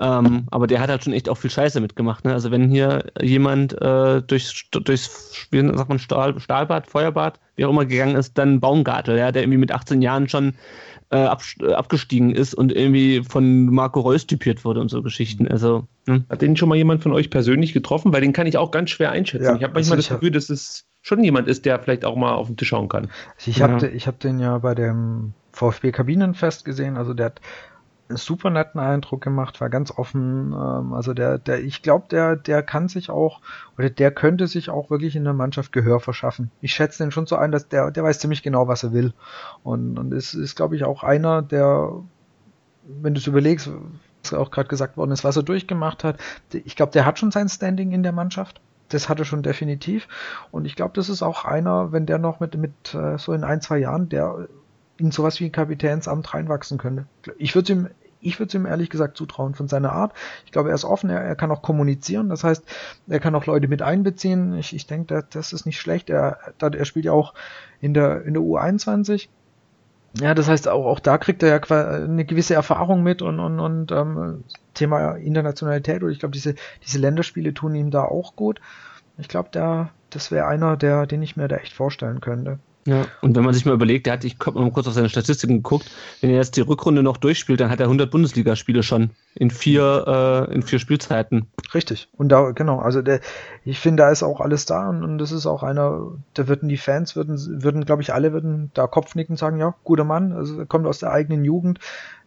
Ähm, 0.01 0.45
aber 0.49 0.67
der 0.67 0.79
hat 0.79 0.89
halt 0.89 1.03
schon 1.03 1.11
echt 1.11 1.27
auch 1.27 1.37
viel 1.37 1.49
Scheiße 1.49 1.81
mitgemacht. 1.81 2.23
Ne? 2.23 2.31
Also 2.31 2.51
wenn 2.51 2.69
hier 2.69 3.05
jemand 3.21 3.73
äh, 3.81 4.21
durchs, 4.21 4.69
durchs 4.71 5.47
wie 5.51 5.61
sagt 5.61 5.89
man, 5.89 5.99
Stahl, 5.99 6.39
Stahlbad, 6.39 6.87
Feuerbad, 6.87 7.39
wie 7.57 7.65
auch 7.65 7.69
immer 7.69 7.85
gegangen 7.85 8.15
ist, 8.15 8.37
dann 8.37 8.61
Baumgartel, 8.61 9.17
ja, 9.17 9.33
der 9.33 9.43
irgendwie 9.43 9.57
mit 9.57 9.73
18 9.73 10.01
Jahren 10.01 10.29
schon 10.29 10.53
äh, 11.11 11.17
ab, 11.17 11.41
abgestiegen 11.75 12.33
ist 12.33 12.53
und 12.53 12.71
irgendwie 12.71 13.23
von 13.23 13.65
Marco 13.65 13.99
Reus 13.99 14.25
typiert 14.25 14.63
wurde 14.63 14.79
und 14.79 14.89
so 14.89 15.01
Geschichten. 15.01 15.49
Also, 15.49 15.85
hm? 16.07 16.23
Hat 16.29 16.41
den 16.41 16.55
schon 16.55 16.69
mal 16.69 16.75
jemand 16.75 17.03
von 17.03 17.11
euch 17.11 17.29
persönlich 17.29 17.73
getroffen? 17.73 18.13
Weil 18.13 18.21
den 18.21 18.31
kann 18.31 18.47
ich 18.47 18.57
auch 18.57 18.71
ganz 18.71 18.91
schwer 18.91 19.11
einschätzen. 19.11 19.45
Ja, 19.45 19.55
ich 19.55 19.63
habe 19.63 19.73
manchmal 19.73 19.97
das 19.97 20.07
Gefühl, 20.07 20.31
dass 20.31 20.49
es 20.49 20.85
schon 21.01 21.21
jemand 21.23 21.49
ist, 21.49 21.65
der 21.65 21.77
vielleicht 21.79 22.05
auch 22.05 22.15
mal 22.15 22.33
auf 22.35 22.47
den 22.47 22.55
Tisch 22.55 22.69
schauen 22.69 22.87
kann. 22.87 23.09
Also 23.35 23.51
ich 23.51 23.61
habe 23.61 23.85
ja. 23.85 24.05
hab 24.05 24.19
den 24.21 24.39
ja 24.39 24.57
bei 24.59 24.75
dem 24.75 25.33
VfB-Kabinenfest 25.51 26.63
gesehen. 26.63 26.95
Also 26.95 27.13
der 27.13 27.27
hat 27.27 27.41
super 28.09 28.49
netten 28.49 28.79
Eindruck 28.79 29.21
gemacht, 29.21 29.61
war 29.61 29.69
ganz 29.69 29.91
offen. 29.91 30.51
Ähm, 30.53 30.93
also 30.93 31.13
der, 31.13 31.37
der, 31.37 31.63
ich 31.63 31.81
glaube, 31.81 32.07
der, 32.09 32.35
der 32.35 32.63
kann 32.63 32.87
sich 32.87 33.09
auch 33.09 33.41
oder 33.77 33.89
der 33.89 34.11
könnte 34.11 34.47
sich 34.47 34.69
auch 34.69 34.89
wirklich 34.89 35.15
in 35.15 35.23
der 35.23 35.33
Mannschaft 35.33 35.71
Gehör 35.71 35.99
verschaffen. 35.99 36.51
Ich 36.61 36.73
schätze 36.73 37.03
den 37.03 37.11
schon 37.11 37.27
so 37.27 37.35
ein, 37.35 37.51
dass 37.51 37.67
der, 37.67 37.91
der 37.91 38.03
weiß 38.03 38.19
ziemlich 38.19 38.43
genau, 38.43 38.67
was 38.67 38.83
er 38.83 38.93
will. 38.93 39.13
Und, 39.63 39.97
und 39.99 40.13
ist, 40.13 40.33
ist 40.33 40.55
glaube 40.55 40.75
ich, 40.75 40.83
auch 40.83 41.03
einer, 41.03 41.41
der, 41.41 41.91
wenn 42.83 43.13
du 43.13 43.19
es 43.19 43.27
überlegst, 43.27 43.69
was 44.23 44.33
auch 44.33 44.51
gerade 44.51 44.69
gesagt 44.69 44.97
worden 44.97 45.11
ist, 45.11 45.23
was 45.23 45.37
er 45.37 45.43
durchgemacht 45.43 46.03
hat, 46.03 46.17
ich 46.51 46.75
glaube, 46.75 46.91
der 46.91 47.05
hat 47.05 47.19
schon 47.19 47.31
sein 47.31 47.49
Standing 47.49 47.91
in 47.91 48.03
der 48.03 48.11
Mannschaft. 48.11 48.59
Das 48.89 49.07
hat 49.07 49.19
er 49.19 49.25
schon 49.25 49.43
definitiv. 49.43 50.07
Und 50.49 50.65
ich 50.65 50.75
glaube, 50.75 50.93
das 50.95 51.09
ist 51.09 51.21
auch 51.21 51.45
einer, 51.45 51.91
wenn 51.91 52.07
der 52.07 52.17
noch 52.17 52.39
mit, 52.39 52.57
mit 52.57 52.95
äh, 52.95 53.19
so 53.19 53.33
in 53.33 53.43
ein, 53.43 53.61
zwei 53.61 53.77
Jahren, 53.77 54.09
der 54.09 54.47
in 54.99 55.11
sowas 55.11 55.39
wie 55.39 55.45
ein 55.45 55.51
Kapitänsamt 55.51 56.33
reinwachsen 56.33 56.77
könnte. 56.77 57.05
Ich 57.37 57.55
würde 57.55 57.73
ihm, 57.73 57.87
ich 58.21 58.39
würde 58.39 58.57
ihm 58.57 58.65
ehrlich 58.65 58.89
gesagt 58.89 59.17
zutrauen 59.17 59.55
von 59.55 59.67
seiner 59.67 59.91
Art. 59.91 60.13
Ich 60.45 60.51
glaube, 60.51 60.69
er 60.69 60.75
ist 60.75 60.85
offen, 60.85 61.09
er, 61.09 61.21
er 61.21 61.35
kann 61.35 61.51
auch 61.51 61.61
kommunizieren. 61.61 62.29
Das 62.29 62.43
heißt, 62.43 62.63
er 63.07 63.19
kann 63.19 63.35
auch 63.35 63.45
Leute 63.45 63.67
mit 63.67 63.81
einbeziehen. 63.81 64.57
Ich, 64.57 64.75
ich 64.75 64.87
denke, 64.87 65.25
das 65.29 65.53
ist 65.53 65.65
nicht 65.65 65.79
schlecht. 65.79 66.09
Er, 66.09 66.37
er 66.59 66.85
spielt 66.85 67.05
ja 67.05 67.13
auch 67.13 67.33
in 67.79 67.93
der, 67.93 68.23
in 68.23 68.33
der 68.33 68.43
U21. 68.43 69.29
Ja, 70.19 70.33
das 70.33 70.47
heißt, 70.47 70.67
auch, 70.67 70.85
auch 70.85 70.99
da 70.99 71.17
kriegt 71.17 71.43
er 71.43 71.49
ja 71.49 72.03
eine 72.03 72.25
gewisse 72.25 72.55
Erfahrung 72.55 73.03
mit 73.03 73.21
und, 73.21 73.39
und, 73.39 73.59
und 73.59 73.91
ähm, 73.91 74.43
Thema 74.73 75.15
Internationalität 75.15 76.01
oder 76.01 76.11
ich 76.11 76.19
glaube, 76.19 76.33
diese, 76.33 76.55
diese 76.85 76.97
Länderspiele 76.97 77.53
tun 77.53 77.75
ihm 77.75 77.91
da 77.91 78.03
auch 78.03 78.35
gut. 78.35 78.59
Ich 79.17 79.27
glaube, 79.27 79.49
da, 79.51 79.91
das 80.09 80.31
wäre 80.31 80.47
einer, 80.47 80.77
der, 80.77 81.05
den 81.05 81.21
ich 81.21 81.37
mir 81.37 81.47
da 81.47 81.57
echt 81.57 81.73
vorstellen 81.73 82.21
könnte. 82.21 82.59
Ja, 82.85 83.05
und 83.21 83.35
wenn 83.35 83.43
man 83.43 83.53
sich 83.53 83.65
mal 83.65 83.73
überlegt, 83.73 84.05
der 84.05 84.13
hat, 84.13 84.23
ich 84.23 84.37
habe 84.45 84.59
mal 84.59 84.71
kurz 84.71 84.87
auf 84.87 84.93
seine 84.93 85.09
Statistiken 85.09 85.57
geguckt, 85.57 85.91
wenn 86.21 86.29
er 86.29 86.37
jetzt 86.37 86.55
die 86.55 86.61
Rückrunde 86.61 87.03
noch 87.03 87.17
durchspielt, 87.17 87.59
dann 87.59 87.69
hat 87.69 87.79
er 87.79 87.87
100 87.87 88.09
Bundesligaspiele 88.09 88.83
schon 88.83 89.11
in 89.35 89.51
vier, 89.51 90.47
äh, 90.49 90.53
in 90.53 90.63
vier 90.63 90.79
Spielzeiten. 90.79 91.47
Richtig. 91.73 92.07
Und 92.17 92.29
da, 92.29 92.51
genau, 92.51 92.79
also 92.79 93.01
der, 93.01 93.19
ich 93.65 93.79
finde, 93.79 94.03
da 94.03 94.11
ist 94.11 94.23
auch 94.23 94.39
alles 94.39 94.65
da 94.65 94.89
und, 94.89 95.03
und 95.03 95.17
das 95.17 95.31
ist 95.31 95.45
auch 95.45 95.61
einer, 95.61 96.13
da 96.33 96.47
würden 96.47 96.69
die 96.69 96.77
Fans, 96.77 97.15
würden, 97.15 97.37
würden, 97.63 97.85
glaube 97.85 98.01
ich, 98.01 98.13
alle 98.13 98.31
würden 98.31 98.71
da 98.73 98.87
Kopfnicken 98.87 99.35
sagen, 99.35 99.59
ja, 99.59 99.75
guter 99.83 100.05
Mann, 100.05 100.31
also 100.31 100.59
er 100.59 100.65
kommt 100.65 100.87
aus 100.87 100.99
der 100.99 101.11
eigenen 101.11 101.43
Jugend, 101.43 101.79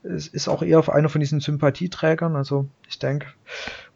es 0.03 0.29
ist 0.29 0.49
auch 0.49 0.63
eher 0.63 0.87
einer 0.93 1.09
von 1.09 1.21
diesen 1.21 1.41
Sympathieträgern, 1.41 2.37
also 2.37 2.67
ich 2.89 2.99
denke, 2.99 3.27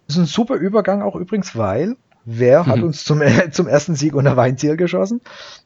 ist 0.08 0.16
ein 0.16 0.26
super 0.26 0.54
Übergang 0.54 1.02
auch 1.02 1.16
übrigens, 1.16 1.56
weil 1.56 1.96
Wer 2.28 2.66
hat 2.66 2.78
mhm. 2.78 2.84
uns 2.84 3.04
zum, 3.04 3.22
äh, 3.22 3.50
zum 3.52 3.68
ersten 3.68 3.94
Sieg 3.94 4.14
unter 4.14 4.36
Weinziel 4.36 4.76
geschossen? 4.76 5.20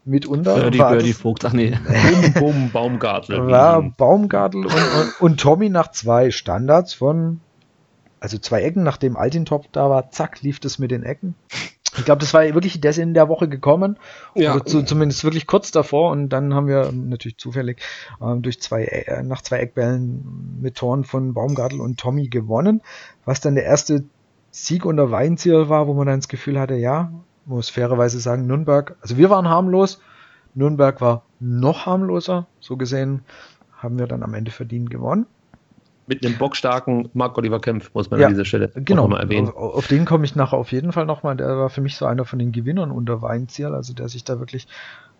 Mitunter. 0.05 0.57
Birdie, 0.57 0.79
war 0.79 0.91
Birdie 0.91 1.15
Vogt, 1.15 1.45
ach 1.47 1.55
nee. 1.55 1.71
Bum, 2.35 2.35
Bum, 2.35 2.71
Baumgartel. 2.71 3.47
War 3.47 3.83
Baumgartel 3.83 4.67
und, 4.67 4.75
und, 4.75 5.21
und 5.21 5.41
Tommy 5.41 5.71
nach 5.71 5.91
zwei 5.91 6.31
Standards 6.31 6.93
von, 6.93 7.41
also 8.21 8.37
zwei 8.37 8.61
Ecken, 8.61 8.83
nachdem 8.83 9.17
Altintop 9.17 9.73
da 9.73 9.89
war, 9.89 10.11
zack, 10.11 10.43
lief 10.43 10.61
das 10.61 10.79
mit 10.79 10.91
den 10.91 11.03
Ecken. 11.03 11.35
Ich 11.97 12.05
glaube, 12.05 12.21
das 12.21 12.35
war 12.35 12.43
wirklich 12.43 12.81
der 12.81 12.91
ist 12.91 12.99
in 12.99 13.15
der 13.15 13.29
Woche 13.29 13.49
gekommen. 13.49 13.97
Ja. 14.35 14.55
Oder 14.55 14.65
zu, 14.65 14.83
zumindest 14.85 15.25
wirklich 15.25 15.47
kurz 15.47 15.71
davor. 15.73 16.13
Und 16.13 16.29
dann 16.29 16.55
haben 16.55 16.69
wir 16.69 16.85
ähm, 16.85 17.09
natürlich 17.09 17.39
zufällig 17.39 17.83
ähm, 18.23 18.43
durch 18.43 18.61
zwei, 18.61 18.85
äh, 18.85 19.23
nach 19.23 19.43
zwei 19.43 19.59
Eckbällen 19.59 20.59
mit 20.61 20.77
Toren 20.77 21.05
von 21.05 21.35
Baumgartel 21.35 21.81
und 21.81 21.99
Tommy 21.99 22.29
gewonnen. 22.29 22.83
Was 23.25 23.41
dann 23.41 23.57
der 23.57 23.65
erste 23.65 24.05
Sieg 24.51 24.85
unter 24.85 25.11
Weinziel 25.11 25.69
war, 25.69 25.87
wo 25.87 25.95
man 25.95 26.07
dann 26.07 26.21
das 26.21 26.29
Gefühl 26.29 26.59
hatte, 26.59 26.75
ja, 26.75 27.13
muss 27.45 27.71
fairerweise 27.71 28.21
sagen, 28.21 28.47
Nürnberg, 28.47 28.97
also 29.01 29.17
wir 29.17 29.31
waren 29.31 29.49
harmlos, 29.49 30.01
Nürnberg 30.55 31.01
war 31.01 31.23
noch 31.39 31.87
harmloser. 31.87 32.47
So 32.61 32.77
gesehen 32.77 33.23
haben 33.77 33.99
wir 33.99 34.07
dann 34.07 34.23
am 34.23 34.35
Ende 34.35 34.51
verdient 34.51 34.91
gewonnen. 34.91 35.27
Mit 36.07 36.27
einem 36.27 36.39
bockstarken 36.39 37.09
Marc-Oliver 37.13 37.61
Kempf, 37.61 37.95
muss 37.95 38.11
man 38.11 38.19
Ja, 38.19 38.27
an 38.27 38.33
dieser 38.33 38.45
Stelle 38.45 38.73
Genau, 38.75 39.05
auch 39.05 39.09
mal 39.09 39.21
erwähnen. 39.21 39.49
Auf, 39.49 39.75
auf 39.75 39.87
den 39.87 40.05
komme 40.05 40.25
ich 40.25 40.35
nachher 40.35 40.59
auf 40.59 40.73
jeden 40.73 40.93
Fall 40.93 41.07
nochmal. 41.07 41.37
Der 41.37 41.57
war 41.57 41.71
für 41.71 41.81
mich 41.81 41.97
so 41.97 42.05
einer 42.05 42.25
von 42.25 42.41
den 42.41 42.51
Gewinnern 42.51 42.91
unter 42.91 43.23
Weinziel, 43.23 43.67
also 43.67 43.95
der 43.95 44.09
sich 44.09 44.25
da 44.25 44.41
wirklich 44.41 44.67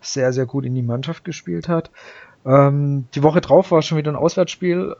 sehr, 0.01 0.33
sehr 0.33 0.45
gut 0.45 0.65
in 0.65 0.75
die 0.75 0.81
Mannschaft 0.81 1.23
gespielt 1.23 1.69
hat. 1.69 1.91
Ähm, 2.45 3.05
die 3.13 3.23
Woche 3.23 3.39
drauf 3.39 3.71
war 3.71 3.81
schon 3.81 3.97
wieder 3.97 4.11
ein 4.11 4.17
Auswärtsspiel. 4.17 4.95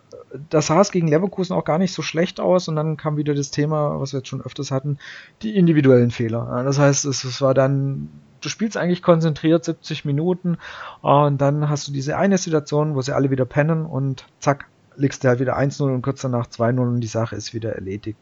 Da 0.49 0.61
sah 0.61 0.81
es 0.81 0.91
gegen 0.91 1.07
Leverkusen 1.07 1.53
auch 1.55 1.65
gar 1.65 1.77
nicht 1.77 1.93
so 1.93 2.01
schlecht 2.01 2.39
aus 2.39 2.67
und 2.67 2.75
dann 2.75 2.97
kam 2.97 3.17
wieder 3.17 3.33
das 3.33 3.51
Thema, 3.51 3.99
was 3.99 4.13
wir 4.13 4.19
jetzt 4.19 4.29
schon 4.29 4.41
öfters 4.41 4.71
hatten, 4.71 4.97
die 5.41 5.55
individuellen 5.55 6.11
Fehler. 6.11 6.63
Das 6.63 6.79
heißt, 6.79 7.05
es, 7.05 7.23
es 7.23 7.41
war 7.41 7.53
dann, 7.53 8.09
du 8.39 8.47
spielst 8.47 8.77
eigentlich 8.77 9.03
konzentriert 9.03 9.65
70 9.65 10.05
Minuten 10.05 10.57
und 11.01 11.39
dann 11.39 11.69
hast 11.69 11.87
du 11.87 11.91
diese 11.91 12.17
eine 12.17 12.37
Situation, 12.37 12.95
wo 12.95 13.01
sie 13.01 13.13
alle 13.13 13.29
wieder 13.29 13.45
pennen 13.45 13.85
und 13.85 14.25
zack, 14.39 14.67
legst 14.95 15.23
du 15.23 15.27
halt 15.27 15.39
wieder 15.39 15.57
1-0 15.57 15.83
und 15.83 16.01
kurz 16.01 16.21
danach 16.21 16.47
2-0 16.47 16.79
und 16.79 17.01
die 17.01 17.07
Sache 17.07 17.35
ist 17.35 17.53
wieder 17.53 17.73
erledigt. 17.73 18.17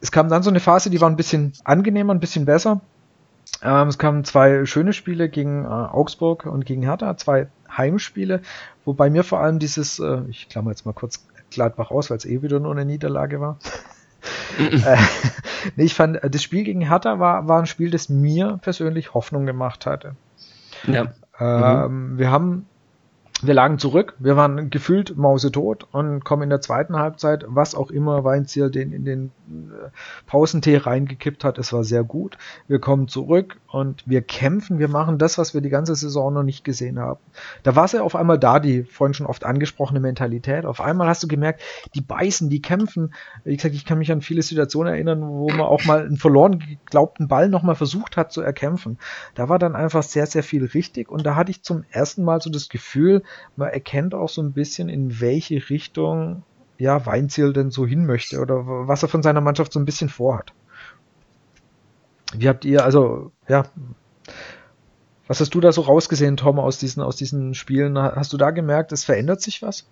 Es 0.00 0.12
kam 0.12 0.28
dann 0.28 0.42
so 0.42 0.50
eine 0.50 0.60
Phase, 0.60 0.90
die 0.90 1.00
war 1.00 1.08
ein 1.08 1.16
bisschen 1.16 1.52
angenehmer, 1.64 2.14
ein 2.14 2.20
bisschen 2.20 2.44
besser. 2.44 2.80
Ähm, 3.62 3.88
es 3.88 3.98
kamen 3.98 4.24
zwei 4.24 4.66
schöne 4.66 4.92
Spiele 4.92 5.28
gegen 5.28 5.64
äh, 5.64 5.68
Augsburg 5.68 6.46
und 6.46 6.66
gegen 6.66 6.82
Hertha, 6.82 7.16
zwei 7.16 7.48
Heimspiele, 7.74 8.42
wobei 8.84 9.10
mir 9.10 9.24
vor 9.24 9.40
allem 9.40 9.58
dieses, 9.58 9.98
äh, 9.98 10.22
ich 10.28 10.48
klammer 10.48 10.70
jetzt 10.70 10.86
mal 10.86 10.92
kurz 10.92 11.26
Gladbach 11.50 11.90
aus, 11.90 12.10
weil 12.10 12.18
es 12.18 12.24
eh 12.24 12.42
wieder 12.42 12.60
nur 12.60 12.72
eine 12.72 12.84
Niederlage 12.84 13.40
war. 13.40 13.58
äh, 14.58 14.96
nee, 15.76 15.84
ich 15.84 15.94
fand, 15.94 16.22
äh, 16.22 16.30
das 16.30 16.42
Spiel 16.42 16.64
gegen 16.64 16.80
Hertha 16.80 17.18
war, 17.18 17.48
war 17.48 17.60
ein 17.60 17.66
Spiel, 17.66 17.90
das 17.90 18.08
mir 18.08 18.58
persönlich 18.62 19.14
Hoffnung 19.14 19.46
gemacht 19.46 19.86
hatte. 19.86 20.16
Ja. 20.86 21.12
Ähm, 21.38 22.18
Wir 22.18 22.30
haben, 22.30 22.66
wir 23.42 23.52
lagen 23.52 23.78
zurück, 23.78 24.14
wir 24.18 24.36
waren 24.36 24.70
gefühlt 24.70 25.16
mausetot 25.16 25.86
und 25.92 26.24
kommen 26.24 26.44
in 26.44 26.50
der 26.50 26.62
zweiten 26.62 26.96
Halbzeit, 26.96 27.44
was 27.46 27.74
auch 27.74 27.90
immer 27.90 28.24
Weinziel 28.24 28.70
den 28.70 28.92
in 28.92 29.04
den 29.04 29.26
äh, 29.48 29.90
Pausentee 30.26 30.78
reingekippt 30.78 31.44
hat, 31.44 31.58
es 31.58 31.70
war 31.72 31.84
sehr 31.84 32.02
gut. 32.02 32.38
Wir 32.66 32.78
kommen 32.78 33.08
zurück 33.08 33.58
und 33.68 34.02
wir 34.06 34.22
kämpfen, 34.22 34.78
wir 34.78 34.88
machen 34.88 35.18
das, 35.18 35.36
was 35.36 35.52
wir 35.52 35.60
die 35.60 35.68
ganze 35.68 35.94
Saison 35.94 36.32
noch 36.32 36.44
nicht 36.44 36.64
gesehen 36.64 36.98
haben. 36.98 37.20
Da 37.62 37.76
war 37.76 37.84
es 37.84 37.92
ja 37.92 38.00
auf 38.00 38.16
einmal 38.16 38.38
da, 38.38 38.58
die 38.58 38.84
vorhin 38.84 39.12
schon 39.12 39.26
oft 39.26 39.44
angesprochene 39.44 40.00
Mentalität. 40.00 40.64
Auf 40.64 40.80
einmal 40.80 41.06
hast 41.06 41.22
du 41.22 41.28
gemerkt, 41.28 41.60
die 41.94 42.00
beißen, 42.00 42.48
die 42.48 42.62
kämpfen. 42.62 43.12
Wie 43.44 43.54
gesagt, 43.54 43.74
ich 43.74 43.84
kann 43.84 43.98
mich 43.98 44.10
an 44.12 44.22
viele 44.22 44.40
Situationen 44.40 44.94
erinnern, 44.94 45.20
wo 45.20 45.50
man 45.50 45.60
auch 45.60 45.84
mal 45.84 46.06
einen 46.06 46.16
verloren 46.16 46.58
geglaubten 46.58 47.28
Ball 47.28 47.50
nochmal 47.50 47.74
versucht 47.74 48.16
hat 48.16 48.32
zu 48.32 48.40
erkämpfen. 48.40 48.98
Da 49.34 49.50
war 49.50 49.58
dann 49.58 49.76
einfach 49.76 50.02
sehr, 50.02 50.26
sehr 50.26 50.42
viel 50.42 50.64
richtig 50.64 51.10
und 51.10 51.26
da 51.26 51.36
hatte 51.36 51.50
ich 51.50 51.62
zum 51.62 51.84
ersten 51.90 52.24
Mal 52.24 52.40
so 52.40 52.48
das 52.48 52.70
Gefühl, 52.70 53.22
man 53.56 53.68
erkennt 53.68 54.14
auch 54.14 54.28
so 54.28 54.42
ein 54.42 54.52
bisschen, 54.52 54.88
in 54.88 55.20
welche 55.20 55.68
Richtung 55.68 56.42
ja, 56.78 57.06
Weinziel 57.06 57.52
denn 57.52 57.70
so 57.70 57.86
hin 57.86 58.06
möchte 58.06 58.40
oder 58.40 58.66
was 58.66 59.02
er 59.02 59.08
von 59.08 59.22
seiner 59.22 59.40
Mannschaft 59.40 59.72
so 59.72 59.80
ein 59.80 59.84
bisschen 59.84 60.08
vorhat. 60.08 60.52
Wie 62.34 62.48
habt 62.48 62.64
ihr, 62.64 62.84
also, 62.84 63.32
ja, 63.48 63.64
was 65.26 65.40
hast 65.40 65.54
du 65.54 65.60
da 65.60 65.72
so 65.72 65.82
rausgesehen, 65.82 66.36
Tom, 66.36 66.58
aus 66.58 66.78
diesen, 66.78 67.02
aus 67.02 67.16
diesen 67.16 67.54
Spielen? 67.54 67.98
Hast 67.98 68.32
du 68.32 68.36
da 68.36 68.50
gemerkt, 68.50 68.92
es 68.92 69.04
verändert 69.04 69.40
sich 69.40 69.62
was? 69.62 69.86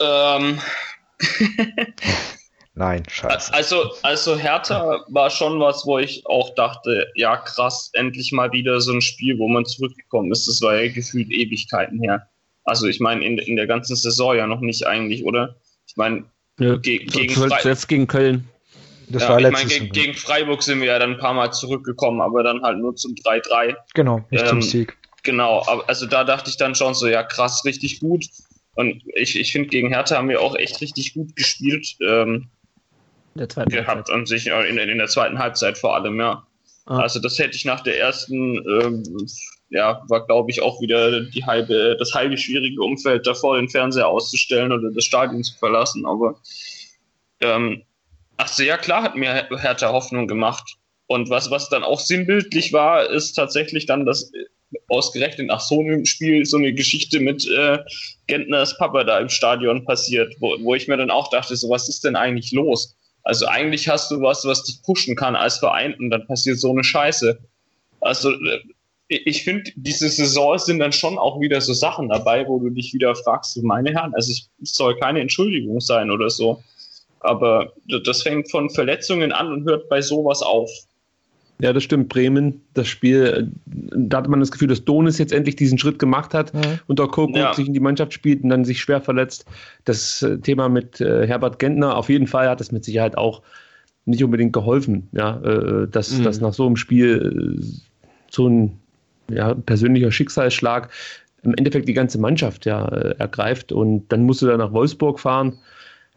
Ähm, 0.00 0.58
Nein, 2.78 3.04
scheiße. 3.08 3.54
also, 3.54 3.94
also 4.02 4.36
Hertha 4.36 5.02
war 5.08 5.30
schon 5.30 5.58
was, 5.60 5.86
wo 5.86 5.98
ich 5.98 6.26
auch 6.26 6.54
dachte, 6.56 7.10
ja 7.14 7.38
krass, 7.38 7.88
endlich 7.94 8.32
mal 8.32 8.52
wieder 8.52 8.82
so 8.82 8.92
ein 8.92 9.00
Spiel, 9.00 9.38
wo 9.38 9.48
man 9.48 9.64
zurückgekommen 9.64 10.30
ist. 10.30 10.46
Das 10.46 10.60
war 10.60 10.78
ja 10.78 10.92
gefühlt 10.92 11.32
Ewigkeiten 11.32 12.02
her. 12.02 12.28
Also 12.64 12.86
ich 12.86 13.00
meine, 13.00 13.24
in, 13.24 13.38
in 13.38 13.56
der 13.56 13.66
ganzen 13.66 13.96
Saison 13.96 14.36
ja 14.36 14.46
noch 14.46 14.60
nicht 14.60 14.86
eigentlich, 14.86 15.24
oder? 15.24 15.56
Ich 15.86 15.96
meine, 15.96 16.26
ja. 16.58 16.76
ge 16.76 16.98
gegen, 16.98 17.32
zuletzt 17.32 17.62
Frei 17.62 17.88
gegen 17.88 18.06
Köln. 18.06 18.46
Das 19.08 19.22
ja, 19.22 19.30
war 19.30 19.38
ich 19.38 19.44
meine, 19.44 19.68
letztes 19.68 19.92
gegen, 19.92 20.12
Freiburg 20.12 20.62
sind 20.62 20.80
wir 20.80 20.88
ja 20.88 20.98
dann 20.98 21.12
ein 21.12 21.18
paar 21.18 21.32
Mal 21.32 21.52
zurückgekommen, 21.52 22.20
aber 22.20 22.42
dann 22.42 22.60
halt 22.60 22.76
nur 22.76 22.94
zum 22.94 23.14
3-3. 23.14 23.74
Genau, 23.94 24.22
nicht 24.30 24.46
zum 24.46 24.58
ähm, 24.58 24.62
Sieg. 24.62 24.98
Genau, 25.22 25.64
aber 25.66 25.88
also 25.88 26.04
da 26.04 26.24
dachte 26.24 26.50
ich 26.50 26.58
dann 26.58 26.74
schon 26.74 26.92
so, 26.92 27.06
ja 27.06 27.22
krass, 27.22 27.64
richtig 27.64 28.00
gut. 28.00 28.26
Und 28.74 29.02
ich, 29.14 29.38
ich 29.40 29.52
finde, 29.52 29.68
gegen 29.68 29.88
Hertha 29.88 30.18
haben 30.18 30.28
wir 30.28 30.42
auch 30.42 30.54
echt 30.56 30.82
richtig 30.82 31.14
gut 31.14 31.34
gespielt. 31.36 31.96
Ähm, 32.06 32.50
Der 33.36 33.48
zweite 33.48 33.70
gehabt 33.70 34.10
an 34.10 34.26
sich 34.26 34.48
äh, 34.48 34.68
in, 34.68 34.78
in 34.78 34.98
der 34.98 35.08
zweiten 35.08 35.38
Halbzeit 35.38 35.78
vor 35.78 35.94
allem, 35.94 36.18
ja. 36.18 36.46
Ah. 36.86 37.00
Also 37.00 37.20
das 37.20 37.38
hätte 37.38 37.56
ich 37.56 37.64
nach 37.64 37.80
der 37.82 37.98
ersten, 37.98 38.56
ähm, 38.56 39.28
ja, 39.70 40.02
war 40.08 40.26
glaube 40.26 40.50
ich 40.50 40.62
auch 40.62 40.80
wieder 40.80 41.22
die 41.22 41.44
halbe, 41.44 41.96
das 41.98 42.14
halbe 42.14 42.38
schwierige 42.38 42.80
Umfeld 42.80 43.26
davor, 43.26 43.56
den 43.56 43.68
Fernseher 43.68 44.08
auszustellen 44.08 44.72
oder 44.72 44.90
das 44.90 45.04
Stadion 45.04 45.42
zu 45.42 45.56
verlassen. 45.58 46.06
Aber 46.06 46.40
ähm, 47.40 47.82
ach 48.36 48.48
so, 48.48 48.62
ja 48.62 48.76
klar 48.76 49.02
hat 49.02 49.16
mir 49.16 49.48
Hertha 49.50 49.92
Hoffnung 49.92 50.26
gemacht. 50.26 50.76
Und 51.08 51.30
was, 51.30 51.50
was 51.50 51.68
dann 51.68 51.84
auch 51.84 52.00
sinnbildlich 52.00 52.72
war, 52.72 53.08
ist 53.10 53.34
tatsächlich 53.34 53.86
dann, 53.86 54.06
dass 54.06 54.32
ausgerechnet 54.88 55.46
nach 55.46 55.60
so 55.60 55.80
einem 55.80 56.04
Spiel 56.04 56.44
so 56.44 56.56
eine 56.56 56.72
Geschichte 56.72 57.20
mit 57.20 57.46
äh, 57.48 57.78
Gentners 58.26 58.76
Papa 58.78 59.04
da 59.04 59.18
im 59.18 59.28
Stadion 59.28 59.84
passiert, 59.84 60.34
wo, 60.40 60.56
wo 60.60 60.74
ich 60.74 60.88
mir 60.88 60.96
dann 60.96 61.10
auch 61.10 61.30
dachte, 61.30 61.56
so 61.56 61.68
was 61.70 61.88
ist 61.88 62.04
denn 62.04 62.16
eigentlich 62.16 62.52
los? 62.52 62.96
Also 63.26 63.46
eigentlich 63.48 63.88
hast 63.88 64.08
du 64.12 64.20
was, 64.20 64.44
was 64.44 64.62
dich 64.62 64.80
pushen 64.84 65.16
kann 65.16 65.34
als 65.34 65.58
Verein 65.58 65.94
und 65.94 66.10
dann 66.10 66.24
passiert 66.28 66.60
so 66.60 66.70
eine 66.70 66.84
Scheiße. 66.84 67.36
Also 68.00 68.30
äh, 68.30 68.60
ich 69.08 69.42
finde, 69.42 69.72
diese 69.74 70.08
Saison 70.08 70.56
sind 70.58 70.78
dann 70.78 70.92
schon 70.92 71.18
auch 71.18 71.40
wieder 71.40 71.60
so 71.60 71.72
Sachen 71.72 72.08
dabei, 72.08 72.46
wo 72.46 72.60
du 72.60 72.70
dich 72.70 72.94
wieder 72.94 73.16
fragst, 73.16 73.60
meine 73.64 73.90
Herren, 73.90 74.14
also 74.14 74.30
es 74.30 74.48
soll 74.62 74.96
keine 74.98 75.20
Entschuldigung 75.20 75.80
sein 75.80 76.12
oder 76.12 76.30
so. 76.30 76.62
Aber 77.18 77.72
das 78.04 78.22
fängt 78.22 78.48
von 78.48 78.70
Verletzungen 78.70 79.32
an 79.32 79.52
und 79.52 79.64
hört 79.64 79.88
bei 79.88 80.00
sowas 80.02 80.42
auf. 80.42 80.70
Ja, 81.60 81.72
das 81.72 81.82
stimmt. 81.82 82.08
Bremen, 82.10 82.60
das 82.74 82.86
Spiel, 82.86 83.24
äh, 83.24 83.44
da 83.96 84.18
hatte 84.18 84.30
man 84.30 84.40
das 84.40 84.50
Gefühl, 84.52 84.68
dass 84.68 84.84
Donis 84.84 85.16
jetzt 85.18 85.32
endlich 85.32 85.56
diesen 85.56 85.78
Schritt 85.78 85.98
gemacht 85.98 86.34
hat 86.34 86.52
Mhm. 86.52 86.78
und 86.86 87.00
Okoko 87.00 87.36
Ja. 87.38 87.54
sich 87.54 87.66
in 87.66 87.72
die 87.72 87.80
Mannschaft 87.80 88.12
spielt 88.12 88.42
und 88.44 88.50
dann 88.50 88.64
sich 88.64 88.80
schwer 88.80 89.00
verletzt. 89.00 89.46
Das 89.84 90.22
äh, 90.22 90.38
Thema 90.38 90.68
mit 90.68 91.00
äh, 91.00 91.26
Herbert 91.26 91.58
Gentner, 91.58 91.96
auf 91.96 92.08
jeden 92.10 92.26
Fall 92.26 92.48
hat 92.48 92.60
es 92.60 92.72
mit 92.72 92.84
Sicherheit 92.84 93.16
auch 93.16 93.42
nicht 94.04 94.22
unbedingt 94.22 94.52
geholfen, 94.52 95.08
ja, 95.12 95.40
äh, 95.42 95.88
dass, 95.88 96.18
Mhm. 96.18 96.22
dass 96.24 96.40
nach 96.40 96.52
so 96.52 96.66
einem 96.66 96.76
Spiel 96.76 97.58
äh, 97.58 97.64
so 98.30 98.48
ein 98.48 98.78
ja, 99.30 99.54
persönlicher 99.54 100.12
Schicksalsschlag 100.12 100.90
im 101.42 101.54
Endeffekt 101.54 101.88
die 101.88 101.94
ganze 101.94 102.18
Mannschaft 102.18 102.66
ja, 102.66 102.86
äh, 102.88 103.14
ergreift 103.18 103.72
und 103.72 104.06
dann 104.12 104.24
musst 104.24 104.42
du 104.42 104.46
da 104.46 104.56
nach 104.56 104.72
Wolfsburg 104.72 105.18
fahren. 105.20 105.54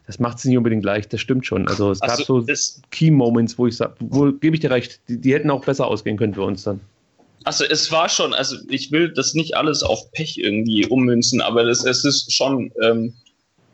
Das 0.09 0.17
macht 0.17 0.39
es 0.39 0.45
nicht 0.45 0.57
unbedingt 0.57 0.83
leicht, 0.83 1.13
das 1.13 1.21
stimmt 1.21 1.45
schon. 1.45 1.67
Also 1.67 1.91
es 1.91 1.99
gab 1.99 2.09
Also 2.09 2.41
so 2.41 2.51
es, 2.51 2.81
Key 2.89 3.11
Moments, 3.11 3.59
wo 3.59 3.67
ich 3.67 3.77
sage, 3.77 3.93
wo 3.99 4.31
gebe 4.31 4.55
ich 4.55 4.59
dir 4.59 4.71
recht, 4.71 4.99
die, 5.07 5.21
die 5.21 5.35
hätten 5.35 5.51
auch 5.51 5.63
besser 5.63 5.85
ausgehen 5.85 6.17
können 6.17 6.33
für 6.33 6.41
uns 6.41 6.63
dann. 6.63 6.79
also 7.43 7.63
es 7.63 7.91
war 7.91 8.09
schon, 8.09 8.33
also 8.33 8.55
ich 8.69 8.91
will 8.91 9.13
das 9.13 9.35
nicht 9.35 9.55
alles 9.55 9.83
auf 9.83 10.11
Pech 10.13 10.39
irgendwie 10.39 10.87
ummünzen, 10.87 11.41
aber 11.41 11.63
das, 11.63 11.85
es 11.85 12.03
ist 12.05 12.33
schon 12.33 12.71
ähm, 12.81 13.13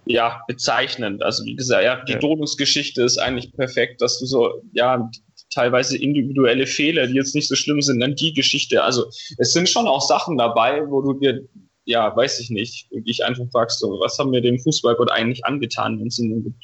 ja 0.06 0.42
bezeichnend. 0.50 1.24
Also 1.24 1.46
wie 1.46 1.56
gesagt, 1.56 1.86
ja, 1.86 2.04
die 2.04 2.12
Ja. 2.12 2.20
Donus-Geschichte 2.20 3.04
ist 3.04 3.18
eigentlich 3.18 3.54
perfekt, 3.54 4.02
dass 4.02 4.20
du 4.20 4.26
so, 4.26 4.62
ja, 4.74 5.10
teilweise 5.52 5.98
individuelle 5.98 6.68
Fehler, 6.68 7.08
die 7.08 7.14
jetzt 7.14 7.34
nicht 7.34 7.48
so 7.48 7.56
schlimm 7.56 7.82
sind, 7.82 8.02
dann 8.02 8.14
die 8.16 8.34
Geschichte. 8.34 8.84
Also 8.84 9.06
es 9.38 9.54
sind 9.54 9.70
schon 9.70 9.88
auch 9.88 10.02
Sachen 10.02 10.38
dabei, 10.38 10.84
wo 10.90 11.02
du 11.02 11.14
dir, 11.14 11.48
ja, 11.86 12.16
weiß 12.16 12.40
ich 12.40 12.50
nicht, 12.50 12.92
wirklich 12.92 13.24
einfach 13.24 13.46
fragst, 13.52 13.80
so, 13.80 14.00
was 14.00 14.18
haben 14.18 14.32
wir 14.32 14.42
dem 14.42 14.60
Fußballgott 14.60 15.12
eigentlich 15.12 15.46
angetan, 15.46 16.00
wenn 16.00 16.08
es 16.08 16.20
ihn 16.20 16.44
gibt. 16.44 16.64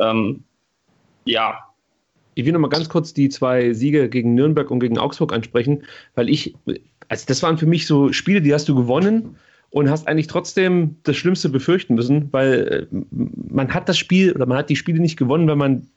Ähm, 0.00 0.44
ja, 1.24 1.58
Ich 2.34 2.44
will 2.44 2.52
noch 2.52 2.60
mal 2.60 2.68
ganz 2.68 2.88
kurz 2.88 3.12
die 3.12 3.28
zwei 3.28 3.72
Siege 3.74 4.08
gegen 4.08 4.34
Nürnberg 4.34 4.70
und 4.70 4.80
gegen 4.80 4.98
Augsburg 4.98 5.32
ansprechen, 5.32 5.84
weil 6.14 6.30
ich, 6.30 6.54
also 7.08 7.24
das 7.26 7.42
waren 7.42 7.58
für 7.58 7.66
mich 7.66 7.86
so 7.86 8.12
Spiele, 8.12 8.40
die 8.40 8.54
hast 8.54 8.68
du 8.68 8.74
gewonnen 8.74 9.36
und 9.70 9.90
hast 9.90 10.08
eigentlich 10.08 10.28
trotzdem 10.28 10.96
das 11.02 11.16
Schlimmste 11.16 11.50
befürchten 11.50 11.94
müssen, 11.94 12.32
weil 12.32 12.88
äh, 12.90 12.96
man 13.10 13.72
hat 13.72 13.88
das 13.88 13.98
Spiel 13.98 14.32
oder 14.32 14.46
man 14.46 14.58
hat 14.58 14.70
die 14.70 14.76
Spiele 14.76 15.00
nicht 15.00 15.18
gewonnen, 15.18 15.46
weil 15.46 15.56
man 15.56 15.88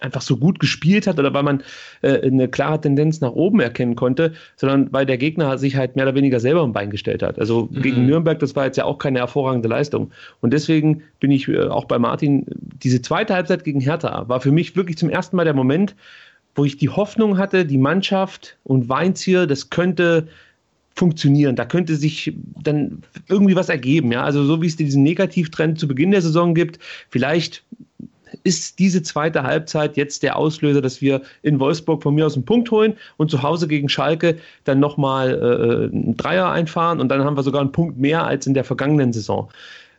einfach 0.00 0.22
so 0.22 0.36
gut 0.36 0.60
gespielt 0.60 1.06
hat 1.06 1.18
oder 1.18 1.32
weil 1.34 1.42
man 1.42 1.62
äh, 2.02 2.20
eine 2.26 2.48
klare 2.48 2.80
Tendenz 2.80 3.20
nach 3.20 3.32
oben 3.32 3.60
erkennen 3.60 3.96
konnte, 3.96 4.32
sondern 4.56 4.92
weil 4.92 5.06
der 5.06 5.18
Gegner 5.18 5.58
sich 5.58 5.76
halt 5.76 5.96
mehr 5.96 6.06
oder 6.06 6.14
weniger 6.14 6.40
selber 6.40 6.62
im 6.62 6.72
Bein 6.72 6.90
gestellt 6.90 7.22
hat. 7.22 7.38
Also 7.38 7.68
Mhm. 7.70 7.82
gegen 7.82 8.06
Nürnberg, 8.06 8.38
das 8.38 8.56
war 8.56 8.66
jetzt 8.66 8.76
ja 8.76 8.84
auch 8.84 8.98
keine 8.98 9.18
hervorragende 9.18 9.68
Leistung. 9.68 10.10
Und 10.40 10.52
deswegen 10.52 11.02
bin 11.18 11.30
ich 11.30 11.48
äh, 11.48 11.64
auch 11.64 11.84
bei 11.84 11.98
Martin, 11.98 12.46
diese 12.82 13.02
zweite 13.02 13.34
Halbzeit 13.34 13.64
gegen 13.64 13.80
Hertha 13.80 14.28
war 14.28 14.40
für 14.40 14.52
mich 14.52 14.76
wirklich 14.76 14.98
zum 14.98 15.10
ersten 15.10 15.36
Mal 15.36 15.44
der 15.44 15.54
Moment, 15.54 15.94
wo 16.54 16.64
ich 16.64 16.76
die 16.76 16.88
Hoffnung 16.88 17.38
hatte, 17.38 17.64
die 17.64 17.78
Mannschaft 17.78 18.56
und 18.64 18.88
Weinziel, 18.88 19.46
das 19.46 19.70
könnte 19.70 20.28
funktionieren. 20.96 21.56
Da 21.56 21.64
könnte 21.64 21.96
sich 21.96 22.34
dann 22.62 23.02
irgendwie 23.28 23.56
was 23.56 23.68
ergeben. 23.68 24.12
Ja? 24.12 24.24
Also 24.24 24.44
so 24.44 24.60
wie 24.60 24.66
es 24.66 24.76
diesen 24.76 25.02
Negativtrend 25.02 25.78
zu 25.78 25.86
Beginn 25.88 26.10
der 26.10 26.20
Saison 26.20 26.54
gibt, 26.54 26.78
vielleicht 27.08 27.62
ist 28.42 28.78
diese 28.78 29.02
zweite 29.02 29.42
Halbzeit 29.42 29.96
jetzt 29.96 30.22
der 30.22 30.36
Auslöser, 30.36 30.82
dass 30.82 31.00
wir 31.00 31.22
in 31.42 31.60
Wolfsburg 31.60 32.02
von 32.02 32.14
mir 32.14 32.26
aus 32.26 32.34
einen 32.34 32.44
Punkt 32.44 32.70
holen 32.70 32.96
und 33.16 33.30
zu 33.30 33.42
Hause 33.42 33.68
gegen 33.68 33.88
Schalke 33.88 34.38
dann 34.64 34.80
nochmal 34.80 35.30
äh, 35.30 35.94
einen 35.94 36.16
Dreier 36.16 36.50
einfahren 36.50 37.00
und 37.00 37.08
dann 37.08 37.24
haben 37.24 37.36
wir 37.36 37.42
sogar 37.42 37.60
einen 37.60 37.72
Punkt 37.72 37.98
mehr 37.98 38.24
als 38.24 38.46
in 38.46 38.54
der 38.54 38.64
vergangenen 38.64 39.12
Saison. 39.12 39.50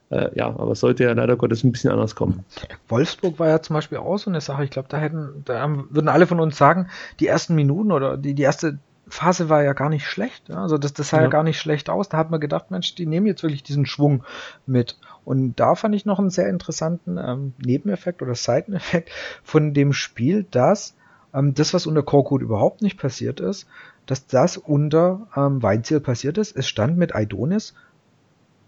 Äh, 0.09 0.29
ja, 0.35 0.47
aber 0.47 0.71
es 0.71 0.81
sollte 0.81 1.05
ja 1.05 1.13
leider 1.13 1.37
Gottes 1.37 1.63
ein 1.63 1.71
bisschen 1.71 1.91
anders 1.91 2.15
kommen. 2.15 2.43
Wolfsburg 2.89 3.39
war 3.39 3.47
ja 3.47 3.61
zum 3.61 3.75
Beispiel 3.75 3.97
auch 3.97 4.17
so 4.17 4.29
eine 4.29 4.41
Sache. 4.41 4.65
Ich 4.65 4.69
glaube, 4.69 4.89
da 4.89 4.97
hätten, 4.97 5.43
da 5.45 5.67
würden 5.89 6.09
alle 6.09 6.27
von 6.27 6.41
uns 6.41 6.57
sagen, 6.57 6.89
die 7.19 7.27
ersten 7.27 7.55
Minuten 7.55 7.93
oder 7.93 8.17
die, 8.17 8.33
die 8.33 8.43
erste 8.43 8.77
Phase 9.07 9.49
war 9.49 9.63
ja 9.63 9.73
gar 9.73 9.89
nicht 9.89 10.05
schlecht. 10.05 10.51
Also 10.51 10.77
das, 10.77 10.93
das 10.93 11.09
sah 11.09 11.17
ja. 11.17 11.23
ja. 11.23 11.29
gar 11.29 11.43
nicht 11.43 11.59
schlecht 11.59 11.89
aus. 11.89 12.09
Da 12.09 12.17
hat 12.17 12.29
man 12.29 12.41
gedacht, 12.41 12.71
Mensch, 12.71 12.95
die 12.95 13.05
nehmen 13.05 13.25
jetzt 13.25 13.43
wirklich 13.43 13.63
diesen 13.63 13.85
Schwung 13.85 14.23
mit. 14.65 14.97
Und 15.25 15.59
da 15.59 15.75
fand 15.75 15.95
ich 15.95 16.05
noch 16.05 16.19
einen 16.19 16.29
sehr 16.29 16.49
interessanten 16.49 17.17
ähm, 17.17 17.53
Nebeneffekt 17.63 18.21
oder 18.21 18.35
Seiteneffekt 18.35 19.11
von 19.43 19.73
dem 19.73 19.93
Spiel, 19.93 20.45
dass 20.49 20.95
ähm, 21.33 21.53
das, 21.53 21.73
was 21.73 21.85
unter 21.85 22.03
Korkut 22.03 22.41
überhaupt 22.41 22.81
nicht 22.81 22.97
passiert 22.97 23.39
ist, 23.39 23.67
dass 24.05 24.25
das 24.27 24.57
unter 24.57 25.27
ähm, 25.35 25.61
Weinziel 25.61 25.99
passiert 25.99 26.37
ist. 26.37 26.55
Es 26.55 26.67
stand 26.67 26.97
mit 26.97 27.15
Aidonis 27.15 27.73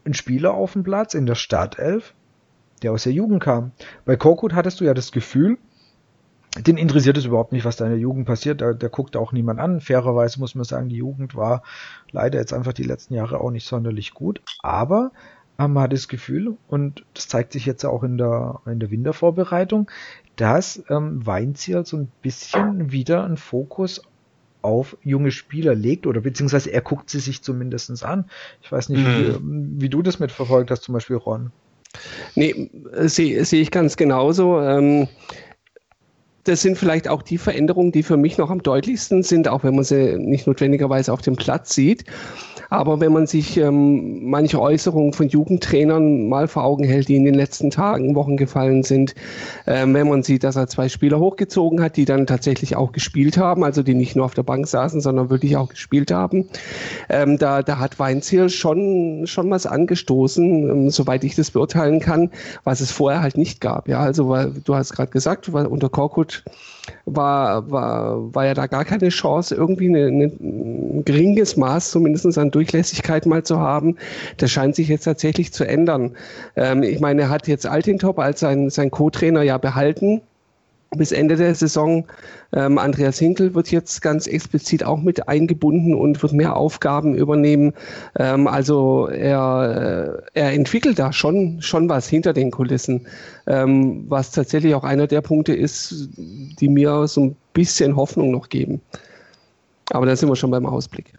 ein 0.06 0.14
Spieler 0.14 0.54
auf 0.54 0.74
dem 0.74 0.84
Platz 0.84 1.14
in 1.14 1.26
der 1.26 1.36
Startelf, 1.36 2.14
der 2.82 2.92
aus 2.92 3.04
der 3.04 3.14
Jugend 3.14 3.42
kam. 3.42 3.72
Bei 4.06 4.16
Korkut 4.16 4.54
hattest 4.54 4.80
du 4.80 4.86
ja 4.86 4.94
das 4.94 5.12
Gefühl, 5.12 5.58
den 6.60 6.78
interessiert 6.78 7.18
es 7.18 7.26
überhaupt 7.26 7.52
nicht, 7.52 7.66
was 7.66 7.78
da 7.78 7.86
in 7.86 7.92
der 7.92 8.00
Jugend 8.00 8.28
passiert. 8.28 8.62
Da, 8.62 8.74
der 8.74 8.90
guckt 8.90 9.18
auch 9.18 9.32
niemand 9.32 9.60
an. 9.60 9.82
Fairerweise 9.82 10.40
muss 10.40 10.54
man 10.54 10.66
sagen, 10.66 10.90
die 10.90 10.98
Jugend 10.98 11.36
war 11.36 11.64
leider 12.12 12.38
jetzt 12.38 12.54
einfach 12.54 12.74
die 12.74 12.84
letzten 12.84 13.16
Jahre 13.16 13.40
auch 13.40 13.50
nicht 13.50 13.66
sonderlich 13.66 14.14
gut. 14.14 14.42
Aber 14.62 15.12
ähm, 15.60 15.74
man 15.74 15.84
hat 15.84 15.94
das 15.94 16.08
Gefühl, 16.08 16.58
und 16.68 17.06
das 17.14 17.28
zeigt 17.28 17.54
sich 17.54 17.66
jetzt 17.66 17.86
auch 17.86 18.04
in 18.04 18.18
der, 18.18 18.62
in 18.66 18.80
der 18.80 18.92
Wintervorbereitung, 18.92 19.90
dass 20.36 20.84
ähm, 20.90 21.26
Weinziel 21.26 21.86
so 21.86 21.98
ein 21.98 22.12
bisschen 22.22 22.92
wieder 22.92 23.24
einen 23.24 23.38
Fokus 23.38 24.02
auf 24.64 24.98
junge 25.04 25.32
Spieler 25.32 25.76
legt 25.76 26.08
oder 26.08 26.22
beziehungsweise 26.22 26.72
er 26.72 26.82
guckt 26.82 27.10
sie 27.10 27.20
sich 27.20 27.44
zumindest 27.44 28.04
an. 28.04 28.26
Ich 28.62 28.72
weiß 28.72 28.90
nicht, 28.90 29.06
mhm. 29.06 29.76
wie, 29.78 29.84
wie, 29.84 29.90
du 29.90 30.02
das 30.02 30.20
mitverfolgt 30.20 30.72
hast, 30.72 30.84
zum 30.84 30.94
Beispiel 30.94 31.18
Ron. 31.18 31.52
Nee, 32.34 32.72
sehe 33.02 33.44
seh 33.46 33.62
ich 33.62 33.70
ganz 33.70 33.98
genauso. 33.98 34.60
Ähm, 34.62 35.08
das 36.46 36.62
sind 36.62 36.78
vielleicht 36.78 37.08
auch 37.08 37.22
die 37.22 37.38
Veränderungen, 37.38 37.92
die 37.92 38.04
für 38.04 38.18
mich 38.18 38.38
noch 38.38 38.50
am 38.50 38.64
deutlichsten 38.64 39.24
sind, 39.24 39.48
auch 39.48 39.64
wenn 39.64 39.76
man 39.76 39.84
sie 39.84 40.18
nicht 40.18 40.48
notwendigerweise 40.48 41.14
auf 41.14 41.22
dem 41.22 41.36
Platz 41.36 41.74
sieht. 41.74 42.06
Aber 42.74 43.00
wenn 43.00 43.14
man 43.14 43.28
sich 43.28 43.56
ähm, 43.58 44.28
manche 44.28 44.60
Äußerungen 44.60 45.14
von 45.14 45.30
Jugendtrainern 45.30 46.28
mal 46.28 46.48
vor 46.48 46.64
Augen 46.64 46.84
hält, 46.84 47.08
die 47.08 47.16
in 47.16 47.24
den 47.24 47.36
letzten 47.36 47.70
Tagen, 47.70 48.16
Wochen 48.16 48.36
gefallen 48.36 48.82
sind, 48.82 49.14
ähm, 49.68 49.94
wenn 49.94 50.10
man 50.10 50.24
sieht, 50.24 50.44
dass 50.44 50.56
er 50.56 50.66
zwei 50.66 50.90
Spieler 50.90 51.20
hochgezogen 51.20 51.84
hat, 51.84 51.98
die 51.98 52.06
dann 52.06 52.26
tatsächlich 52.26 52.76
auch 52.76 52.92
gespielt 52.92 53.38
haben, 53.38 53.64
also 53.64 53.84
die 53.84 53.94
nicht 53.94 54.16
nur 54.16 54.26
auf 54.26 54.34
der 54.34 54.42
Bank 54.42 54.66
saßen, 54.66 55.02
sondern 55.02 55.30
wirklich 55.30 55.56
auch 55.56 55.70
gespielt 55.70 56.10
haben, 56.10 56.50
ähm, 57.10 57.38
da, 57.38 57.62
da 57.62 57.78
hat 57.78 58.00
Weinziel 58.00 58.50
schon, 58.50 59.28
schon 59.28 59.52
was 59.52 59.68
angestoßen, 59.68 60.70
ähm, 60.70 60.90
soweit 60.90 61.24
ich 61.24 61.36
das 61.36 61.52
beurteilen 61.52 62.00
kann, 62.00 62.32
was 62.64 62.82
es 62.82 62.92
vorher 62.92 63.22
halt 63.22 63.38
nicht 63.38 63.62
gab. 63.62 63.88
Ja, 63.88 64.00
also 64.00 64.30
weil, 64.30 64.52
du 64.64 64.74
hast 64.74 64.94
gerade 64.94 65.12
gesagt, 65.12 65.48
unter 65.48 65.90
Korkut 65.90 66.44
war, 67.06 67.70
war, 67.72 68.34
war 68.34 68.46
ja 68.46 68.54
da 68.54 68.68
gar 68.68 68.86
keine 68.86 69.10
Chance, 69.10 69.56
irgendwie 69.56 69.88
eine, 69.88 70.08
eine, 70.08 70.26
ein 70.26 71.06
geringes 71.06 71.58
Maß 71.58 71.92
zumindest 71.92 72.38
an 72.38 72.52
Durchlässigkeit 72.52 73.26
mal 73.26 73.44
zu 73.44 73.60
haben. 73.60 73.98
Das 74.38 74.52
scheint 74.52 74.76
sich 74.76 74.88
jetzt 74.88 75.04
tatsächlich 75.04 75.54
zu 75.54 75.66
ändern. 75.66 76.16
Ähm, 76.56 76.84
ich 76.84 77.00
meine, 77.00 77.24
er 77.24 77.30
hat 77.30 77.48
jetzt 77.48 77.66
Altintop 77.66 78.20
als 78.20 78.40
sein, 78.40 78.70
sein 78.70 78.92
Co-Trainer 78.92 79.44
ja 79.44 79.58
behalten 79.58 80.22
bis 80.98 81.12
Ende 81.12 81.36
der 81.36 81.56
Saison. 81.56 82.06
Ähm, 82.54 82.78
Andreas 82.78 83.20
Hinkel 83.20 83.54
wird 83.54 83.72
jetzt 83.72 84.02
ganz 84.02 84.28
explizit 84.28 84.84
auch 84.84 85.02
mit 85.02 85.28
eingebunden 85.28 85.96
und 85.96 86.22
wird 86.22 86.34
mehr 86.34 86.56
Aufgaben 86.56 87.16
übernehmen. 87.16 87.74
Ähm, 88.18 88.48
also 88.48 89.08
er, 89.08 90.22
äh, 90.34 90.40
er 90.40 90.54
entwickelt 90.54 91.00
da 91.00 91.14
schon, 91.14 91.62
schon 91.62 91.90
was 91.90 92.08
hinter 92.08 92.34
den 92.34 92.52
Kulissen, 92.52 93.08
ähm, 93.48 94.06
was 94.08 94.32
tatsächlich 94.32 94.76
auch 94.76 94.84
einer 94.84 95.08
der 95.08 95.22
Punkte 95.22 95.54
ist, 95.54 96.10
die 96.18 96.70
mir 96.70 97.08
so 97.08 97.22
ein 97.22 97.36
bisschen 97.54 97.96
Hoffnung 97.96 98.32
noch 98.32 98.50
geben. 98.50 98.82
Aber 99.92 100.06
da 100.06 100.16
sind 100.16 100.30
wir 100.30 100.36
schon 100.36 100.52
beim 100.52 100.66
Ausblick. 100.66 101.14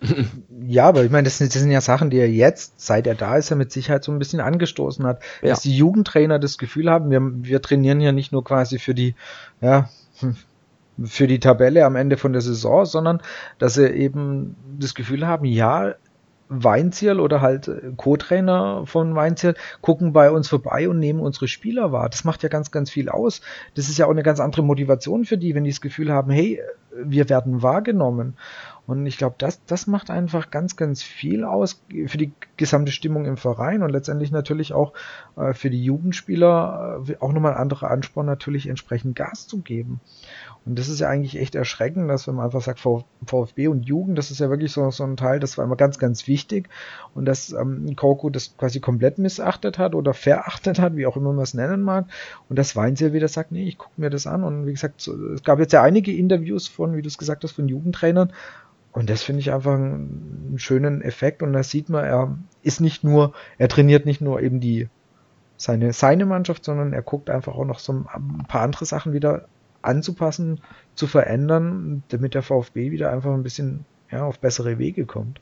Ja, 0.68 0.88
aber 0.88 1.04
ich 1.04 1.10
meine, 1.10 1.24
das 1.24 1.38
sind, 1.38 1.54
das 1.54 1.62
sind, 1.62 1.70
ja 1.70 1.80
Sachen, 1.80 2.10
die 2.10 2.18
er 2.18 2.30
jetzt, 2.30 2.80
seit 2.80 3.06
er 3.06 3.14
da 3.14 3.36
ist, 3.36 3.50
ja 3.50 3.56
mit 3.56 3.70
Sicherheit 3.70 4.02
so 4.02 4.10
ein 4.10 4.18
bisschen 4.18 4.40
angestoßen 4.40 5.06
hat. 5.06 5.22
Ja. 5.42 5.50
Dass 5.50 5.60
die 5.60 5.76
Jugendtrainer 5.76 6.38
das 6.38 6.58
Gefühl 6.58 6.90
haben, 6.90 7.10
wir, 7.10 7.20
wir 7.22 7.62
trainieren 7.62 8.00
ja 8.00 8.12
nicht 8.12 8.32
nur 8.32 8.42
quasi 8.42 8.78
für 8.78 8.94
die, 8.94 9.14
ja, 9.60 9.88
für 11.04 11.26
die 11.26 11.40
Tabelle 11.40 11.84
am 11.84 11.94
Ende 11.94 12.16
von 12.16 12.32
der 12.32 12.42
Saison, 12.42 12.84
sondern 12.84 13.20
dass 13.58 13.74
sie 13.74 13.88
eben 13.88 14.56
das 14.78 14.94
Gefühl 14.94 15.26
haben, 15.26 15.44
ja, 15.44 15.94
Weinziel 16.48 17.18
oder 17.18 17.40
halt 17.40 17.70
Co-Trainer 17.96 18.86
von 18.86 19.16
Weinziel 19.16 19.54
gucken 19.80 20.12
bei 20.12 20.30
uns 20.30 20.48
vorbei 20.48 20.88
und 20.88 21.00
nehmen 21.00 21.18
unsere 21.18 21.48
Spieler 21.48 21.90
wahr. 21.90 22.08
Das 22.08 22.22
macht 22.22 22.44
ja 22.44 22.48
ganz, 22.48 22.70
ganz 22.70 22.88
viel 22.88 23.08
aus. 23.08 23.40
Das 23.74 23.88
ist 23.88 23.98
ja 23.98 24.06
auch 24.06 24.10
eine 24.10 24.22
ganz 24.22 24.38
andere 24.38 24.62
Motivation 24.62 25.24
für 25.24 25.38
die, 25.38 25.56
wenn 25.56 25.64
die 25.64 25.70
das 25.70 25.80
Gefühl 25.80 26.12
haben, 26.12 26.30
hey, 26.30 26.60
wir 27.02 27.28
werden 27.28 27.62
wahrgenommen. 27.62 28.36
Und 28.86 29.04
ich 29.06 29.18
glaube, 29.18 29.34
das, 29.38 29.64
das 29.66 29.86
macht 29.86 30.10
einfach 30.10 30.50
ganz, 30.50 30.76
ganz 30.76 31.02
viel 31.02 31.44
aus 31.44 31.82
für 32.06 32.18
die 32.18 32.32
gesamte 32.56 32.92
Stimmung 32.92 33.24
im 33.24 33.36
Verein 33.36 33.82
und 33.82 33.90
letztendlich 33.90 34.30
natürlich 34.30 34.72
auch 34.72 34.92
äh, 35.36 35.54
für 35.54 35.70
die 35.70 35.82
Jugendspieler 35.82 37.02
äh, 37.08 37.16
auch 37.18 37.32
nochmal 37.32 37.54
ein 37.54 37.60
anderer 37.60 37.90
Ansporn, 37.90 38.26
natürlich 38.26 38.68
entsprechend 38.68 39.16
Gas 39.16 39.46
zu 39.48 39.60
geben. 39.60 40.00
Und 40.66 40.78
das 40.78 40.88
ist 40.88 40.98
ja 40.98 41.08
eigentlich 41.08 41.38
echt 41.38 41.54
erschreckend, 41.54 42.10
dass 42.10 42.26
wenn 42.26 42.34
man 42.34 42.46
einfach 42.46 42.60
sagt, 42.60 42.80
VfB 42.80 43.68
und 43.68 43.86
Jugend, 43.86 44.18
das 44.18 44.32
ist 44.32 44.40
ja 44.40 44.50
wirklich 44.50 44.72
so, 44.72 44.90
so 44.90 45.04
ein 45.04 45.16
Teil, 45.16 45.38
das 45.38 45.56
war 45.56 45.64
immer 45.64 45.76
ganz, 45.76 45.98
ganz 45.98 46.26
wichtig. 46.26 46.68
Und 47.14 47.24
dass 47.24 47.52
ähm, 47.52 47.94
Koko 47.94 48.30
das 48.30 48.56
quasi 48.56 48.80
komplett 48.80 49.18
missachtet 49.18 49.78
hat 49.78 49.94
oder 49.94 50.12
verachtet 50.12 50.80
hat, 50.80 50.96
wie 50.96 51.06
auch 51.06 51.16
immer 51.16 51.32
man 51.32 51.44
es 51.44 51.54
nennen 51.54 51.82
mag. 51.82 52.06
Und 52.48 52.58
das 52.58 52.74
Weinzel 52.74 53.12
wieder 53.12 53.28
sagt, 53.28 53.52
nee, 53.52 53.68
ich 53.68 53.78
gucke 53.78 54.00
mir 54.00 54.10
das 54.10 54.26
an. 54.26 54.42
Und 54.42 54.66
wie 54.66 54.72
gesagt, 54.72 55.06
es 55.06 55.44
gab 55.44 55.60
jetzt 55.60 55.72
ja 55.72 55.82
einige 55.82 56.12
Interviews 56.12 56.66
von, 56.66 56.96
wie 56.96 57.02
du 57.02 57.08
es 57.08 57.18
gesagt 57.18 57.44
hast, 57.44 57.52
von 57.52 57.68
Jugendtrainern, 57.68 58.32
und 58.96 59.10
das 59.10 59.22
finde 59.22 59.40
ich 59.40 59.52
einfach 59.52 59.74
einen 59.74 60.54
schönen 60.56 61.02
Effekt. 61.02 61.42
Und 61.42 61.52
da 61.52 61.62
sieht 61.62 61.90
man, 61.90 62.02
er 62.02 62.38
ist 62.62 62.80
nicht 62.80 63.04
nur, 63.04 63.34
er 63.58 63.68
trainiert 63.68 64.06
nicht 64.06 64.22
nur 64.22 64.40
eben 64.40 64.58
die, 64.58 64.88
seine, 65.58 65.92
seine 65.92 66.24
Mannschaft, 66.24 66.64
sondern 66.64 66.94
er 66.94 67.02
guckt 67.02 67.28
einfach 67.28 67.56
auch 67.56 67.66
noch 67.66 67.78
so 67.78 67.92
ein 67.92 68.46
paar 68.48 68.62
andere 68.62 68.86
Sachen 68.86 69.12
wieder 69.12 69.48
anzupassen, 69.82 70.62
zu 70.94 71.06
verändern, 71.06 72.04
damit 72.08 72.32
der 72.32 72.40
VfB 72.40 72.90
wieder 72.90 73.12
einfach 73.12 73.34
ein 73.34 73.42
bisschen 73.42 73.84
ja, 74.10 74.24
auf 74.24 74.38
bessere 74.38 74.78
Wege 74.78 75.04
kommt. 75.04 75.40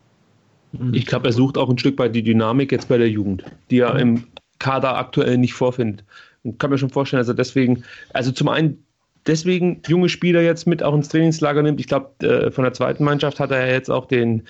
Ich 0.91 1.07
glaube, 1.07 1.29
er 1.29 1.33
sucht 1.33 1.57
auch 1.57 1.71
ein 1.71 1.79
Stück 1.79 1.97
weit 2.01 2.17
die 2.17 2.25
Dynamik 2.25 2.73
jetzt 2.73 2.89
bei 2.89 2.99
der 2.99 3.09
Jugend, 3.09 3.45
die 3.71 3.79
er 3.79 3.95
im 4.01 4.25
Kader 4.59 4.99
aktuell 4.99 5.39
nicht 5.39 5.55
vorfindet. 5.55 6.05
Ich 6.43 6.59
kann 6.59 6.71
mir 6.71 6.79
schon 6.79 6.91
vorstellen, 6.91 7.21
also 7.21 7.33
deswegen, 7.33 7.85
also 8.13 8.33
zum 8.33 8.49
einen 8.49 8.84
deswegen 9.27 9.81
junge 9.87 10.09
Spieler 10.09 10.43
jetzt 10.43 10.67
mit 10.67 10.83
auch 10.83 10.95
ins 10.95 11.09
Trainingslager 11.09 11.63
nimmt. 11.63 11.81
Ich 11.81 11.87
glaube, 11.87 12.27
äh, 12.27 12.51
von 12.51 12.65
der 12.65 12.73
zweiten 12.73 13.05
Mannschaft 13.05 13.41
hat 13.41 13.51
er 13.51 13.71
jetzt 13.71 13.91
auch 13.91 14.07
den, 14.07 14.43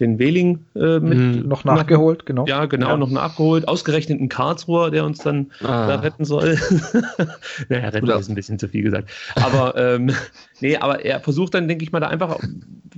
den 0.00 0.18
Wehling 0.18 0.64
äh, 0.74 0.98
mit 0.98 1.18
mhm, 1.18 1.48
noch 1.48 1.64
nachgeholt, 1.64 2.20
nach, 2.20 2.24
genau. 2.24 2.46
Ja, 2.46 2.64
genau, 2.64 2.88
ja. 2.88 2.96
noch 2.96 3.10
nachgeholt. 3.10 3.68
Ausgerechnet 3.68 4.20
ein 4.20 4.28
Karlsruher, 4.28 4.90
der 4.90 5.04
uns 5.04 5.18
dann 5.18 5.50
ah. 5.62 5.86
da 5.86 5.94
retten 5.96 6.24
soll. 6.24 6.58
naja, 7.68 7.88
retten 7.88 8.04
Oder. 8.04 8.18
ist 8.18 8.28
ein 8.28 8.34
bisschen 8.34 8.58
zu 8.58 8.68
viel 8.68 8.82
gesagt. 8.82 9.10
Aber 9.36 9.76
ähm, 9.76 10.10
nee, 10.60 10.76
aber 10.76 11.04
er 11.04 11.20
versucht 11.20 11.54
dann, 11.54 11.68
denke 11.68 11.84
ich 11.84 11.92
mal, 11.92 12.00
da 12.00 12.08
einfach 12.08 12.38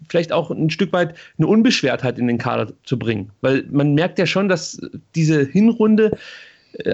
vielleicht 0.09 0.33
auch 0.33 0.51
ein 0.51 0.71
Stück 0.71 0.93
weit 0.93 1.15
eine 1.39 1.47
Unbeschwertheit 1.47 2.19
in 2.19 2.27
den 2.29 2.39
Kader 2.39 2.73
zu 2.85 2.99
bringen. 2.99 3.31
Weil 3.41 3.65
man 3.71 3.95
merkt 3.95 4.19
ja 4.19 4.27
schon, 4.27 4.49
dass 4.49 4.81
diese 5.15 5.45
Hinrunde 5.45 6.17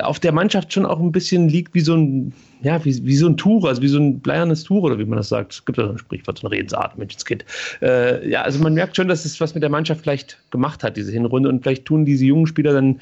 auf 0.03 0.21
der 0.21 0.33
Mannschaft 0.33 0.73
schon 0.73 0.85
auch 0.85 1.01
ein 1.01 1.13
bisschen 1.13 1.49
liegt 1.49 1.75
wie 1.75 1.81
so 1.81 1.95
ein, 1.95 2.33
ja, 2.63 2.85
wie, 2.85 3.05
wie 3.05 3.17
so 3.17 3.27
ein 3.27 3.37
Tuch, 3.37 3.65
also 3.65 3.81
wie 3.81 3.89
so 3.89 3.99
ein 3.99 4.21
bleiernes 4.21 4.65
Tuch 4.65 4.83
oder 4.83 4.99
wie 4.99 5.05
man 5.05 5.17
das 5.17 5.29
sagt. 5.29 5.55
Es 5.55 5.65
gibt 5.65 5.79
ja 5.79 5.87
so 5.87 5.93
ein 5.93 5.99
Sprichwort, 5.99 6.39
so 6.39 6.47
eine 6.47 6.57
Redensart, 6.57 6.99
Menschenskind. 6.99 7.45
Äh, 7.81 8.29
ja, 8.29 8.43
also 8.43 8.63
man 8.63 8.75
merkt 8.75 8.97
schon, 8.97 9.09
dass 9.09 9.25
es 9.25 9.41
was 9.41 9.55
mit 9.55 9.63
der 9.63 9.71
Mannschaft 9.71 10.03
vielleicht 10.03 10.39
gemacht 10.51 10.83
hat, 10.83 10.97
diese 10.97 11.13
Hinrunde. 11.13 11.49
Und 11.49 11.63
vielleicht 11.63 11.87
tun 11.87 12.05
diese 12.05 12.27
jungen 12.27 12.47
Spieler 12.47 12.75
dann 12.75 13.01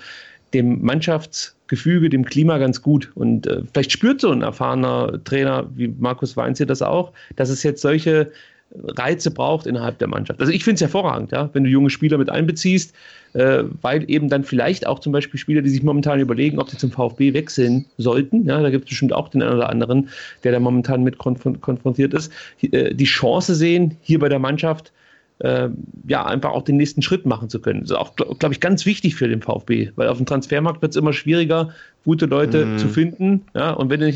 dem 0.55 0.83
Mannschaftsgefüge, 0.83 2.09
dem 2.09 2.24
Klima 2.24 2.59
ganz 2.59 2.81
gut. 2.81 3.11
Und 3.14 3.47
äh, 3.47 3.62
vielleicht 3.72 3.93
spürt 3.93 4.20
so 4.20 4.31
ein 4.31 4.43
erfahrener 4.43 5.22
Trainer 5.24 5.68
wie 5.74 5.89
Markus 5.89 6.37
Weinz 6.37 6.59
das 6.59 6.83
auch, 6.83 7.12
dass 7.37 7.49
es 7.51 7.62
jetzt 7.62 7.83
solche 7.83 8.31
Reize 8.71 9.31
braucht 9.31 9.66
innerhalb 9.66 9.99
der 9.99 10.09
Mannschaft. 10.09 10.41
Also 10.41 10.53
ich 10.53 10.62
finde 10.62 10.77
es 10.77 10.81
hervorragend, 10.83 11.33
ja, 11.33 11.49
wenn 11.53 11.64
du 11.64 11.71
junge 11.71 11.91
Spieler 11.91 12.19
mit 12.19 12.29
einbeziehst, 12.29 12.95
äh, 13.33 13.64
weil 13.81 14.09
eben 14.11 14.29
dann 14.29 14.45
vielleicht 14.45 14.87
auch 14.87 14.99
zum 14.99 15.12
Beispiel 15.12 15.41
Spieler, 15.41 15.62
die 15.62 15.71
sich 15.71 15.83
momentan 15.83 16.21
überlegen, 16.21 16.59
ob 16.59 16.69
sie 16.69 16.77
zum 16.77 16.91
VfB 16.91 17.33
wechseln 17.33 17.87
sollten, 17.97 18.45
ja, 18.45 18.61
da 18.61 18.71
gibt 18.71 18.85
es 18.85 18.91
bestimmt 18.91 19.12
auch 19.12 19.29
den 19.29 19.43
einen 19.43 19.57
oder 19.57 19.71
anderen, 19.71 20.11
der 20.45 20.53
da 20.53 20.61
momentan 20.61 21.03
mit 21.03 21.19
konf 21.19 21.41
konfrontiert 21.61 22.12
ist, 22.14 22.33
äh, 22.61 22.95
die 22.95 23.05
Chance 23.05 23.55
sehen, 23.55 23.97
hier 24.03 24.19
bei 24.19 24.29
der 24.29 24.39
Mannschaft 24.39 24.93
äh, 25.41 25.69
ja, 26.07 26.27
einfach 26.27 26.51
auch 26.51 26.62
den 26.62 26.77
nächsten 26.77 27.03
Schritt 27.03 27.25
machen 27.25 27.49
zu 27.49 27.61
können. 27.61 27.81
Das 27.81 27.91
ist 27.91 27.97
auch, 27.97 28.16
glaube 28.16 28.53
ich, 28.53 28.61
ganz 28.61 28.87
wichtig 28.87 29.14
für 29.14 29.29
den 29.29 29.41
VfB, 29.41 29.93
weil 29.97 30.09
auf 30.09 30.16
dem 30.16 30.27
Transfermarkt 30.27 30.83
wird 30.83 30.93
es 30.93 30.97
immer 30.97 31.12
schwieriger, 31.12 31.71
gute 32.05 32.27
Leute 32.27 32.66
mm. 32.66 32.79
zu 32.79 32.89
finden. 32.89 33.45
Ja, 33.55 33.71
und 33.71 33.89
wenn 33.91 34.01
du, 34.01 34.12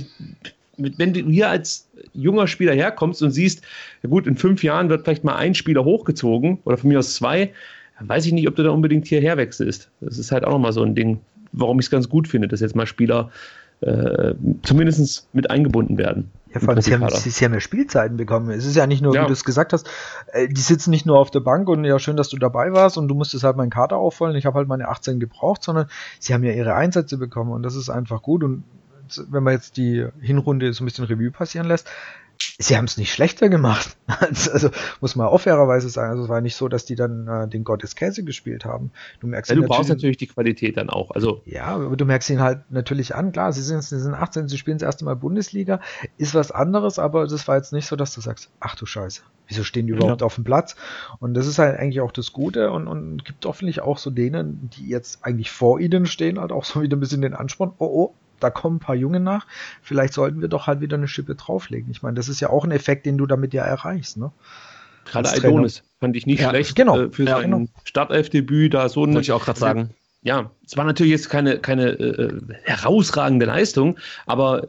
wenn 0.76 1.12
du 1.12 1.20
hier 1.20 1.50
als 1.50 1.88
junger 2.14 2.46
Spieler 2.46 2.72
herkommst 2.72 3.22
und 3.22 3.30
siehst, 3.30 3.62
ja 4.02 4.08
gut, 4.08 4.26
in 4.26 4.36
fünf 4.36 4.62
Jahren 4.62 4.88
wird 4.88 5.04
vielleicht 5.04 5.24
mal 5.24 5.36
ein 5.36 5.54
Spieler 5.54 5.84
hochgezogen 5.84 6.58
oder 6.64 6.76
von 6.76 6.88
mir 6.88 6.98
aus 6.98 7.14
zwei, 7.14 7.52
dann 7.98 8.08
weiß 8.08 8.26
ich 8.26 8.32
nicht, 8.32 8.48
ob 8.48 8.56
du 8.56 8.62
da 8.62 8.70
unbedingt 8.70 9.06
hierher 9.06 9.36
wechselst. 9.36 9.90
Das 10.00 10.18
ist 10.18 10.32
halt 10.32 10.44
auch 10.44 10.52
nochmal 10.52 10.72
so 10.72 10.82
ein 10.82 10.94
Ding, 10.94 11.20
warum 11.52 11.78
ich 11.78 11.86
es 11.86 11.90
ganz 11.90 12.08
gut 12.08 12.26
finde, 12.26 12.48
dass 12.48 12.60
jetzt 12.60 12.74
mal 12.74 12.86
Spieler 12.86 13.30
äh, 13.80 14.34
zumindest 14.62 15.28
mit 15.32 15.50
eingebunden 15.50 15.98
werden. 15.98 16.30
Ja, 16.54 16.60
vor 16.60 16.70
allem, 16.70 16.82
sie 16.82 16.94
haben, 16.94 17.08
sie, 17.08 17.44
haben 17.44 17.54
ja 17.54 17.60
Spielzeiten 17.60 18.16
bekommen. 18.16 18.50
Es 18.50 18.66
ist 18.66 18.76
ja 18.76 18.86
nicht 18.86 19.02
nur, 19.02 19.14
ja. 19.14 19.22
wie 19.22 19.26
du 19.26 19.32
es 19.32 19.44
gesagt 19.44 19.72
hast, 19.72 19.88
äh, 20.32 20.48
die 20.48 20.60
sitzen 20.60 20.90
nicht 20.90 21.06
nur 21.06 21.18
auf 21.18 21.30
der 21.30 21.40
Bank 21.40 21.68
und 21.68 21.84
ja, 21.84 21.98
schön, 21.98 22.16
dass 22.16 22.28
du 22.28 22.36
dabei 22.36 22.72
warst 22.72 22.98
und 22.98 23.08
du 23.08 23.14
musstest 23.14 23.42
halt 23.42 23.56
meinen 23.56 23.70
Kader 23.70 23.96
auffallen. 23.96 24.36
Ich 24.36 24.46
habe 24.46 24.58
halt 24.58 24.68
meine 24.68 24.88
18 24.88 25.18
gebraucht, 25.18 25.62
sondern 25.64 25.86
sie 26.18 26.34
haben 26.34 26.44
ja 26.44 26.52
ihre 26.52 26.74
Einsätze 26.74 27.16
bekommen 27.18 27.52
und 27.52 27.62
das 27.62 27.74
ist 27.74 27.90
einfach 27.90 28.22
gut. 28.22 28.44
Und 28.44 28.64
wenn 29.30 29.42
man 29.42 29.54
jetzt 29.54 29.76
die 29.76 30.06
Hinrunde 30.20 30.72
so 30.72 30.82
ein 30.82 30.86
bisschen 30.86 31.04
Revue 31.04 31.30
passieren 31.30 31.66
lässt, 31.66 31.88
sie 32.58 32.76
haben 32.76 32.84
es 32.84 32.96
nicht 32.96 33.12
schlechter 33.12 33.48
gemacht. 33.48 33.96
Also 34.52 34.70
muss 35.00 35.16
man 35.16 35.26
auch 35.26 35.40
fairerweise 35.40 35.88
sagen. 35.88 36.10
Also 36.10 36.24
es 36.24 36.28
war 36.28 36.40
nicht 36.40 36.54
so, 36.54 36.68
dass 36.68 36.84
die 36.84 36.94
dann 36.94 37.26
äh, 37.26 37.48
den 37.48 37.64
Gott 37.64 37.82
des 37.82 37.96
Käse 37.96 38.24
gespielt 38.24 38.64
haben. 38.64 38.90
Du 39.20 39.26
merkst 39.26 39.50
ja, 39.50 39.56
du 39.56 39.62
brauchst 39.62 39.88
natürlich 39.88 40.16
die 40.16 40.26
Qualität 40.26 40.76
dann 40.76 40.90
auch. 40.90 41.10
Also 41.12 41.40
ja, 41.44 41.64
aber 41.64 41.96
du 41.96 42.04
merkst 42.04 42.28
ihn 42.30 42.40
halt 42.40 42.70
natürlich 42.70 43.14
an. 43.14 43.32
Klar, 43.32 43.52
sie 43.52 43.62
sind, 43.62 43.82
sie 43.82 43.98
sind 43.98 44.14
18, 44.14 44.48
sie 44.48 44.58
spielen 44.58 44.78
das 44.78 44.86
erste 44.86 45.04
Mal 45.04 45.16
Bundesliga, 45.16 45.80
ist 46.18 46.34
was 46.34 46.50
anderes, 46.50 46.98
aber 46.98 47.26
das 47.26 47.48
war 47.48 47.56
jetzt 47.56 47.72
nicht 47.72 47.86
so, 47.86 47.96
dass 47.96 48.14
du 48.14 48.20
sagst, 48.20 48.50
ach 48.60 48.76
du 48.76 48.84
Scheiße, 48.86 49.22
wieso 49.48 49.64
stehen 49.64 49.86
die 49.86 49.92
überhaupt 49.92 50.20
ja. 50.20 50.26
auf 50.26 50.34
dem 50.34 50.44
Platz? 50.44 50.76
Und 51.18 51.34
das 51.34 51.46
ist 51.46 51.58
halt 51.58 51.78
eigentlich 51.78 52.00
auch 52.00 52.12
das 52.12 52.32
Gute 52.32 52.70
und, 52.70 52.86
und 52.86 53.24
gibt 53.24 53.44
hoffentlich 53.46 53.80
auch 53.80 53.98
so 53.98 54.10
denen, 54.10 54.70
die 54.76 54.88
jetzt 54.88 55.24
eigentlich 55.24 55.50
vor 55.50 55.80
ihnen 55.80 56.06
stehen, 56.06 56.38
halt 56.38 56.52
auch 56.52 56.64
so 56.64 56.82
wieder 56.82 56.96
ein 56.96 57.00
bisschen 57.00 57.22
den 57.22 57.34
Ansporn, 57.34 57.72
oh 57.78 57.86
oh, 57.86 58.14
da 58.42 58.50
kommen 58.50 58.76
ein 58.76 58.80
paar 58.80 58.94
Junge 58.94 59.20
nach, 59.20 59.46
vielleicht 59.82 60.14
sollten 60.14 60.40
wir 60.40 60.48
doch 60.48 60.66
halt 60.66 60.80
wieder 60.80 60.96
eine 60.96 61.08
Schippe 61.08 61.34
drauflegen. 61.34 61.90
Ich 61.90 62.02
meine, 62.02 62.14
das 62.14 62.28
ist 62.28 62.40
ja 62.40 62.50
auch 62.50 62.64
ein 62.64 62.70
Effekt, 62.70 63.06
den 63.06 63.18
du 63.18 63.26
damit 63.26 63.54
ja 63.54 63.64
erreichst. 63.64 64.16
Ne? 64.16 64.32
Gerade 65.04 65.30
Aidonis 65.30 65.82
fand 66.00 66.16
ich 66.16 66.26
nicht 66.26 66.40
ja, 66.40 66.50
schlecht 66.50 66.76
genau, 66.76 67.00
äh, 67.00 67.10
für 67.10 67.24
ja, 67.24 67.36
sein 67.36 67.50
genau. 67.50 67.66
Startelfdebüt. 67.84 68.74
Da 68.74 68.88
so 68.88 69.00
Wollte 69.00 69.20
ich 69.20 69.32
auch 69.32 69.44
gerade 69.44 69.58
sagen. 69.58 69.90
Ja, 70.24 70.52
es 70.64 70.76
war 70.76 70.84
natürlich 70.84 71.10
jetzt 71.10 71.30
keine, 71.30 71.58
keine 71.58 71.90
äh, 71.98 72.40
herausragende 72.62 73.44
Leistung, 73.44 73.98
aber 74.24 74.68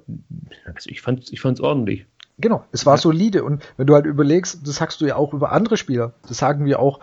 also 0.65 0.89
ich 0.89 1.01
fand 1.01 1.24
es 1.24 1.32
ich 1.32 1.45
ordentlich. 1.45 2.07
Genau, 2.39 2.65
es 2.71 2.86
war 2.88 2.97
solide. 2.97 3.43
Und 3.43 3.63
wenn 3.78 3.86
du 3.86 3.93
halt 3.93 4.07
überlegst, 4.07 4.65
das 4.65 4.78
sagst 4.78 4.99
du 5.01 5.05
ja 5.05 5.15
auch 5.15 5.34
über 5.34 5.51
andere 5.51 5.78
Spieler, 5.78 6.13
das 6.28 6.38
sagen 6.38 6.65
wir 6.65 6.80
auch 6.80 6.99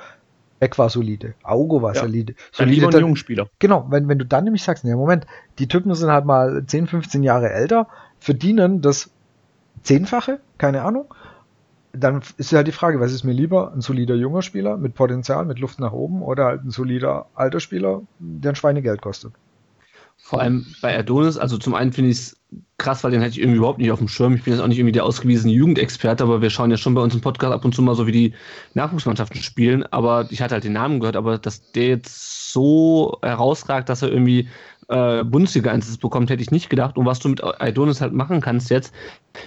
Beck 0.60 0.78
war 0.78 0.90
solide, 0.90 1.34
Augo 1.42 1.82
war 1.82 1.94
ja. 1.94 2.02
solide. 2.02 2.34
solide 2.52 2.86
ein 2.86 3.00
junger 3.00 3.16
Spieler. 3.16 3.48
Genau, 3.58 3.86
wenn, 3.88 4.08
wenn 4.08 4.18
du 4.18 4.26
dann 4.26 4.44
nämlich 4.44 4.62
sagst, 4.62 4.84
nee, 4.84 4.94
Moment, 4.94 5.26
die 5.58 5.66
Typen 5.66 5.92
sind 5.94 6.10
halt 6.10 6.26
mal 6.26 6.64
10, 6.64 6.86
15 6.86 7.22
Jahre 7.22 7.50
älter, 7.50 7.88
verdienen 8.20 8.82
das 8.82 9.10
Zehnfache, 9.82 10.38
keine 10.58 10.82
Ahnung, 10.82 11.12
dann 11.92 12.20
ist 12.36 12.52
halt 12.52 12.68
die 12.68 12.72
Frage, 12.72 13.00
was 13.00 13.12
ist 13.12 13.24
mir 13.24 13.32
lieber? 13.32 13.72
Ein 13.72 13.80
solider 13.80 14.14
junger 14.14 14.42
Spieler 14.42 14.76
mit 14.76 14.94
Potenzial, 14.94 15.44
mit 15.44 15.58
Luft 15.58 15.80
nach 15.80 15.92
oben 15.92 16.22
oder 16.22 16.44
halt 16.44 16.64
ein 16.64 16.70
solider 16.70 17.26
alter 17.34 17.58
Spieler, 17.58 18.02
der 18.18 18.52
ein 18.52 18.56
Schweinegeld 18.56 19.02
kostet? 19.02 19.32
Vor 20.18 20.40
allem 20.40 20.66
bei 20.82 20.96
Adonis, 20.96 21.38
also 21.38 21.56
zum 21.56 21.74
einen 21.74 21.92
finde 21.92 22.10
ich 22.10 22.18
es 22.18 22.39
krass, 22.78 23.04
weil 23.04 23.10
den 23.10 23.20
hätte 23.20 23.32
ich 23.32 23.40
irgendwie 23.40 23.58
überhaupt 23.58 23.78
nicht 23.78 23.92
auf 23.92 23.98
dem 23.98 24.08
Schirm. 24.08 24.34
Ich 24.34 24.42
bin 24.42 24.52
jetzt 24.52 24.62
auch 24.62 24.66
nicht 24.66 24.78
irgendwie 24.78 24.92
der 24.92 25.04
ausgewiesene 25.04 25.52
Jugendexperte, 25.52 26.24
aber 26.24 26.42
wir 26.42 26.50
schauen 26.50 26.70
ja 26.70 26.76
schon 26.76 26.94
bei 26.94 27.02
uns 27.02 27.14
im 27.14 27.20
Podcast 27.20 27.52
ab 27.52 27.64
und 27.64 27.74
zu 27.74 27.82
mal 27.82 27.94
so, 27.94 28.06
wie 28.06 28.12
die 28.12 28.34
Nachwuchsmannschaften 28.74 29.42
spielen. 29.42 29.84
Aber 29.84 30.26
ich 30.30 30.42
hatte 30.42 30.54
halt 30.54 30.64
den 30.64 30.72
Namen 30.72 31.00
gehört, 31.00 31.16
aber 31.16 31.38
dass 31.38 31.70
der 31.72 31.88
jetzt 31.88 32.52
so 32.52 33.18
herausragt, 33.22 33.88
dass 33.88 34.02
er 34.02 34.10
irgendwie 34.10 34.48
äh, 34.88 35.22
Bundesliga-Einsatz 35.22 35.98
bekommt, 35.98 36.30
hätte 36.30 36.42
ich 36.42 36.50
nicht 36.50 36.70
gedacht. 36.70 36.96
Und 36.98 37.06
was 37.06 37.20
du 37.20 37.28
mit 37.28 37.42
Adonis 37.44 38.00
halt 38.00 38.12
machen 38.12 38.40
kannst 38.40 38.70
jetzt, 38.70 38.92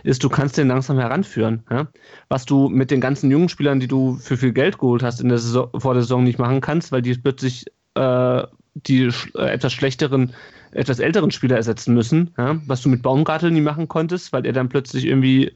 ist, 0.03 0.23
du 0.23 0.29
kannst 0.29 0.57
den 0.57 0.69
langsam 0.69 0.97
heranführen. 0.97 1.63
Ja? 1.69 1.87
Was 2.29 2.45
du 2.45 2.69
mit 2.69 2.91
den 2.91 3.01
ganzen 3.01 3.29
jungen 3.29 3.49
Spielern, 3.49 3.79
die 3.79 3.87
du 3.87 4.15
für 4.15 4.37
viel 4.37 4.53
Geld 4.53 4.77
geholt 4.77 5.03
hast 5.03 5.19
in 5.19 5.29
der 5.29 5.39
Saison, 5.39 5.69
vor 5.75 5.93
der 5.93 6.03
Saison 6.03 6.23
nicht 6.23 6.39
machen 6.39 6.61
kannst, 6.61 6.91
weil 6.91 7.01
die 7.01 7.15
plötzlich 7.15 7.65
äh, 7.95 8.43
die 8.75 9.09
äh, 9.35 9.49
etwas 9.49 9.73
schlechteren 9.73 10.33
etwas 10.73 10.99
älteren 10.99 11.31
Spieler 11.31 11.57
ersetzen 11.57 11.93
müssen, 11.93 12.33
ja, 12.37 12.59
was 12.67 12.81
du 12.81 12.89
mit 12.89 13.01
Baumgartel 13.01 13.51
nie 13.51 13.61
machen 13.61 13.87
konntest, 13.87 14.33
weil 14.33 14.45
er 14.45 14.53
dann 14.53 14.69
plötzlich 14.69 15.05
irgendwie 15.05 15.47
äh, 15.47 15.53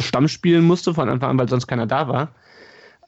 Stamm 0.00 0.28
spielen 0.28 0.64
musste 0.64 0.94
von 0.94 1.08
Anfang 1.08 1.30
an, 1.30 1.38
weil 1.38 1.48
sonst 1.48 1.66
keiner 1.66 1.86
da 1.86 2.08
war. 2.08 2.34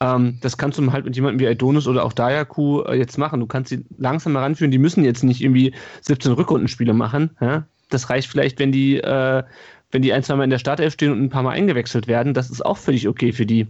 Ähm, 0.01 0.39
das 0.41 0.59
kannst 0.59 0.79
du 0.79 0.93
halt 0.93 1.05
mit 1.05 1.17
jemandem 1.17 1.41
wie 1.41 1.49
Adonis 1.49 1.87
oder 1.87 2.05
auch 2.05 2.13
Dayaku 2.13 2.83
äh, 2.83 2.97
jetzt 2.97 3.19
machen. 3.19 3.41
Du 3.41 3.47
kannst 3.47 3.71
sie 3.71 3.85
langsam 3.99 4.37
heranführen. 4.37 4.71
Die 4.71 4.79
müssen 4.79 5.05
jetzt 5.05 5.25
nicht 5.25 5.41
irgendwie 5.41 5.75
17 6.03 6.33
Rückrundenspiele 6.33 6.93
machen. 6.93 7.31
Ja? 7.41 7.67
Das 7.89 8.11
reicht 8.11 8.29
vielleicht, 8.29 8.59
wenn 8.59 8.73
die, 8.73 8.99
äh, 8.99 9.43
wenn 9.91 10.03
die 10.03 10.13
ein, 10.13 10.23
zwei 10.23 10.37
Mal 10.37 10.45
in 10.45 10.51
der 10.51 10.59
Startelf 10.59 10.95
stehen 10.95 11.13
und 11.13 11.23
ein 11.23 11.31
paar 11.31 11.43
Mal 11.43 11.53
eingewechselt 11.53 12.09
werden. 12.09 12.35
Das 12.35 12.51
ist 12.51 12.65
auch 12.65 12.77
völlig 12.77 13.09
okay 13.09 13.33
für 13.33 13.47
die. 13.47 13.67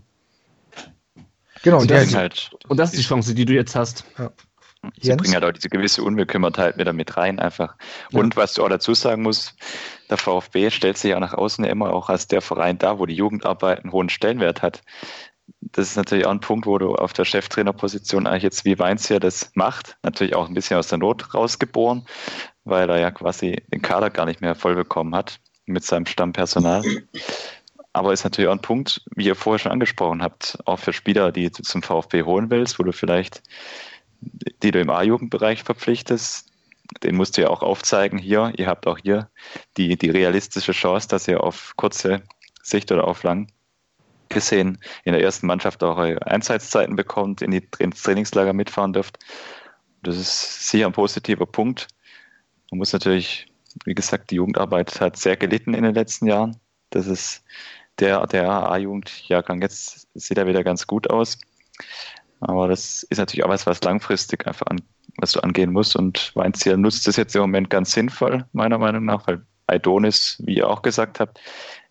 Genau, 1.63 1.81
und 1.81 1.91
das, 1.91 2.15
halt, 2.15 2.51
und 2.69 2.77
das 2.79 2.93
ist 2.93 2.99
die 2.99 3.07
Chance, 3.07 3.35
die 3.35 3.45
du 3.45 3.53
jetzt 3.53 3.75
hast. 3.75 4.05
Ja. 4.19 4.31
Sie 5.01 5.09
Jens? 5.09 5.23
bringen 5.23 5.35
halt 5.35 5.45
auch 5.45 5.53
diese 5.53 5.69
gewisse 5.69 6.03
Unbekümmertheit 6.03 6.79
wieder 6.79 6.93
mit 6.93 7.17
rein 7.17 7.39
einfach. 7.39 7.77
Und 8.13 8.35
ja. 8.35 8.43
was 8.43 8.55
du 8.55 8.65
auch 8.65 8.69
dazu 8.69 8.95
sagen 8.95 9.23
musst, 9.23 9.55
der 10.11 10.19
VfB 10.19 10.71
stellt 10.71 10.99
sich 10.99 11.11
ja 11.11 11.21
nach 11.21 11.35
außen 11.35 11.65
immer 11.65 11.93
auch 11.93 12.09
als 12.09 12.27
der 12.29 12.41
Verein 12.41 12.79
da, 12.79 12.99
wo 12.99 13.07
die 13.07 13.15
Jugendarbeit 13.15 13.83
einen 13.83 13.93
hohen 13.93 14.09
Stellenwert 14.09 14.63
hat. 14.63 14.83
Das 15.61 15.89
ist 15.89 15.97
natürlich 15.97 16.27
auch 16.27 16.31
ein 16.31 16.41
Punkt, 16.41 16.67
wo 16.67 16.79
du 16.79 16.95
auf 16.95 17.13
der 17.13 17.25
Cheftrainerposition 17.25 18.27
eigentlich 18.27 18.43
jetzt 18.43 18.65
wie 18.65 18.79
Weinz 18.79 19.09
hier 19.09 19.21
das 19.21 19.51
macht. 19.55 19.97
Natürlich 20.03 20.35
auch 20.35 20.49
ein 20.49 20.55
bisschen 20.55 20.77
aus 20.77 20.89
der 20.89 20.99
Not 20.99 21.35
rausgeboren, 21.35 22.07
weil 22.65 22.89
er 22.91 22.99
ja 22.99 23.11
quasi 23.11 23.63
den 23.73 23.83
Kader 23.83 24.11
gar 24.11 24.27
nicht 24.27 24.41
mehr 24.41 24.55
voll 24.55 24.75
bekommen 24.75 25.15
hat 25.15 25.41
mit 25.67 25.85
seinem 25.85 26.07
Stammpersonal. 26.07 26.83
Aber 27.93 28.13
ist 28.13 28.25
natürlich 28.25 28.49
auch 28.49 28.53
ein 28.53 28.61
Punkt, 28.61 29.03
wie 29.15 29.25
ihr 29.25 29.35
vorher 29.35 29.59
schon 29.59 29.73
angesprochen 29.73 30.23
habt, 30.23 30.59
auch 30.67 30.79
für 30.79 30.93
Spieler, 30.93 31.33
die 31.33 31.51
du 31.51 31.63
zum 31.63 31.83
VfB 31.83 32.25
holen 32.25 32.51
willst, 32.51 32.79
wo 32.79 32.83
du 32.83 32.93
vielleicht 32.93 33.43
die 34.21 34.71
du 34.71 34.81
im 34.81 34.91
A-Jugendbereich 34.91 35.63
verpflichtest, 35.63 36.51
den 37.03 37.17
musst 37.17 37.37
du 37.37 37.43
ja 37.43 37.49
auch 37.49 37.63
aufzeigen 37.63 38.19
hier. 38.19 38.53
Ihr 38.57 38.67
habt 38.67 38.87
auch 38.87 38.99
hier 38.99 39.29
die, 39.77 39.97
die 39.97 40.11
realistische 40.11 40.73
Chance, 40.73 41.09
dass 41.09 41.29
ihr 41.29 41.43
auf 41.43 41.75
kurze 41.77 42.23
Sicht 42.63 42.91
oder 42.93 43.07
auf 43.07 43.23
lang 43.23 43.49
gesehen 44.29 44.79
in 45.05 45.13
der 45.13 45.23
ersten 45.23 45.47
Mannschaft 45.47 45.83
auch 45.85 45.97
eure 45.97 46.27
Einsatzzeiten 46.27 46.97
bekommt, 46.97 47.43
in 47.43 47.51
die, 47.51 47.67
ins 47.79 48.03
Trainingslager 48.03 48.53
mitfahren 48.53 48.93
dürft. 48.93 49.19
Das 50.03 50.17
ist 50.17 50.69
sicher 50.69 50.87
ein 50.87 50.93
positiver 50.93 51.47
Punkt. 51.47 51.89
Man 52.71 52.79
muss 52.79 52.93
natürlich, 52.93 53.47
wie 53.85 53.95
gesagt, 53.95 54.31
die 54.31 54.37
Jugendarbeit 54.37 55.01
hat 55.01 55.17
sehr 55.17 55.37
gelitten 55.37 55.75
in 55.75 55.85
den 55.85 55.95
letzten 55.95 56.27
Jahren. 56.27 56.57
Das 56.91 57.07
ist 57.07 57.45
der, 57.99 58.27
der 58.27 58.51
A-Jugendjahrgang 58.51 59.63
jetzt 59.63 60.09
sieht 60.15 60.39
er 60.39 60.47
wieder 60.47 60.65
ganz 60.65 60.87
gut 60.87 61.09
aus. 61.09 61.39
Aber 62.41 62.69
das 62.69 63.03
ist 63.05 63.19
natürlich 63.19 63.45
auch 63.45 63.49
was, 63.49 63.67
was 63.67 63.83
langfristig 63.83 64.47
einfach 64.47 64.67
an, 64.67 64.81
was 65.17 65.33
du 65.33 65.41
angehen 65.41 65.73
musst. 65.73 65.97
Und 65.97 66.35
Weinziel 66.35 66.77
nutzt 66.77 67.07
das 67.07 67.17
jetzt 67.17 67.35
im 67.35 67.43
Moment 67.43 67.71
ganz 67.71 67.93
sinnvoll, 67.93 68.45
meiner 68.53 68.79
Meinung 68.79 69.05
nach, 69.05 69.27
weil 69.27 69.47
Aidonis, 69.67 70.41
wie 70.45 70.57
ihr 70.57 70.69
auch 70.69 70.83
gesagt 70.83 71.21
habt, 71.21 71.41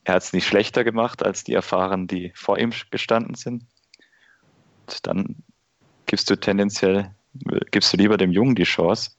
er 0.04 0.16
hat 0.16 0.24
es 0.24 0.34
nicht 0.34 0.48
schlechter 0.48 0.84
gemacht 0.84 1.26
als 1.26 1.44
die 1.44 1.54
Erfahrenen, 1.54 2.08
die 2.08 2.32
vor 2.36 2.60
ihm 2.60 2.72
gestanden 2.92 3.36
sind. 3.36 3.66
Und 4.88 5.08
dann 5.08 5.44
gibst 6.06 6.30
du 6.30 6.36
tendenziell, 6.36 7.12
gibst 7.72 7.92
du 7.92 7.98
lieber 7.98 8.18
dem 8.18 8.32
Jungen 8.32 8.56
die 8.56 8.64
Chance, 8.64 9.12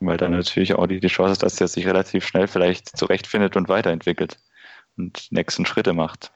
weil 0.00 0.16
dann 0.16 0.32
natürlich 0.32 0.74
auch 0.74 0.88
die, 0.88 0.98
die 0.98 1.06
Chance 1.06 1.32
ist, 1.32 1.42
dass 1.44 1.60
er 1.60 1.68
sich 1.68 1.86
relativ 1.86 2.26
schnell 2.26 2.48
vielleicht 2.48 2.96
zurechtfindet 2.96 3.56
und 3.56 3.68
weiterentwickelt 3.68 4.38
und 4.96 5.30
nächsten 5.30 5.64
Schritte 5.64 5.92
macht 5.92 6.32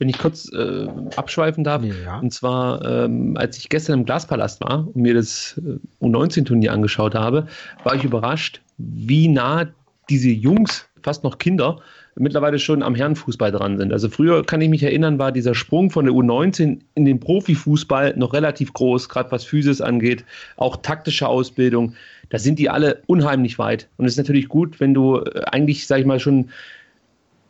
wenn 0.00 0.08
ich 0.08 0.18
kurz 0.18 0.50
äh, 0.52 0.88
abschweifen 1.16 1.62
darf. 1.62 1.84
Ja. 1.84 2.18
Und 2.18 2.32
zwar, 2.32 2.82
ähm, 2.84 3.36
als 3.36 3.58
ich 3.58 3.68
gestern 3.68 4.00
im 4.00 4.04
Glaspalast 4.06 4.60
war 4.62 4.86
und 4.86 4.96
mir 4.96 5.12
das 5.12 5.60
äh, 5.64 6.04
U19-Turnier 6.04 6.72
angeschaut 6.72 7.14
habe, 7.14 7.46
war 7.84 7.94
ich 7.94 8.02
überrascht, 8.02 8.62
wie 8.78 9.28
nah 9.28 9.66
diese 10.08 10.30
Jungs, 10.30 10.88
fast 11.02 11.22
noch 11.22 11.36
Kinder, 11.36 11.80
mittlerweile 12.16 12.58
schon 12.58 12.82
am 12.82 12.94
Herrenfußball 12.94 13.52
dran 13.52 13.76
sind. 13.76 13.92
Also 13.92 14.08
früher 14.08 14.44
kann 14.44 14.62
ich 14.62 14.70
mich 14.70 14.82
erinnern, 14.82 15.18
war 15.18 15.32
dieser 15.32 15.54
Sprung 15.54 15.90
von 15.90 16.06
der 16.06 16.14
U19 16.14 16.80
in 16.94 17.04
den 17.04 17.20
Profifußball 17.20 18.14
noch 18.16 18.32
relativ 18.32 18.72
groß, 18.72 19.10
gerade 19.10 19.30
was 19.30 19.44
Physis 19.44 19.82
angeht, 19.82 20.24
auch 20.56 20.78
taktische 20.78 21.28
Ausbildung. 21.28 21.94
Da 22.30 22.38
sind 22.38 22.58
die 22.58 22.70
alle 22.70 23.02
unheimlich 23.06 23.58
weit. 23.58 23.86
Und 23.98 24.06
es 24.06 24.14
ist 24.14 24.18
natürlich 24.18 24.48
gut, 24.48 24.80
wenn 24.80 24.94
du 24.94 25.18
äh, 25.18 25.42
eigentlich, 25.52 25.86
sag 25.86 26.00
ich 26.00 26.06
mal, 26.06 26.20
schon 26.20 26.48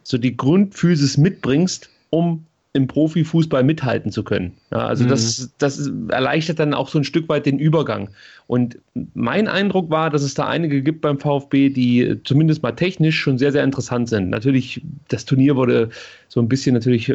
so 0.03 0.19
die 0.19 0.37
Grundphysis 0.37 1.17
mitbringst, 1.17 1.91
um 2.11 2.47
im 2.73 2.87
Profifußball 2.87 3.65
mithalten 3.65 4.13
zu 4.13 4.23
können. 4.23 4.53
Ja, 4.71 4.87
also 4.87 5.05
mhm. 5.05 5.09
das, 5.09 5.51
das 5.59 5.91
erleichtert 6.09 6.61
dann 6.61 6.73
auch 6.73 6.89
so 6.89 6.99
ein 6.99 7.05
Stück 7.05 7.29
weit 7.29 7.47
den 7.47 7.59
Übergang. 7.59 8.11
Und 8.47 8.79
mein 9.15 9.49
Eindruck 9.49 9.91
war, 9.91 10.09
dass 10.09 10.23
es 10.23 10.35
da 10.35 10.47
einige 10.47 10.81
gibt 10.81 11.01
beim 11.01 11.19
VfB, 11.19 11.71
die 11.71 12.21
zumindest 12.23 12.63
mal 12.63 12.73
technisch 12.73 13.19
schon 13.19 13.39
sehr, 13.39 13.51
sehr 13.51 13.65
interessant 13.65 14.09
sind. 14.09 14.31
Natürlich, 14.31 14.83
das 15.09 15.25
Turnier 15.25 15.57
wurde 15.57 15.91
so 16.29 16.41
ein 16.41 16.49
bisschen 16.49 16.75
natürlich 16.75 17.13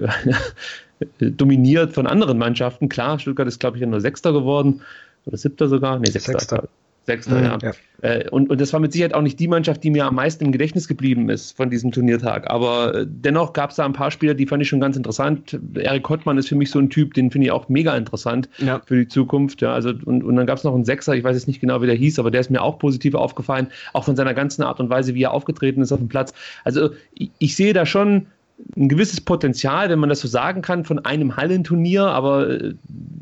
dominiert 1.20 1.94
von 1.94 2.06
anderen 2.06 2.38
Mannschaften. 2.38 2.90
Klar, 2.90 3.18
Stuttgart 3.20 3.48
ist, 3.48 3.60
glaube 3.60 3.78
ich, 3.78 3.86
nur 3.86 4.02
Sechster 4.02 4.34
geworden 4.34 4.82
oder 5.26 5.38
Siebter 5.38 5.70
sogar. 5.70 6.00
Nee, 6.00 6.12
Sechster. 6.12 6.34
Sechster. 6.34 6.68
Sechster, 7.06 7.38
mhm, 7.38 7.44
ja. 7.44 7.58
ja. 7.62 7.72
Äh, 8.02 8.30
und, 8.30 8.50
und 8.50 8.60
das 8.60 8.74
war 8.74 8.80
mit 8.80 8.92
Sicherheit 8.92 9.14
auch 9.14 9.22
nicht 9.22 9.40
die 9.40 9.48
Mannschaft, 9.48 9.84
die 9.84 9.90
mir 9.90 10.06
am 10.06 10.16
meisten 10.16 10.44
im 10.44 10.52
Gedächtnis 10.52 10.88
geblieben 10.88 11.30
ist 11.30 11.56
von 11.56 11.70
diesem 11.70 11.92
Turniertag. 11.92 12.50
Aber 12.50 12.96
äh, 12.96 13.06
dennoch 13.08 13.54
gab 13.54 13.70
es 13.70 13.76
da 13.78 13.86
ein 13.86 13.94
paar 13.94 14.12
Spieler, 14.12 14.34
die 14.34 14.46
fand 14.46 14.62
ich 14.64 14.70
schon 14.70 14.80
ganz 14.80 14.98
interessant. 14.98 15.60
Erik 15.76 16.08
Hottmann 16.10 16.38
ist 16.38 16.50
für 16.50 16.56
mich 16.56 16.72
so 16.72 16.80
ein 16.80 16.90
Typ, 16.90 17.14
den 17.14 17.32
finde 17.32 17.46
ich 17.46 17.52
auch 17.52 17.70
mega 17.70 17.96
interessant 17.96 18.50
ja. 18.58 18.82
für 18.86 18.98
die 18.98 19.08
Zukunft. 19.08 19.62
Ja, 19.62 19.74
also, 19.74 19.92
und, 20.06 20.24
und 20.24 20.36
dann 20.36 20.48
gab 20.48 20.58
es 20.58 20.64
noch 20.64 20.74
einen 20.74 20.86
Sechser, 20.86 21.16
ich 21.16 21.24
weiß 21.24 21.36
jetzt 21.36 21.48
nicht 21.48 21.62
genau, 21.62 21.82
wie 21.82 21.88
der 21.88 21.96
hieß, 21.96 22.20
aber 22.20 22.32
der 22.32 22.42
ist 22.42 22.50
mir 22.50 22.62
auch 22.62 22.80
positiv 22.80 23.14
aufgefallen, 23.14 23.68
auch 23.94 24.04
von 24.04 24.16
seiner 24.16 24.34
ganzen 24.34 24.64
Art 24.64 24.80
und 24.80 24.90
Weise, 24.90 25.14
wie 25.14 25.24
er 25.24 25.32
aufgetreten 25.32 25.82
ist 25.82 25.92
auf 25.92 26.00
dem 26.00 26.10
Platz. 26.10 26.34
Also 26.64 26.90
ich, 27.14 27.30
ich 27.38 27.56
sehe 27.56 27.74
da 27.74 27.86
schon 27.86 28.28
ein 28.76 28.90
gewisses 28.90 29.22
Potenzial, 29.22 29.90
wenn 29.90 30.00
man 30.00 30.10
das 30.10 30.22
so 30.22 30.28
sagen 30.28 30.62
kann, 30.62 30.86
von 30.86 31.00
einem 31.00 31.36
Hallenturnier. 31.36 32.06
Aber 32.06 32.50
äh, 32.50 32.74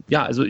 ja, 0.07 0.23
also 0.23 0.43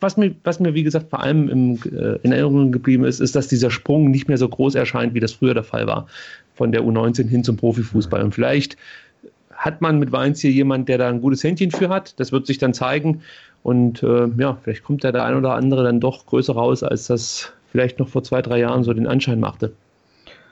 was 0.00 0.16
mir, 0.16 0.34
was 0.44 0.60
mir 0.60 0.74
wie 0.74 0.82
gesagt 0.82 1.10
vor 1.10 1.20
allem 1.20 1.48
im, 1.48 1.74
äh, 1.84 2.18
in 2.22 2.32
Erinnerung 2.32 2.72
geblieben 2.72 3.04
ist, 3.04 3.20
ist, 3.20 3.34
dass 3.34 3.48
dieser 3.48 3.70
Sprung 3.70 4.10
nicht 4.10 4.28
mehr 4.28 4.38
so 4.38 4.48
groß 4.48 4.74
erscheint, 4.74 5.14
wie 5.14 5.20
das 5.20 5.32
früher 5.32 5.54
der 5.54 5.64
Fall 5.64 5.86
war, 5.86 6.06
von 6.54 6.72
der 6.72 6.82
U19 6.82 7.28
hin 7.28 7.44
zum 7.44 7.56
Profifußball. 7.56 8.22
Und 8.22 8.34
vielleicht 8.34 8.76
hat 9.50 9.80
man 9.80 9.98
mit 9.98 10.12
Weinz 10.12 10.40
hier 10.40 10.52
jemand, 10.52 10.88
der 10.88 10.98
da 10.98 11.08
ein 11.08 11.20
gutes 11.20 11.44
Händchen 11.44 11.70
für 11.70 11.88
hat. 11.88 12.18
Das 12.18 12.32
wird 12.32 12.46
sich 12.46 12.58
dann 12.58 12.72
zeigen. 12.72 13.22
Und 13.62 14.02
äh, 14.02 14.28
ja, 14.38 14.56
vielleicht 14.62 14.84
kommt 14.84 15.04
da 15.04 15.12
der 15.12 15.24
ein 15.24 15.36
oder 15.36 15.54
andere 15.54 15.84
dann 15.84 16.00
doch 16.00 16.24
größer 16.26 16.54
raus, 16.54 16.82
als 16.82 17.08
das 17.08 17.52
vielleicht 17.70 17.98
noch 17.98 18.08
vor 18.08 18.22
zwei, 18.22 18.42
drei 18.42 18.58
Jahren 18.58 18.84
so 18.84 18.92
den 18.94 19.06
Anschein 19.06 19.38
machte. 19.38 19.72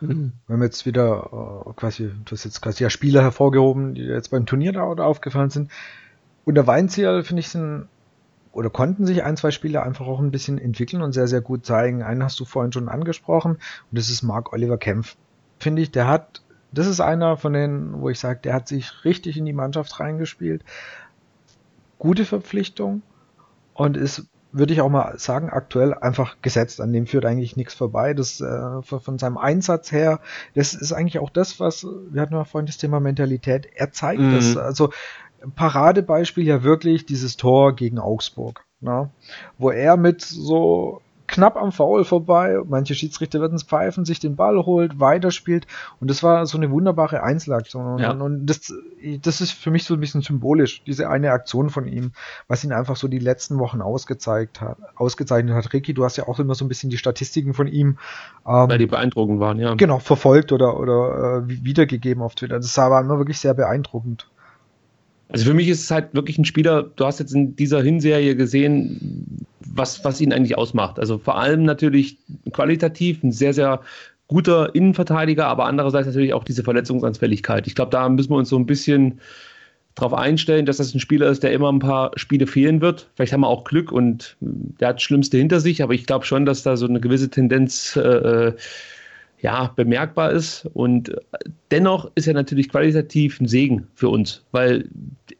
Mhm. 0.00 0.32
Wir 0.46 0.54
haben 0.54 0.62
jetzt 0.62 0.86
wieder 0.86 1.64
äh, 1.66 1.72
quasi, 1.74 2.10
du 2.24 2.32
hast 2.32 2.44
jetzt 2.44 2.60
quasi 2.60 2.82
ja 2.82 2.90
Spieler 2.90 3.22
hervorgehoben, 3.22 3.94
die 3.94 4.02
jetzt 4.02 4.30
beim 4.30 4.46
Turnier 4.46 4.72
da 4.72 4.84
oder 4.84 5.06
aufgefallen 5.06 5.50
sind. 5.50 5.70
Unter 6.44 6.66
Weinzierl, 6.66 7.24
finde 7.24 7.40
ich, 7.40 7.48
sind 7.48 7.88
oder 8.52 8.70
konnten 8.70 9.06
sich 9.06 9.22
ein, 9.22 9.36
zwei 9.36 9.50
Spieler 9.50 9.84
einfach 9.84 10.06
auch 10.06 10.20
ein 10.20 10.30
bisschen 10.30 10.58
entwickeln 10.58 11.02
und 11.02 11.12
sehr, 11.12 11.28
sehr 11.28 11.40
gut 11.40 11.64
zeigen. 11.64 12.02
Einen 12.02 12.24
hast 12.24 12.40
du 12.40 12.44
vorhin 12.44 12.72
schon 12.72 12.88
angesprochen 12.88 13.52
und 13.52 13.98
das 13.98 14.10
ist 14.10 14.22
Marc 14.22 14.52
Oliver 14.52 14.78
Kempf. 14.78 15.16
Finde 15.58 15.82
ich, 15.82 15.90
der 15.90 16.08
hat, 16.08 16.42
das 16.72 16.86
ist 16.86 17.00
einer 17.00 17.36
von 17.36 17.52
denen, 17.52 18.00
wo 18.00 18.08
ich 18.08 18.18
sage, 18.18 18.40
der 18.42 18.54
hat 18.54 18.66
sich 18.66 19.04
richtig 19.04 19.36
in 19.36 19.46
die 19.46 19.52
Mannschaft 19.52 20.00
reingespielt. 20.00 20.64
Gute 21.98 22.24
Verpflichtung 22.24 23.02
und 23.74 23.96
ist 23.96 24.26
würde 24.52 24.72
ich 24.72 24.80
auch 24.80 24.88
mal 24.88 25.18
sagen, 25.18 25.50
aktuell 25.50 25.94
einfach 25.94 26.36
gesetzt. 26.42 26.80
An 26.80 26.92
dem 26.92 27.06
führt 27.06 27.26
eigentlich 27.26 27.56
nichts 27.56 27.74
vorbei. 27.74 28.14
Das 28.14 28.40
äh, 28.40 28.82
von 28.82 29.18
seinem 29.18 29.36
Einsatz 29.36 29.92
her, 29.92 30.20
das 30.54 30.74
ist 30.74 30.92
eigentlich 30.92 31.18
auch 31.18 31.30
das, 31.30 31.60
was 31.60 31.84
wir 31.84 32.22
hatten 32.22 32.34
ja 32.34 32.44
vorhin 32.44 32.66
das 32.66 32.78
Thema 32.78 33.00
Mentalität. 33.00 33.68
Er 33.74 33.92
zeigt 33.92 34.22
mhm. 34.22 34.34
das. 34.34 34.56
Also 34.56 34.90
Paradebeispiel 35.54 36.44
ja 36.44 36.62
wirklich 36.62 37.06
dieses 37.06 37.36
Tor 37.36 37.74
gegen 37.76 37.98
Augsburg, 37.98 38.64
ne? 38.80 39.10
wo 39.58 39.70
er 39.70 39.96
mit 39.96 40.22
so 40.22 41.00
knapp 41.28 41.56
am 41.56 41.70
Foul 41.70 42.04
vorbei. 42.04 42.58
Manche 42.66 42.94
Schiedsrichter 42.94 43.40
werden 43.40 43.54
es 43.54 43.62
pfeifen, 43.62 44.04
sich 44.04 44.18
den 44.18 44.34
Ball 44.34 44.56
holt, 44.64 44.98
weiterspielt. 44.98 45.66
Und 46.00 46.10
das 46.10 46.22
war 46.22 46.46
so 46.46 46.58
eine 46.58 46.70
wunderbare 46.70 47.22
Einzelaktion. 47.22 47.98
Ja. 47.98 48.10
Und 48.10 48.46
das, 48.46 48.72
das 49.22 49.40
ist 49.40 49.52
für 49.52 49.70
mich 49.70 49.84
so 49.84 49.94
ein 49.94 50.00
bisschen 50.00 50.22
symbolisch, 50.22 50.82
diese 50.84 51.08
eine 51.08 51.30
Aktion 51.30 51.70
von 51.70 51.86
ihm, 51.86 52.12
was 52.48 52.64
ihn 52.64 52.72
einfach 52.72 52.96
so 52.96 53.06
die 53.06 53.18
letzten 53.18 53.58
Wochen 53.58 53.80
ausgezeigt 53.80 54.60
hat, 54.60 54.78
ausgezeichnet 54.96 55.54
hat. 55.54 55.72
Ricky, 55.72 55.94
du 55.94 56.04
hast 56.04 56.16
ja 56.16 56.26
auch 56.26 56.40
immer 56.40 56.54
so 56.54 56.64
ein 56.64 56.68
bisschen 56.68 56.90
die 56.90 56.98
Statistiken 56.98 57.54
von 57.54 57.68
ihm. 57.68 57.98
Ähm, 58.46 58.68
Weil 58.68 58.78
die 58.78 58.86
beeindruckend 58.86 59.38
waren, 59.38 59.58
ja. 59.58 59.74
Genau, 59.74 59.98
verfolgt 59.98 60.50
oder, 60.50 60.80
oder 60.80 61.44
äh, 61.44 61.48
wiedergegeben 61.48 62.22
auf 62.22 62.34
Twitter. 62.34 62.56
Das 62.56 62.76
war 62.76 63.00
immer 63.00 63.18
wirklich 63.18 63.38
sehr 63.38 63.54
beeindruckend. 63.54 64.28
Also 65.30 65.44
für 65.44 65.54
mich 65.54 65.68
ist 65.68 65.82
es 65.82 65.90
halt 65.90 66.14
wirklich 66.14 66.38
ein 66.38 66.44
Spieler, 66.44 66.84
du 66.96 67.04
hast 67.04 67.20
jetzt 67.20 67.34
in 67.34 67.54
dieser 67.54 67.82
Hinserie 67.82 68.34
gesehen, 68.34 69.46
was, 69.60 70.04
was 70.04 70.20
ihn 70.20 70.32
eigentlich 70.32 70.56
ausmacht. 70.56 70.98
Also 70.98 71.18
vor 71.18 71.38
allem 71.38 71.64
natürlich 71.64 72.18
qualitativ 72.52 73.22
ein 73.22 73.32
sehr, 73.32 73.52
sehr 73.52 73.80
guter 74.26 74.74
Innenverteidiger, 74.74 75.46
aber 75.46 75.66
andererseits 75.66 76.06
natürlich 76.06 76.32
auch 76.32 76.44
diese 76.44 76.62
Verletzungsanfälligkeit. 76.62 77.66
Ich 77.66 77.74
glaube, 77.74 77.90
da 77.90 78.08
müssen 78.08 78.30
wir 78.30 78.36
uns 78.36 78.48
so 78.48 78.58
ein 78.58 78.66
bisschen 78.66 79.20
darauf 79.94 80.14
einstellen, 80.14 80.64
dass 80.64 80.76
das 80.76 80.94
ein 80.94 81.00
Spieler 81.00 81.28
ist, 81.28 81.42
der 81.42 81.52
immer 81.52 81.72
ein 81.72 81.80
paar 81.80 82.12
Spiele 82.16 82.46
fehlen 82.46 82.80
wird. 82.80 83.08
Vielleicht 83.14 83.32
haben 83.32 83.40
wir 83.40 83.48
auch 83.48 83.64
Glück 83.64 83.90
und 83.90 84.36
der 84.40 84.88
hat 84.88 84.96
das 84.96 85.02
Schlimmste 85.02 85.38
hinter 85.38 85.60
sich, 85.60 85.82
aber 85.82 85.94
ich 85.94 86.06
glaube 86.06 86.24
schon, 86.24 86.46
dass 86.46 86.62
da 86.62 86.76
so 86.76 86.86
eine 86.86 87.00
gewisse 87.00 87.30
Tendenz 87.30 87.96
äh, 87.96 88.00
äh 88.00 88.52
ja, 89.40 89.72
bemerkbar 89.76 90.32
ist. 90.32 90.68
Und 90.74 91.14
dennoch 91.70 92.10
ist 92.14 92.26
er 92.26 92.34
natürlich 92.34 92.68
qualitativ 92.68 93.40
ein 93.40 93.46
Segen 93.46 93.86
für 93.94 94.08
uns, 94.08 94.44
weil 94.52 94.88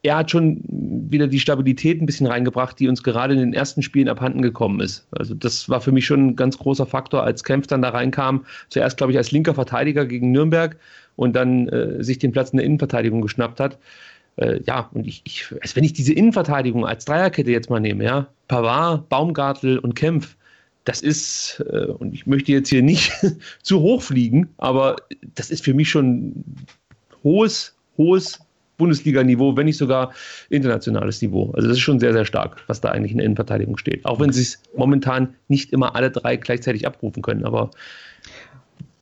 er 0.03 0.19
hat 0.19 0.31
schon 0.31 0.63
wieder 1.11 1.27
die 1.27 1.41
Stabilität 1.41 2.01
ein 2.01 2.07
bisschen 2.07 2.27
reingebracht, 2.27 2.79
die 2.79 2.89
uns 2.89 3.03
gerade 3.03 3.35
in 3.35 3.41
den 3.41 3.55
ersten 3.55 3.83
Spielen 3.83 4.09
abhanden 4.09 4.43
gekommen 4.43 4.81
ist. 4.81 5.07
Also 5.11 5.35
das 5.35 5.69
war 5.69 5.81
für 5.81 5.93
mich 5.93 6.07
schon 6.07 6.29
ein 6.29 6.37
ganz 6.37 6.59
großer 6.59 6.87
Faktor, 6.87 7.25
als 7.25 7.43
Kempf 7.43 7.67
dann 7.67 7.83
da 7.83 7.91
reinkam. 7.91 8.45
Zuerst, 8.69 8.97
glaube 8.99 9.13
ich, 9.13 9.19
als 9.19 9.33
linker 9.33 9.55
Verteidiger 9.55 10.07
gegen 10.07 10.31
Nürnberg 10.31 10.77
und 11.17 11.35
dann 11.35 11.69
äh, 11.69 12.03
sich 12.05 12.19
den 12.19 12.31
Platz 12.31 12.51
in 12.51 12.59
der 12.59 12.67
Innenverteidigung 12.67 13.21
geschnappt 13.21 13.59
hat. 13.59 13.79
Äh, 14.37 14.61
ja, 14.65 14.89
und 14.93 15.07
ich, 15.07 15.23
ich, 15.25 15.47
also 15.61 15.75
wenn 15.75 15.85
ich 15.85 15.93
diese 15.93 16.13
Innenverteidigung 16.13 16.87
als 16.87 17.05
Dreierkette 17.05 17.51
jetzt 17.51 17.71
mal 17.71 17.81
nehme, 17.81 18.05
ja, 18.05 18.29
Pavard, 18.47 19.09
Baumgartel 19.09 19.79
und 19.79 19.95
Kempf, 19.97 20.37
das 20.89 21.03
ist, 21.03 21.63
äh, 21.71 21.85
und 21.85 22.15
ich 22.15 22.27
möchte 22.27 22.51
jetzt 22.51 22.71
hier 22.71 22.83
nicht 22.83 23.13
zu 23.63 23.81
hoch 23.81 24.01
fliegen, 24.01 24.49
aber 24.57 24.97
das 25.35 25.51
ist 25.51 25.63
für 25.63 25.75
mich 25.75 25.91
schon 25.91 26.45
hohes, 27.23 27.77
hohes 27.99 28.41
Bundesliga-Niveau, 28.79 29.55
wenn 29.57 29.67
nicht 29.67 29.77
sogar 29.77 30.13
internationales 30.49 31.21
Niveau. 31.21 31.51
Also 31.53 31.69
das 31.69 31.77
ist 31.77 31.83
schon 31.83 32.01
sehr, 32.01 32.15
sehr 32.15 32.25
stark, 32.25 32.63
was 32.69 32.81
da 32.81 32.89
eigentlich 32.89 33.13
in 33.13 33.19
der 33.19 33.27
Innenverteidigung 33.27 33.77
steht. 33.77 34.07
Auch 34.07 34.19
wenn 34.19 34.33
sie 34.33 34.43
es 34.43 34.63
momentan 34.75 35.35
nicht 35.49 35.73
immer 35.73 35.95
alle 35.95 36.11
drei 36.11 36.37
gleichzeitig 36.37 36.87
abrufen 36.87 37.23
können, 37.23 37.45
aber 37.45 37.71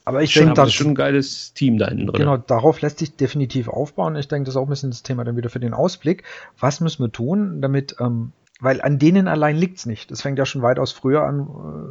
aber 0.05 0.23
ich 0.23 0.33
denke, 0.35 0.55
das 0.55 0.69
ist 0.69 0.75
schon 0.75 0.89
ein 0.89 0.95
geiles 0.95 1.53
Team 1.53 1.79
da 1.79 1.89
innen 1.89 2.07
drin. 2.07 2.21
Genau, 2.21 2.37
darauf 2.37 2.81
lässt 2.81 3.01
sich 3.01 3.17
definitiv 3.17 3.69
aufbauen. 3.69 4.15
Ich 4.15 4.29
denke, 4.29 4.47
das 4.47 4.55
ist 4.55 4.57
auch 4.57 4.67
ein 4.67 4.71
bisschen 4.71 4.91
das 4.91 5.03
Thema 5.03 5.25
dann 5.25 5.37
wieder 5.37 5.51
für 5.51 5.59
den 5.59 5.75
Ausblick. 5.75 6.23
Was 6.61 6.81
müssen 6.81 7.03
wir 7.03 7.11
tun, 7.11 7.61
damit 7.61 7.97
ähm, 7.99 8.31
weil 8.61 8.81
an 8.81 8.99
denen 8.99 9.29
allein 9.29 9.57
liegt's 9.57 9.87
nicht. 9.87 10.11
Das 10.11 10.23
fängt 10.23 10.39
ja 10.39 10.47
schon 10.47 10.63
weitaus 10.63 10.93
früher 10.93 11.25
an, 11.25 11.41
äh, 11.41 11.45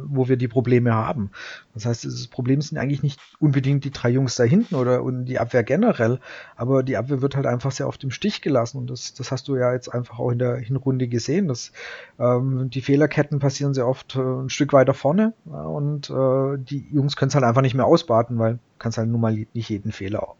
wo 0.06 0.28
wir 0.28 0.36
die 0.36 0.48
Probleme 0.48 0.94
haben. 0.94 1.30
Das 1.74 1.86
heißt, 1.86 2.04
das 2.04 2.26
Problem 2.26 2.60
sind 2.60 2.78
eigentlich 2.78 3.02
nicht 3.02 3.20
unbedingt 3.38 3.84
die 3.84 3.90
drei 3.90 4.10
Jungs 4.10 4.34
da 4.34 4.44
hinten 4.44 4.74
oder 4.74 5.02
die 5.22 5.38
Abwehr 5.38 5.62
generell, 5.62 6.20
aber 6.56 6.82
die 6.82 6.96
Abwehr 6.96 7.22
wird 7.22 7.36
halt 7.36 7.46
einfach 7.46 7.70
sehr 7.70 7.86
oft 7.86 8.02
im 8.04 8.10
Stich 8.10 8.42
gelassen 8.42 8.78
und 8.78 8.90
das, 8.90 9.14
das 9.14 9.30
hast 9.30 9.48
du 9.48 9.56
ja 9.56 9.72
jetzt 9.72 9.92
einfach 9.92 10.18
auch 10.18 10.30
in 10.30 10.38
der 10.38 10.56
Hinrunde 10.56 11.08
gesehen. 11.08 11.48
Dass, 11.48 11.72
ähm, 12.18 12.70
die 12.70 12.80
Fehlerketten 12.80 13.38
passieren 13.38 13.74
sehr 13.74 13.86
oft 13.86 14.16
äh, 14.16 14.20
ein 14.20 14.50
Stück 14.50 14.72
weiter 14.72 14.94
vorne 14.94 15.34
ja, 15.46 15.62
und 15.62 16.10
äh, 16.10 16.58
die 16.58 16.86
Jungs 16.90 17.16
können 17.16 17.28
es 17.28 17.34
halt 17.34 17.44
einfach 17.44 17.62
nicht 17.62 17.74
mehr 17.74 17.86
ausbaden, 17.86 18.38
weil 18.38 18.58
kannst 18.78 18.98
halt 18.98 19.08
nun 19.08 19.20
mal 19.20 19.46
nicht 19.52 19.68
jeden 19.68 19.92
Fehler 19.92 20.34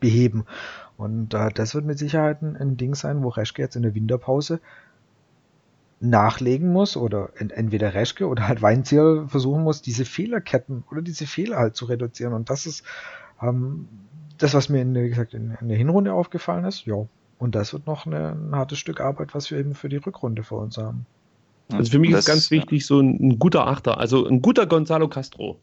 beheben. 0.00 0.44
Und 0.96 1.34
äh, 1.34 1.50
das 1.54 1.74
wird 1.74 1.84
mit 1.84 1.98
Sicherheit 1.98 2.42
ein, 2.42 2.56
ein 2.56 2.76
Ding 2.76 2.94
sein, 2.94 3.22
wo 3.22 3.28
Reschke 3.28 3.62
jetzt 3.62 3.76
in 3.76 3.82
der 3.82 3.94
Winterpause 3.94 4.60
nachlegen 6.02 6.72
muss 6.72 6.96
oder 6.96 7.30
entweder 7.38 7.94
Reschke 7.94 8.26
oder 8.26 8.48
halt 8.48 8.60
Weinzierl 8.60 9.28
versuchen 9.28 9.62
muss, 9.62 9.82
diese 9.82 10.04
Fehlerketten 10.04 10.82
oder 10.90 11.00
diese 11.00 11.26
Fehler 11.26 11.56
halt 11.58 11.76
zu 11.76 11.84
reduzieren. 11.84 12.32
Und 12.32 12.50
das 12.50 12.66
ist 12.66 12.84
ähm, 13.40 13.88
das, 14.38 14.52
was 14.52 14.68
mir 14.68 14.82
in, 14.82 14.94
wie 14.94 15.08
gesagt, 15.08 15.32
in, 15.32 15.56
in 15.60 15.68
der 15.68 15.78
Hinrunde 15.78 16.12
aufgefallen 16.12 16.64
ist. 16.64 16.86
Ja. 16.86 17.06
Und 17.38 17.54
das 17.54 17.72
wird 17.72 17.86
noch 17.86 18.06
eine, 18.06 18.32
ein 18.32 18.54
hartes 18.54 18.78
Stück 18.78 19.00
Arbeit, 19.00 19.34
was 19.34 19.50
wir 19.50 19.58
eben 19.58 19.74
für 19.74 19.88
die 19.88 19.96
Rückrunde 19.96 20.42
vor 20.42 20.60
uns 20.60 20.76
haben. 20.76 21.06
Also 21.72 21.92
für 21.92 21.98
mich 22.00 22.10
das, 22.10 22.20
ist 22.20 22.26
ganz 22.26 22.50
wichtig, 22.50 22.84
so 22.84 23.00
ein, 23.00 23.18
ein, 23.20 23.38
guter 23.38 23.66
Achter, 23.66 23.98
also 23.98 24.26
ein 24.26 24.42
guter 24.42 24.66
Gonzalo 24.66 25.08
Castro. 25.08 25.60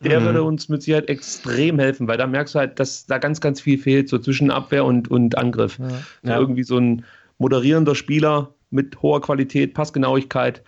Der 0.00 0.20
mhm. 0.20 0.24
würde 0.24 0.42
uns 0.42 0.68
mit 0.68 0.82
Sicherheit 0.82 1.08
extrem 1.08 1.78
helfen, 1.78 2.08
weil 2.08 2.18
da 2.18 2.26
merkst 2.26 2.54
du 2.54 2.58
halt, 2.58 2.80
dass 2.80 3.06
da 3.06 3.18
ganz, 3.18 3.40
ganz 3.40 3.60
viel 3.60 3.78
fehlt, 3.78 4.08
so 4.08 4.18
zwischen 4.18 4.50
Abwehr 4.50 4.84
und, 4.84 5.08
und 5.08 5.38
Angriff. 5.38 5.78
Ja. 5.78 5.88
Ja. 6.22 6.38
Irgendwie 6.38 6.64
so 6.64 6.76
ein 6.76 7.04
moderierender 7.38 7.94
Spieler, 7.94 8.54
mit 8.70 9.00
hoher 9.02 9.20
Qualität, 9.20 9.74
Passgenauigkeit, 9.74 10.62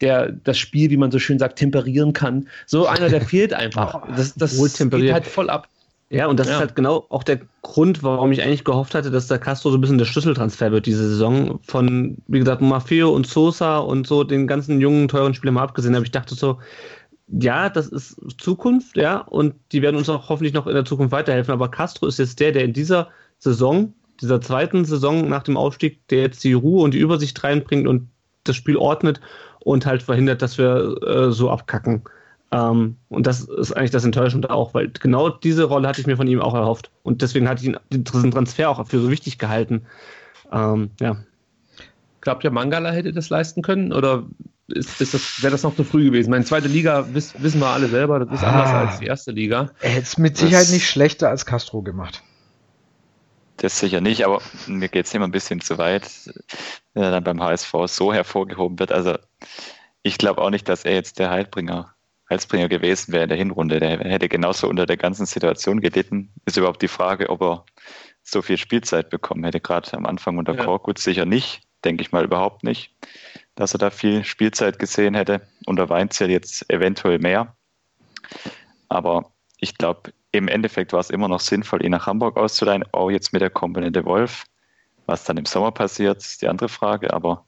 der 0.00 0.32
das 0.32 0.58
Spiel, 0.58 0.90
wie 0.90 0.96
man 0.96 1.10
so 1.10 1.18
schön 1.18 1.38
sagt, 1.38 1.58
temperieren 1.58 2.12
kann. 2.12 2.48
So 2.66 2.86
einer, 2.86 3.08
der 3.08 3.20
fehlt 3.26 3.52
einfach. 3.52 4.06
Das, 4.16 4.34
das 4.34 4.56
geht 4.56 5.12
halt 5.12 5.26
voll 5.26 5.50
ab. 5.50 5.68
Ja, 6.10 6.26
und 6.26 6.40
das 6.40 6.46
ja. 6.46 6.54
ist 6.54 6.60
halt 6.60 6.74
genau 6.74 7.04
auch 7.10 7.22
der 7.22 7.40
Grund, 7.60 8.02
warum 8.02 8.32
ich 8.32 8.42
eigentlich 8.42 8.64
gehofft 8.64 8.94
hatte, 8.94 9.10
dass 9.10 9.26
der 9.26 9.38
Castro 9.38 9.70
so 9.70 9.76
ein 9.76 9.80
bisschen 9.82 9.98
der 9.98 10.06
Schlüsseltransfer 10.06 10.72
wird 10.72 10.86
diese 10.86 11.06
Saison. 11.06 11.60
Von, 11.62 12.16
wie 12.28 12.38
gesagt, 12.38 12.62
Maffeo 12.62 13.10
und 13.10 13.26
Sosa 13.26 13.78
und 13.78 14.06
so 14.06 14.24
den 14.24 14.46
ganzen 14.46 14.80
jungen, 14.80 15.08
teuren 15.08 15.34
Spielern 15.34 15.54
mal 15.54 15.64
abgesehen 15.64 15.94
habe. 15.94 16.06
Ich 16.06 16.10
dachte 16.10 16.34
so, 16.34 16.58
ja, 17.28 17.68
das 17.68 17.88
ist 17.88 18.16
Zukunft, 18.38 18.96
ja, 18.96 19.18
und 19.18 19.54
die 19.72 19.82
werden 19.82 19.96
uns 19.96 20.08
auch 20.08 20.30
hoffentlich 20.30 20.54
noch 20.54 20.66
in 20.66 20.74
der 20.74 20.86
Zukunft 20.86 21.12
weiterhelfen. 21.12 21.52
Aber 21.52 21.70
Castro 21.70 22.06
ist 22.06 22.18
jetzt 22.18 22.40
der, 22.40 22.52
der 22.52 22.64
in 22.64 22.72
dieser 22.72 23.10
Saison 23.38 23.92
dieser 24.20 24.40
zweiten 24.40 24.84
Saison 24.84 25.28
nach 25.28 25.42
dem 25.42 25.56
Aufstieg, 25.56 26.06
der 26.08 26.22
jetzt 26.22 26.42
die 26.44 26.52
Ruhe 26.52 26.82
und 26.82 26.94
die 26.94 26.98
Übersicht 26.98 27.42
reinbringt 27.44 27.86
und 27.86 28.08
das 28.44 28.56
Spiel 28.56 28.76
ordnet 28.76 29.20
und 29.60 29.86
halt 29.86 30.02
verhindert, 30.02 30.42
dass 30.42 30.58
wir 30.58 30.96
äh, 31.02 31.30
so 31.30 31.50
abkacken. 31.50 32.02
Ähm, 32.50 32.96
und 33.08 33.26
das 33.26 33.42
ist 33.42 33.72
eigentlich 33.72 33.90
das 33.90 34.04
Enttäuschende 34.04 34.50
auch, 34.50 34.74
weil 34.74 34.88
genau 34.88 35.28
diese 35.28 35.64
Rolle 35.64 35.88
hatte 35.88 36.00
ich 36.00 36.06
mir 36.06 36.16
von 36.16 36.26
ihm 36.26 36.40
auch 36.40 36.54
erhofft. 36.54 36.90
Und 37.02 37.22
deswegen 37.22 37.48
hatte 37.48 37.62
ich 37.62 37.68
ihn, 37.68 37.76
diesen 37.90 38.30
Transfer 38.30 38.70
auch 38.70 38.86
für 38.86 39.00
so 39.00 39.10
wichtig 39.10 39.38
gehalten. 39.38 39.82
Ähm, 40.50 40.90
ja. 41.00 41.18
Glaubt 42.20 42.44
ihr, 42.44 42.50
Mangala 42.50 42.90
hätte 42.90 43.12
das 43.12 43.28
leisten 43.28 43.62
können? 43.62 43.92
Oder 43.92 44.24
ist, 44.68 45.00
ist 45.00 45.14
das, 45.14 45.42
wäre 45.42 45.52
das 45.52 45.62
noch 45.62 45.76
zu 45.76 45.84
früh 45.84 46.06
gewesen? 46.06 46.30
Meine 46.30 46.44
zweite 46.44 46.68
Liga 46.68 47.06
wiss, 47.12 47.34
wissen 47.38 47.60
wir 47.60 47.68
alle 47.68 47.88
selber, 47.88 48.18
das 48.20 48.40
ist 48.40 48.44
ah, 48.44 48.50
anders 48.50 48.70
als 48.70 48.98
die 49.00 49.06
erste 49.06 49.32
Liga. 49.32 49.70
Er 49.80 49.90
hätte 49.90 50.02
es 50.02 50.18
mit 50.18 50.36
Sicherheit 50.36 50.64
das, 50.64 50.72
nicht 50.72 50.88
schlechter 50.88 51.28
als 51.28 51.46
Castro 51.46 51.82
gemacht. 51.82 52.22
Das 53.58 53.78
sicher 53.78 54.00
nicht, 54.00 54.24
aber 54.24 54.40
mir 54.66 54.88
geht 54.88 55.06
es 55.06 55.14
immer 55.14 55.26
ein 55.26 55.32
bisschen 55.32 55.60
zu 55.60 55.78
weit, 55.78 56.08
wenn 56.94 57.02
er 57.02 57.10
dann 57.10 57.24
beim 57.24 57.42
HSV 57.42 57.72
so 57.86 58.12
hervorgehoben 58.12 58.78
wird. 58.78 58.92
Also 58.92 59.18
ich 60.02 60.16
glaube 60.16 60.40
auch 60.42 60.50
nicht, 60.50 60.68
dass 60.68 60.84
er 60.84 60.94
jetzt 60.94 61.18
der 61.18 61.30
Heilbringer 61.30 61.94
Heilsbringer 62.30 62.68
gewesen 62.68 63.12
wäre 63.12 63.22
in 63.22 63.28
der 63.30 63.38
Hinrunde. 63.38 63.80
Der 63.80 63.98
hätte 63.98 64.28
genauso 64.28 64.68
unter 64.68 64.86
der 64.86 64.96
ganzen 64.96 65.26
Situation 65.26 65.80
gelitten. 65.80 66.32
Ist 66.44 66.56
überhaupt 66.56 66.82
die 66.82 66.88
Frage, 66.88 67.30
ob 67.30 67.42
er 67.42 67.64
so 68.22 68.42
viel 68.42 68.58
Spielzeit 68.58 69.08
bekommen 69.10 69.44
hätte. 69.44 69.60
Gerade 69.60 69.92
am 69.94 70.06
Anfang 70.06 70.36
unter 70.36 70.54
ja. 70.54 70.64
Korkut 70.64 70.98
sicher 70.98 71.24
nicht, 71.24 71.62
denke 71.84 72.02
ich 72.02 72.12
mal 72.12 72.24
überhaupt 72.24 72.64
nicht, 72.64 72.94
dass 73.54 73.74
er 73.74 73.78
da 73.78 73.90
viel 73.90 74.24
Spielzeit 74.24 74.78
gesehen 74.78 75.14
hätte. 75.14 75.48
Unter 75.64 75.88
Weinzierl 75.88 76.30
jetzt 76.30 76.70
eventuell 76.70 77.18
mehr. 77.18 77.56
Aber 78.90 79.32
ich 79.56 79.78
glaube, 79.78 80.12
im 80.32 80.48
Endeffekt 80.48 80.92
war 80.92 81.00
es 81.00 81.10
immer 81.10 81.28
noch 81.28 81.40
sinnvoll, 81.40 81.84
ihn 81.84 81.92
nach 81.92 82.06
Hamburg 82.06 82.36
auszuleihen, 82.36 82.84
auch 82.92 83.10
jetzt 83.10 83.32
mit 83.32 83.42
der 83.42 83.50
Komponente 83.50 84.04
Wolf. 84.04 84.44
Was 85.06 85.24
dann 85.24 85.38
im 85.38 85.46
Sommer 85.46 85.72
passiert, 85.72 86.18
ist 86.18 86.42
die 86.42 86.48
andere 86.48 86.68
Frage, 86.68 87.12
aber 87.14 87.46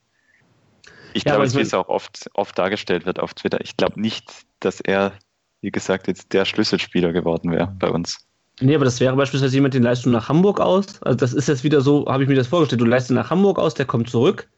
ich 1.13 1.23
ja, 1.23 1.35
glaube, 1.35 1.53
wie 1.53 1.61
es 1.61 1.73
auch 1.73 1.89
oft, 1.89 2.29
oft 2.33 2.57
dargestellt 2.57 3.05
wird 3.05 3.19
auf 3.19 3.33
Twitter, 3.33 3.61
ich 3.61 3.77
glaube 3.77 3.99
nicht, 4.01 4.31
dass 4.59 4.79
er, 4.79 5.13
wie 5.61 5.71
gesagt, 5.71 6.07
jetzt 6.07 6.33
der 6.33 6.45
Schlüsselspieler 6.45 7.13
geworden 7.13 7.51
wäre 7.51 7.67
bei 7.77 7.89
uns. 7.89 8.25
Nee, 8.61 8.75
aber 8.75 8.85
das 8.85 8.99
wäre 8.99 9.15
beispielsweise 9.15 9.55
jemand, 9.55 9.73
den 9.73 9.83
leistest 9.83 10.05
du 10.05 10.09
nach 10.11 10.29
Hamburg 10.29 10.59
aus. 10.59 11.01
Also 11.01 11.17
das 11.17 11.33
ist 11.33 11.47
jetzt 11.47 11.63
wieder 11.63 11.81
so, 11.81 12.05
habe 12.07 12.23
ich 12.23 12.29
mir 12.29 12.35
das 12.35 12.47
vorgestellt. 12.47 12.81
Du 12.81 12.85
leistest 12.85 13.11
nach 13.11 13.29
Hamburg 13.29 13.57
aus, 13.57 13.73
der 13.73 13.85
kommt 13.85 14.09
zurück. 14.09 14.49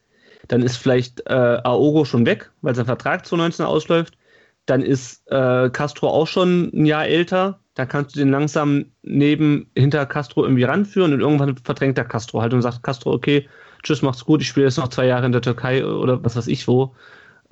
Dann 0.49 0.61
ist 0.61 0.75
vielleicht 0.75 1.21
äh, 1.27 1.59
Aogo 1.63 2.03
schon 2.03 2.25
weg, 2.25 2.51
weil 2.61 2.75
sein 2.75 2.85
Vertrag 2.85 3.25
2019 3.25 3.65
ausläuft. 3.65 4.17
Dann 4.65 4.81
ist 4.81 5.25
äh, 5.27 5.69
Castro 5.69 6.09
auch 6.09 6.27
schon 6.27 6.69
ein 6.73 6.85
Jahr 6.85 7.05
älter. 7.05 7.59
Da 7.75 7.85
kannst 7.85 8.15
du 8.15 8.19
den 8.19 8.29
langsam 8.29 8.85
neben 9.01 9.69
hinter 9.75 10.05
Castro 10.05 10.43
irgendwie 10.43 10.63
ranführen 10.63 11.13
und 11.13 11.21
irgendwann 11.21 11.57
verdrängt 11.57 11.97
der 11.97 12.05
Castro 12.05 12.41
halt 12.41 12.53
und 12.53 12.61
sagt 12.61 12.83
Castro, 12.83 13.11
okay, 13.11 13.47
tschüss, 13.81 14.01
macht's 14.01 14.25
gut, 14.25 14.41
ich 14.41 14.47
spiele 14.47 14.67
jetzt 14.67 14.77
noch 14.77 14.89
zwei 14.89 15.07
Jahre 15.07 15.25
in 15.25 15.31
der 15.31 15.41
Türkei 15.41 15.85
oder 15.85 16.23
was 16.23 16.35
weiß 16.35 16.47
ich 16.47 16.67
wo 16.67 16.93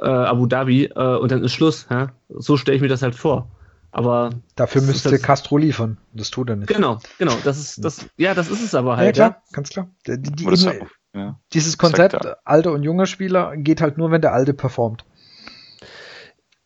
äh, 0.02 0.06
Abu 0.06 0.46
Dhabi 0.46 0.86
äh, 0.86 1.18
und 1.18 1.32
dann 1.32 1.44
ist 1.44 1.54
Schluss. 1.54 1.88
Ja? 1.90 2.10
So 2.30 2.58
stelle 2.58 2.76
ich 2.76 2.82
mir 2.82 2.88
das 2.88 3.02
halt 3.02 3.16
vor. 3.16 3.48
Aber 3.92 4.32
dafür 4.56 4.82
müsste 4.82 5.12
das, 5.12 5.22
Castro 5.22 5.58
liefern. 5.58 5.98
Das 6.14 6.32
tut 6.32 6.50
er 6.50 6.56
nicht. 6.56 6.70
Genau, 6.70 7.00
genau. 7.18 7.36
Das 7.44 7.60
ist 7.60 7.84
das. 7.84 8.06
Ja, 8.18 8.34
das 8.34 8.50
ist 8.50 8.64
es 8.64 8.74
aber 8.74 8.96
halt. 8.96 9.18
Ja 9.18 9.30
klar, 9.30 9.42
ja. 9.44 9.56
ganz 9.56 9.70
klar. 9.70 9.90
Die, 10.08 10.22
die, 10.22 10.32
die, 10.32 10.80
ja. 11.14 11.38
Dieses 11.52 11.78
Konzept 11.78 12.26
alter 12.46 12.72
und 12.72 12.84
junger 12.84 13.06
Spieler 13.06 13.58
geht 13.58 13.82
halt 13.82 13.98
nur, 13.98 14.12
wenn 14.12 14.22
der 14.22 14.32
alte 14.34 14.54
performt. 14.54 15.04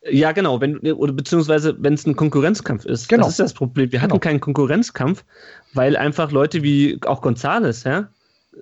Ja, 0.10 0.32
genau, 0.34 0.62
wenn, 0.62 0.78
oder 0.80 1.14
beziehungsweise 1.14 1.76
wenn 1.80 1.95
es 1.95 2.06
ein 2.06 2.16
Konkurrenzkampf 2.16 2.86
ist. 2.86 3.10
Genau. 3.10 3.24
Das 3.24 3.32
ist 3.32 3.39
das 3.39 3.53
Problem. 3.53 3.91
Wir 3.91 4.01
hatten 4.01 4.12
genau. 4.12 4.20
keinen 4.20 4.39
Konkurrenzkampf, 4.39 5.24
weil 5.74 5.97
einfach 5.97 6.32
Leute 6.32 6.62
wie 6.62 6.99
auch 7.06 7.22
Gonzales, 7.22 7.84
ja, 7.86 8.08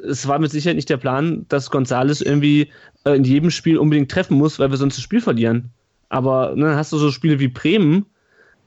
es 0.07 0.27
war 0.27 0.39
mit 0.39 0.51
Sicherheit 0.51 0.75
nicht 0.75 0.89
der 0.89 0.97
Plan, 0.97 1.45
dass 1.49 1.69
Gonzales 1.69 2.21
irgendwie 2.21 2.71
äh, 3.05 3.15
in 3.15 3.23
jedem 3.23 3.51
Spiel 3.51 3.77
unbedingt 3.77 4.09
treffen 4.09 4.37
muss, 4.37 4.57
weil 4.59 4.71
wir 4.71 4.77
sonst 4.77 4.97
das 4.97 5.03
Spiel 5.03 5.21
verlieren. 5.21 5.69
Aber 6.09 6.53
ne, 6.55 6.65
dann 6.65 6.75
hast 6.75 6.93
du 6.93 6.97
so 6.97 7.11
Spiele 7.11 7.39
wie 7.39 7.47
Bremen, 7.47 8.05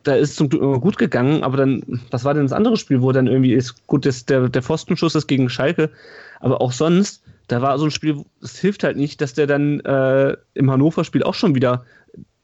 da 0.03 0.15
ist 0.15 0.37
zum 0.37 0.49
Glück 0.49 0.63
immer 0.63 0.79
gut 0.79 0.99
gegangen, 0.99 1.43
aber 1.43 1.57
dann, 1.57 1.83
was 2.11 2.25
war 2.25 2.35
denn 2.35 2.45
das 2.45 2.53
andere 2.53 2.77
Spiel, 2.77 3.03
wo 3.03 3.11
dann 3.11 3.27
irgendwie 3.27 3.55
ist, 3.55 3.87
gut, 3.87 4.07
das, 4.07 4.25
der, 4.25 4.49
der 4.49 4.63
Pfostenschuss 4.63 5.15
ist 5.15 5.27
gegen 5.27 5.49
Schalke, 5.49 5.91
aber 6.41 6.61
auch 6.61 6.73
sonst, 6.73 7.23
da 7.49 7.63
war 7.63 7.79
so 7.79 7.87
ein 7.87 7.91
Spiel, 7.91 8.25
es 8.43 8.59
hilft 8.59 8.85
halt 8.85 8.97
nicht, 8.97 9.21
dass 9.21 9.35
der 9.35 9.47
dann 9.47 9.81
äh, 9.81 10.37
im 10.55 10.71
Hannover-Spiel 10.71 11.23
auch 11.23 11.35
schon 11.35 11.55
wieder 11.55 11.85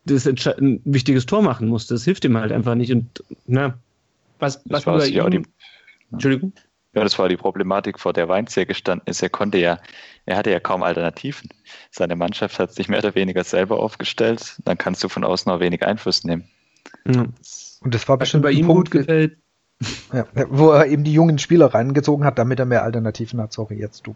das 0.05 0.27
ein 0.27 0.81
wichtiges 0.85 1.27
Tor 1.27 1.43
machen 1.43 1.69
musste. 1.69 1.95
Das 1.95 2.05
hilft 2.05 2.25
ihm 2.25 2.37
halt 2.37 2.53
einfach 2.53 2.75
nicht. 2.75 2.93
Und 2.93 3.23
na, 3.47 3.79
was, 4.39 4.61
was 4.65 4.87
war 4.87 5.05
ihm, 5.07 5.31
die, 5.31 5.43
Entschuldigung? 6.11 6.53
Ja, 6.95 7.03
das 7.03 7.19
war 7.19 7.29
die 7.29 7.37
Problematik, 7.37 7.99
vor 7.99 8.13
der 8.13 8.29
Weinz 8.29 8.55
hier 8.55 8.67
gestanden 8.67 9.07
ist. 9.07 9.23
Er 9.23 9.31
konnte 9.31 9.59
ja, 9.59 9.79
er 10.27 10.37
hatte 10.37 10.51
ja 10.51 10.61
kaum 10.61 10.83
Alternativen. 10.83 11.49
Seine 11.91 12.17
Mannschaft 12.17 12.59
hat 12.59 12.75
sich 12.75 12.89
mehr 12.89 12.99
oder 12.99 13.15
weniger 13.15 13.45
selber 13.45 13.81
aufgestellt. 13.81 14.61
Dann 14.65 14.77
kannst 14.77 15.03
du 15.03 15.09
von 15.09 15.25
außen 15.25 15.51
auch 15.51 15.61
wenig 15.61 15.85
Einfluss 15.87 16.25
nehmen. 16.25 16.45
Ja. 17.07 17.27
Und 17.81 17.95
das 17.95 18.09
war 18.09 18.19
bestimmt 18.19 18.43
bei 18.43 18.53
ihm 18.53 18.67
Punkt, 18.67 18.91
gut 18.91 19.01
gefällt. 19.01 19.39
Ja, 20.13 20.27
wo 20.49 20.71
er 20.71 20.87
eben 20.87 21.05
die 21.05 21.13
jungen 21.13 21.39
Spieler 21.39 21.67
reingezogen 21.67 22.25
hat, 22.25 22.39
damit 22.39 22.59
er 22.59 22.67
mehr 22.67 22.83
Alternativen 22.83 23.41
hat. 23.41 23.53
Sorry, 23.53 23.79
jetzt 23.79 24.07
du. 24.07 24.15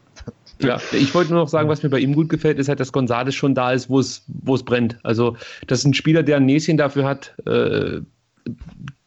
Ja, 0.61 0.81
ich 0.93 1.15
wollte 1.15 1.33
nur 1.33 1.43
noch 1.43 1.49
sagen, 1.49 1.69
was 1.69 1.83
mir 1.83 1.91
bei 1.91 1.99
ihm 1.99 2.15
gut 2.15 2.29
gefällt, 2.29 2.59
ist 2.59 2.69
halt, 2.69 2.81
dass 2.81 2.93
González 2.93 3.33
schon 3.33 3.55
da 3.55 3.73
ist, 3.73 3.91
wo 3.91 4.01
es, 4.01 4.23
wo 4.27 4.55
es 4.55 4.63
brennt. 4.63 4.99
Also, 5.03 5.37
das 5.67 5.81
ist 5.81 5.85
ein 5.85 5.95
Spieler, 5.95 6.23
der 6.23 6.37
ein 6.37 6.47
Näschen 6.47 6.77
dafür 6.77 7.05
hat, 7.05 7.35
äh, 7.47 8.01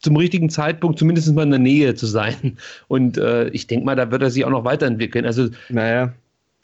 zum 0.00 0.16
richtigen 0.16 0.50
Zeitpunkt 0.50 0.98
zumindest 0.98 1.32
mal 1.34 1.42
in 1.42 1.50
der 1.50 1.58
Nähe 1.58 1.94
zu 1.94 2.06
sein. 2.06 2.58
Und 2.88 3.18
äh, 3.18 3.48
ich 3.48 3.66
denke 3.66 3.86
mal, 3.86 3.96
da 3.96 4.10
wird 4.10 4.22
er 4.22 4.30
sich 4.30 4.44
auch 4.44 4.50
noch 4.50 4.64
weiterentwickeln. 4.64 5.24
Also, 5.24 5.48
naja, 5.68 6.12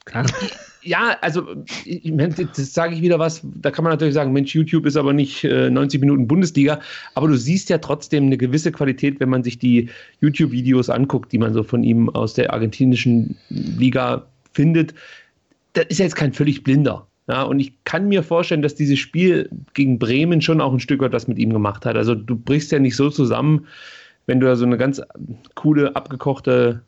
klar. 0.04 0.26
Ja, 0.86 1.16
also 1.20 1.64
ich, 1.84 2.12
das 2.54 2.72
sage 2.72 2.94
ich 2.94 3.02
wieder 3.02 3.18
was, 3.18 3.42
da 3.42 3.72
kann 3.72 3.82
man 3.82 3.92
natürlich 3.92 4.14
sagen, 4.14 4.32
Mensch, 4.32 4.54
YouTube 4.54 4.86
ist 4.86 4.96
aber 4.96 5.12
nicht 5.12 5.42
äh, 5.42 5.68
90 5.68 6.00
Minuten 6.00 6.28
Bundesliga, 6.28 6.80
aber 7.14 7.26
du 7.26 7.36
siehst 7.36 7.68
ja 7.70 7.78
trotzdem 7.78 8.26
eine 8.26 8.36
gewisse 8.36 8.70
Qualität, 8.70 9.18
wenn 9.18 9.28
man 9.28 9.42
sich 9.42 9.58
die 9.58 9.90
YouTube-Videos 10.20 10.88
anguckt, 10.88 11.32
die 11.32 11.38
man 11.38 11.52
so 11.52 11.64
von 11.64 11.82
ihm 11.82 12.08
aus 12.10 12.34
der 12.34 12.52
argentinischen 12.52 13.36
Liga 13.48 14.26
findet. 14.52 14.94
Das 15.72 15.86
ist 15.86 15.98
ja 15.98 16.04
jetzt 16.04 16.14
kein 16.14 16.32
völlig 16.32 16.62
blinder. 16.62 17.08
Ja, 17.28 17.42
und 17.42 17.58
ich 17.58 17.72
kann 17.82 18.06
mir 18.06 18.22
vorstellen, 18.22 18.62
dass 18.62 18.76
dieses 18.76 19.00
Spiel 19.00 19.50
gegen 19.74 19.98
Bremen 19.98 20.40
schon 20.40 20.60
auch 20.60 20.72
ein 20.72 20.78
Stück 20.78 21.00
weit 21.00 21.12
was 21.12 21.26
mit 21.26 21.38
ihm 21.38 21.52
gemacht 21.52 21.84
hat. 21.84 21.96
Also 21.96 22.14
du 22.14 22.36
brichst 22.36 22.70
ja 22.70 22.78
nicht 22.78 22.94
so 22.94 23.10
zusammen, 23.10 23.66
wenn 24.26 24.38
du 24.38 24.46
da 24.46 24.54
so 24.54 24.64
eine 24.64 24.76
ganz 24.76 25.02
coole, 25.56 25.96
abgekochte 25.96 26.82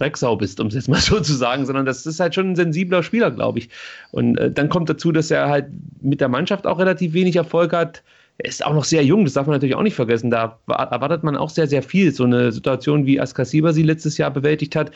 Drecksau 0.00 0.36
bist, 0.36 0.60
um 0.60 0.68
es 0.68 0.74
jetzt 0.74 0.88
mal 0.88 1.00
so 1.00 1.20
zu 1.20 1.34
sagen, 1.34 1.66
sondern 1.66 1.86
das 1.86 2.06
ist 2.06 2.20
halt 2.20 2.34
schon 2.34 2.50
ein 2.50 2.56
sensibler 2.56 3.02
Spieler, 3.02 3.30
glaube 3.30 3.60
ich. 3.60 3.68
Und 4.10 4.36
äh, 4.38 4.50
dann 4.50 4.68
kommt 4.68 4.88
dazu, 4.88 5.12
dass 5.12 5.30
er 5.30 5.48
halt 5.48 5.66
mit 6.00 6.20
der 6.20 6.28
Mannschaft 6.28 6.66
auch 6.66 6.78
relativ 6.78 7.12
wenig 7.12 7.36
Erfolg 7.36 7.72
hat. 7.72 8.02
Er 8.38 8.48
ist 8.48 8.64
auch 8.64 8.72
noch 8.72 8.84
sehr 8.84 9.04
jung, 9.04 9.24
das 9.24 9.34
darf 9.34 9.46
man 9.46 9.56
natürlich 9.56 9.74
auch 9.74 9.82
nicht 9.82 9.94
vergessen. 9.94 10.30
Da 10.30 10.58
erwartet 10.66 11.22
man 11.22 11.36
auch 11.36 11.50
sehr, 11.50 11.66
sehr 11.66 11.82
viel. 11.82 12.10
So 12.12 12.24
eine 12.24 12.52
Situation, 12.52 13.04
wie 13.04 13.20
Askasiba 13.20 13.72
sie 13.72 13.82
letztes 13.82 14.16
Jahr 14.16 14.30
bewältigt 14.30 14.74
hat, 14.76 14.90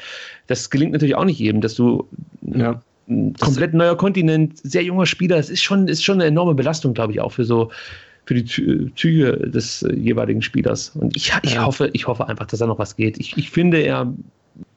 das 0.46 0.70
gelingt 0.70 0.92
natürlich 0.92 1.14
auch 1.14 1.26
nicht 1.26 1.38
jedem, 1.38 1.60
dass 1.60 1.74
du 1.74 2.08
ja 2.40 2.80
ein 3.06 3.34
komplett 3.34 3.74
neuer 3.74 3.98
Kontinent, 3.98 4.58
sehr 4.62 4.82
junger 4.82 5.04
Spieler. 5.04 5.36
Das 5.36 5.50
ist 5.50 5.62
schon, 5.62 5.88
ist 5.88 6.02
schon 6.02 6.14
eine 6.14 6.24
enorme 6.24 6.54
Belastung, 6.54 6.94
glaube 6.94 7.12
ich, 7.12 7.20
auch 7.20 7.32
für 7.32 7.44
so 7.44 7.70
für 8.26 8.34
die 8.34 8.94
Züge 8.94 9.36
des 9.50 9.82
äh, 9.82 9.94
jeweiligen 9.94 10.42
Spielers. 10.42 10.92
Und 10.94 11.16
ich, 11.16 11.32
ich, 11.42 11.58
hoffe, 11.58 11.90
ich 11.92 12.06
hoffe 12.06 12.26
einfach, 12.26 12.46
dass 12.46 12.60
da 12.60 12.66
noch 12.66 12.78
was 12.78 12.96
geht. 12.96 13.18
Ich, 13.18 13.36
ich 13.36 13.50
finde, 13.50 13.80
er 13.80 14.12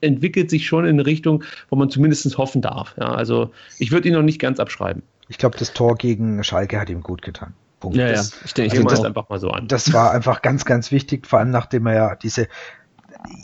entwickelt 0.01 0.49
sich 0.49 0.65
schon 0.67 0.85
in 0.85 0.91
eine 0.91 1.05
Richtung, 1.05 1.43
wo 1.69 1.75
man 1.75 1.89
zumindest 1.89 2.37
hoffen 2.37 2.61
darf. 2.61 2.95
Ja, 2.99 3.13
also 3.13 3.51
ich 3.79 3.91
würde 3.91 4.07
ihn 4.07 4.13
noch 4.13 4.23
nicht 4.23 4.39
ganz 4.39 4.59
abschreiben. 4.59 5.03
Ich 5.29 5.37
glaube, 5.37 5.57
das 5.57 5.73
Tor 5.73 5.95
gegen 5.95 6.43
Schalke 6.43 6.79
hat 6.79 6.89
ihm 6.89 7.01
gut 7.01 7.21
getan. 7.21 7.53
Punkt. 7.79 7.97
Ja, 7.97 8.09
das, 8.09 8.31
ja. 8.31 8.37
Ich 8.45 8.53
denke, 8.53 8.77
also 8.77 8.87
das 8.89 9.03
einfach 9.03 9.29
mal 9.29 9.39
so 9.39 9.49
an. 9.49 9.67
Das 9.67 9.93
war 9.93 10.11
einfach 10.11 10.41
ganz, 10.41 10.65
ganz 10.65 10.91
wichtig, 10.91 11.27
vor 11.27 11.39
allem 11.39 11.51
nachdem 11.51 11.85
er 11.87 11.93
ja 11.93 12.15
diese 12.15 12.47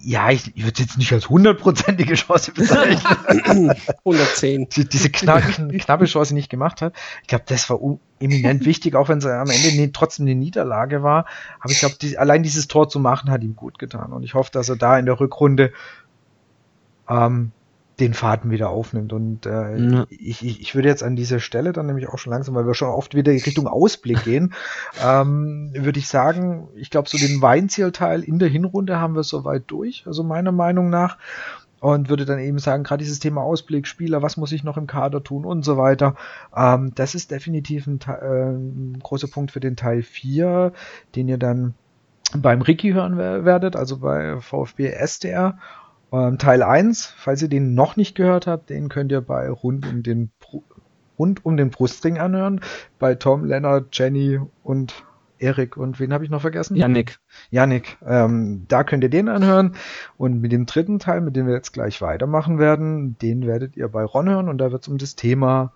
ja, 0.03 0.29
ich, 0.29 0.55
ich 0.55 0.63
würde 0.63 0.81
jetzt 0.81 0.97
nicht 0.97 1.11
als 1.13 1.29
hundertprozentige 1.29 2.13
Chance 2.13 2.51
bezeichnen. 2.51 3.73
110. 4.05 4.69
Die, 4.69 4.87
diese 4.87 5.09
knapp, 5.09 5.41
knappe 5.41 6.05
Chance 6.05 6.33
nicht 6.33 6.49
gemacht 6.49 6.81
hat. 6.81 6.93
Ich 7.21 7.27
glaube, 7.27 7.45
das 7.47 7.69
war 7.69 7.79
eminent 8.19 8.65
wichtig, 8.65 8.95
auch 8.95 9.09
wenn 9.09 9.17
es 9.17 9.25
am 9.25 9.49
Ende 9.49 9.75
ne, 9.75 9.91
trotzdem 9.91 10.25
eine 10.25 10.35
Niederlage 10.35 11.03
war. 11.03 11.25
Aber 11.59 11.71
ich 11.71 11.79
glaube, 11.79 11.95
die, 12.01 12.17
allein 12.17 12.43
dieses 12.43 12.67
Tor 12.67 12.89
zu 12.89 12.99
machen 12.99 13.31
hat 13.31 13.43
ihm 13.43 13.55
gut 13.55 13.79
getan. 13.79 14.13
Und 14.13 14.23
ich 14.23 14.33
hoffe, 14.33 14.51
dass 14.51 14.69
er 14.69 14.75
da 14.75 14.97
in 14.97 15.05
der 15.05 15.19
Rückrunde 15.19 15.73
ähm, 17.09 17.51
den 17.99 18.13
Faden 18.13 18.51
wieder 18.51 18.69
aufnimmt. 18.69 19.13
Und 19.13 19.45
äh, 19.45 19.77
ja. 19.77 20.05
ich, 20.09 20.43
ich, 20.43 20.61
ich 20.61 20.75
würde 20.75 20.87
jetzt 20.87 21.03
an 21.03 21.15
dieser 21.15 21.39
Stelle 21.39 21.73
dann 21.73 21.85
nämlich 21.85 22.09
auch 22.09 22.17
schon 22.17 22.33
langsam, 22.33 22.55
weil 22.55 22.65
wir 22.65 22.73
schon 22.73 22.89
oft 22.89 23.15
wieder 23.15 23.31
Richtung 23.31 23.67
Ausblick 23.67 24.23
gehen, 24.23 24.53
ähm, 25.05 25.71
würde 25.75 25.99
ich 25.99 26.07
sagen, 26.07 26.69
ich 26.75 26.89
glaube, 26.89 27.09
so 27.09 27.17
den 27.17 27.41
Weinzielteil 27.41 28.23
in 28.23 28.39
der 28.39 28.49
Hinrunde 28.49 28.99
haben 28.99 29.15
wir 29.15 29.23
soweit 29.23 29.63
durch, 29.67 30.03
also 30.07 30.23
meiner 30.23 30.51
Meinung 30.51 30.89
nach. 30.89 31.17
Und 31.79 32.07
würde 32.07 32.23
dann 32.23 32.39
eben 32.39 32.59
sagen, 32.59 32.85
gerade 32.85 33.03
dieses 33.03 33.19
Thema 33.19 33.41
Ausblick, 33.41 33.87
Spieler, 33.87 34.21
was 34.21 34.37
muss 34.37 34.53
ich 34.53 34.63
noch 34.63 34.77
im 34.77 34.87
Kader 34.87 35.21
tun 35.21 35.43
und 35.43 35.65
so 35.65 35.75
weiter. 35.75 36.15
Ähm, 36.55 36.93
das 36.95 37.13
ist 37.13 37.29
definitiv 37.29 37.87
ein, 37.87 37.99
äh, 38.07 38.51
ein 38.51 38.99
großer 39.03 39.27
Punkt 39.27 39.51
für 39.51 39.59
den 39.59 39.75
Teil 39.75 40.01
4, 40.01 40.71
den 41.13 41.27
ihr 41.27 41.37
dann 41.37 41.73
beim 42.35 42.61
Ricky 42.61 42.93
hören 42.93 43.17
werdet, 43.17 43.75
also 43.75 43.97
bei 43.97 44.39
VfB 44.39 44.87
SDR. 44.91 45.57
Ähm, 46.13 46.37
Teil 46.37 46.61
1, 46.61 47.07
falls 47.17 47.41
ihr 47.41 47.49
den 47.49 47.73
noch 47.73 47.95
nicht 47.95 48.15
gehört 48.15 48.45
habt, 48.45 48.69
den 48.69 48.87
könnt 48.87 49.11
ihr 49.11 49.21
bei 49.21 49.49
Rund 49.49 49.87
um 49.87 50.03
den, 50.03 50.29
Bru 50.39 50.61
Rund 51.17 51.43
um 51.43 51.57
den 51.57 51.71
Brustring 51.71 52.19
anhören. 52.19 52.61
Bei 52.99 53.15
Tom, 53.15 53.45
Leonard, 53.45 53.87
Jenny 53.91 54.39
und 54.63 55.03
Erik 55.39 55.75
und 55.75 55.99
wen 55.99 56.13
habe 56.13 56.23
ich 56.23 56.29
noch 56.29 56.41
vergessen? 56.41 56.75
Yannick. 56.75 57.17
Yannick. 57.49 57.97
Ähm, 58.05 58.65
da 58.67 58.83
könnt 58.83 59.03
ihr 59.03 59.09
den 59.09 59.27
anhören. 59.27 59.75
Und 60.17 60.39
mit 60.39 60.51
dem 60.51 60.65
dritten 60.65 60.99
Teil, 60.99 61.21
mit 61.21 61.35
dem 61.35 61.47
wir 61.47 61.55
jetzt 61.55 61.73
gleich 61.73 62.01
weitermachen 62.01 62.59
werden, 62.59 63.17
den 63.19 63.45
werdet 63.45 63.75
ihr 63.75 63.87
bei 63.89 64.03
Ron 64.03 64.29
hören. 64.29 64.49
Und 64.49 64.59
da 64.59 64.71
wird 64.71 64.83
es 64.83 64.87
um 64.87 64.97
das 64.97 65.15
Thema 65.15 65.73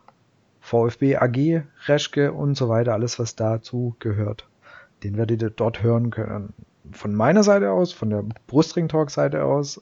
VfB 0.61 1.17
AG, 1.17 1.63
Reschke 1.87 2.31
und 2.31 2.55
so 2.55 2.69
weiter, 2.69 2.93
alles 2.93 3.19
was 3.19 3.35
dazu 3.35 3.95
gehört. 3.99 4.47
Den 5.03 5.17
werdet 5.17 5.41
ihr 5.41 5.49
dort 5.49 5.83
hören 5.83 6.11
können. 6.11 6.53
Von 6.91 7.13
meiner 7.13 7.43
Seite 7.43 7.71
aus, 7.71 7.91
von 7.91 8.09
der 8.09 8.23
Brustring 8.47 8.87
Talk 8.87 9.09
Seite 9.11 9.43
aus, 9.43 9.81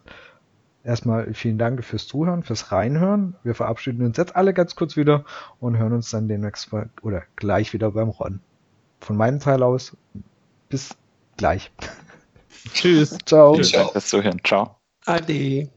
erstmal 0.85 1.33
vielen 1.33 1.57
Dank 1.57 1.83
fürs 1.83 2.07
Zuhören, 2.07 2.43
fürs 2.43 2.71
Reinhören. 2.71 3.35
Wir 3.43 3.55
verabschieden 3.55 4.05
uns 4.05 4.17
jetzt 4.17 4.35
alle 4.35 4.53
ganz 4.53 4.75
kurz 4.75 4.95
wieder 4.95 5.25
und 5.59 5.77
hören 5.77 5.93
uns 5.93 6.09
dann 6.11 6.27
demnächst 6.27 6.71
mal 6.71 6.89
oder 7.01 7.23
gleich 7.35 7.73
wieder 7.73 7.91
beim 7.91 8.09
Ron. 8.09 8.39
Von 9.01 9.17
meinem 9.17 9.39
Teil 9.39 9.63
aus, 9.63 9.97
bis 10.69 10.95
gleich. 11.37 11.71
Tschüss. 12.73 13.17
Ciao. 13.25 13.55
Fürs 13.55 14.07
Zuhören. 14.07 14.39
Ciao. 14.43 14.77
Ade. 15.05 15.69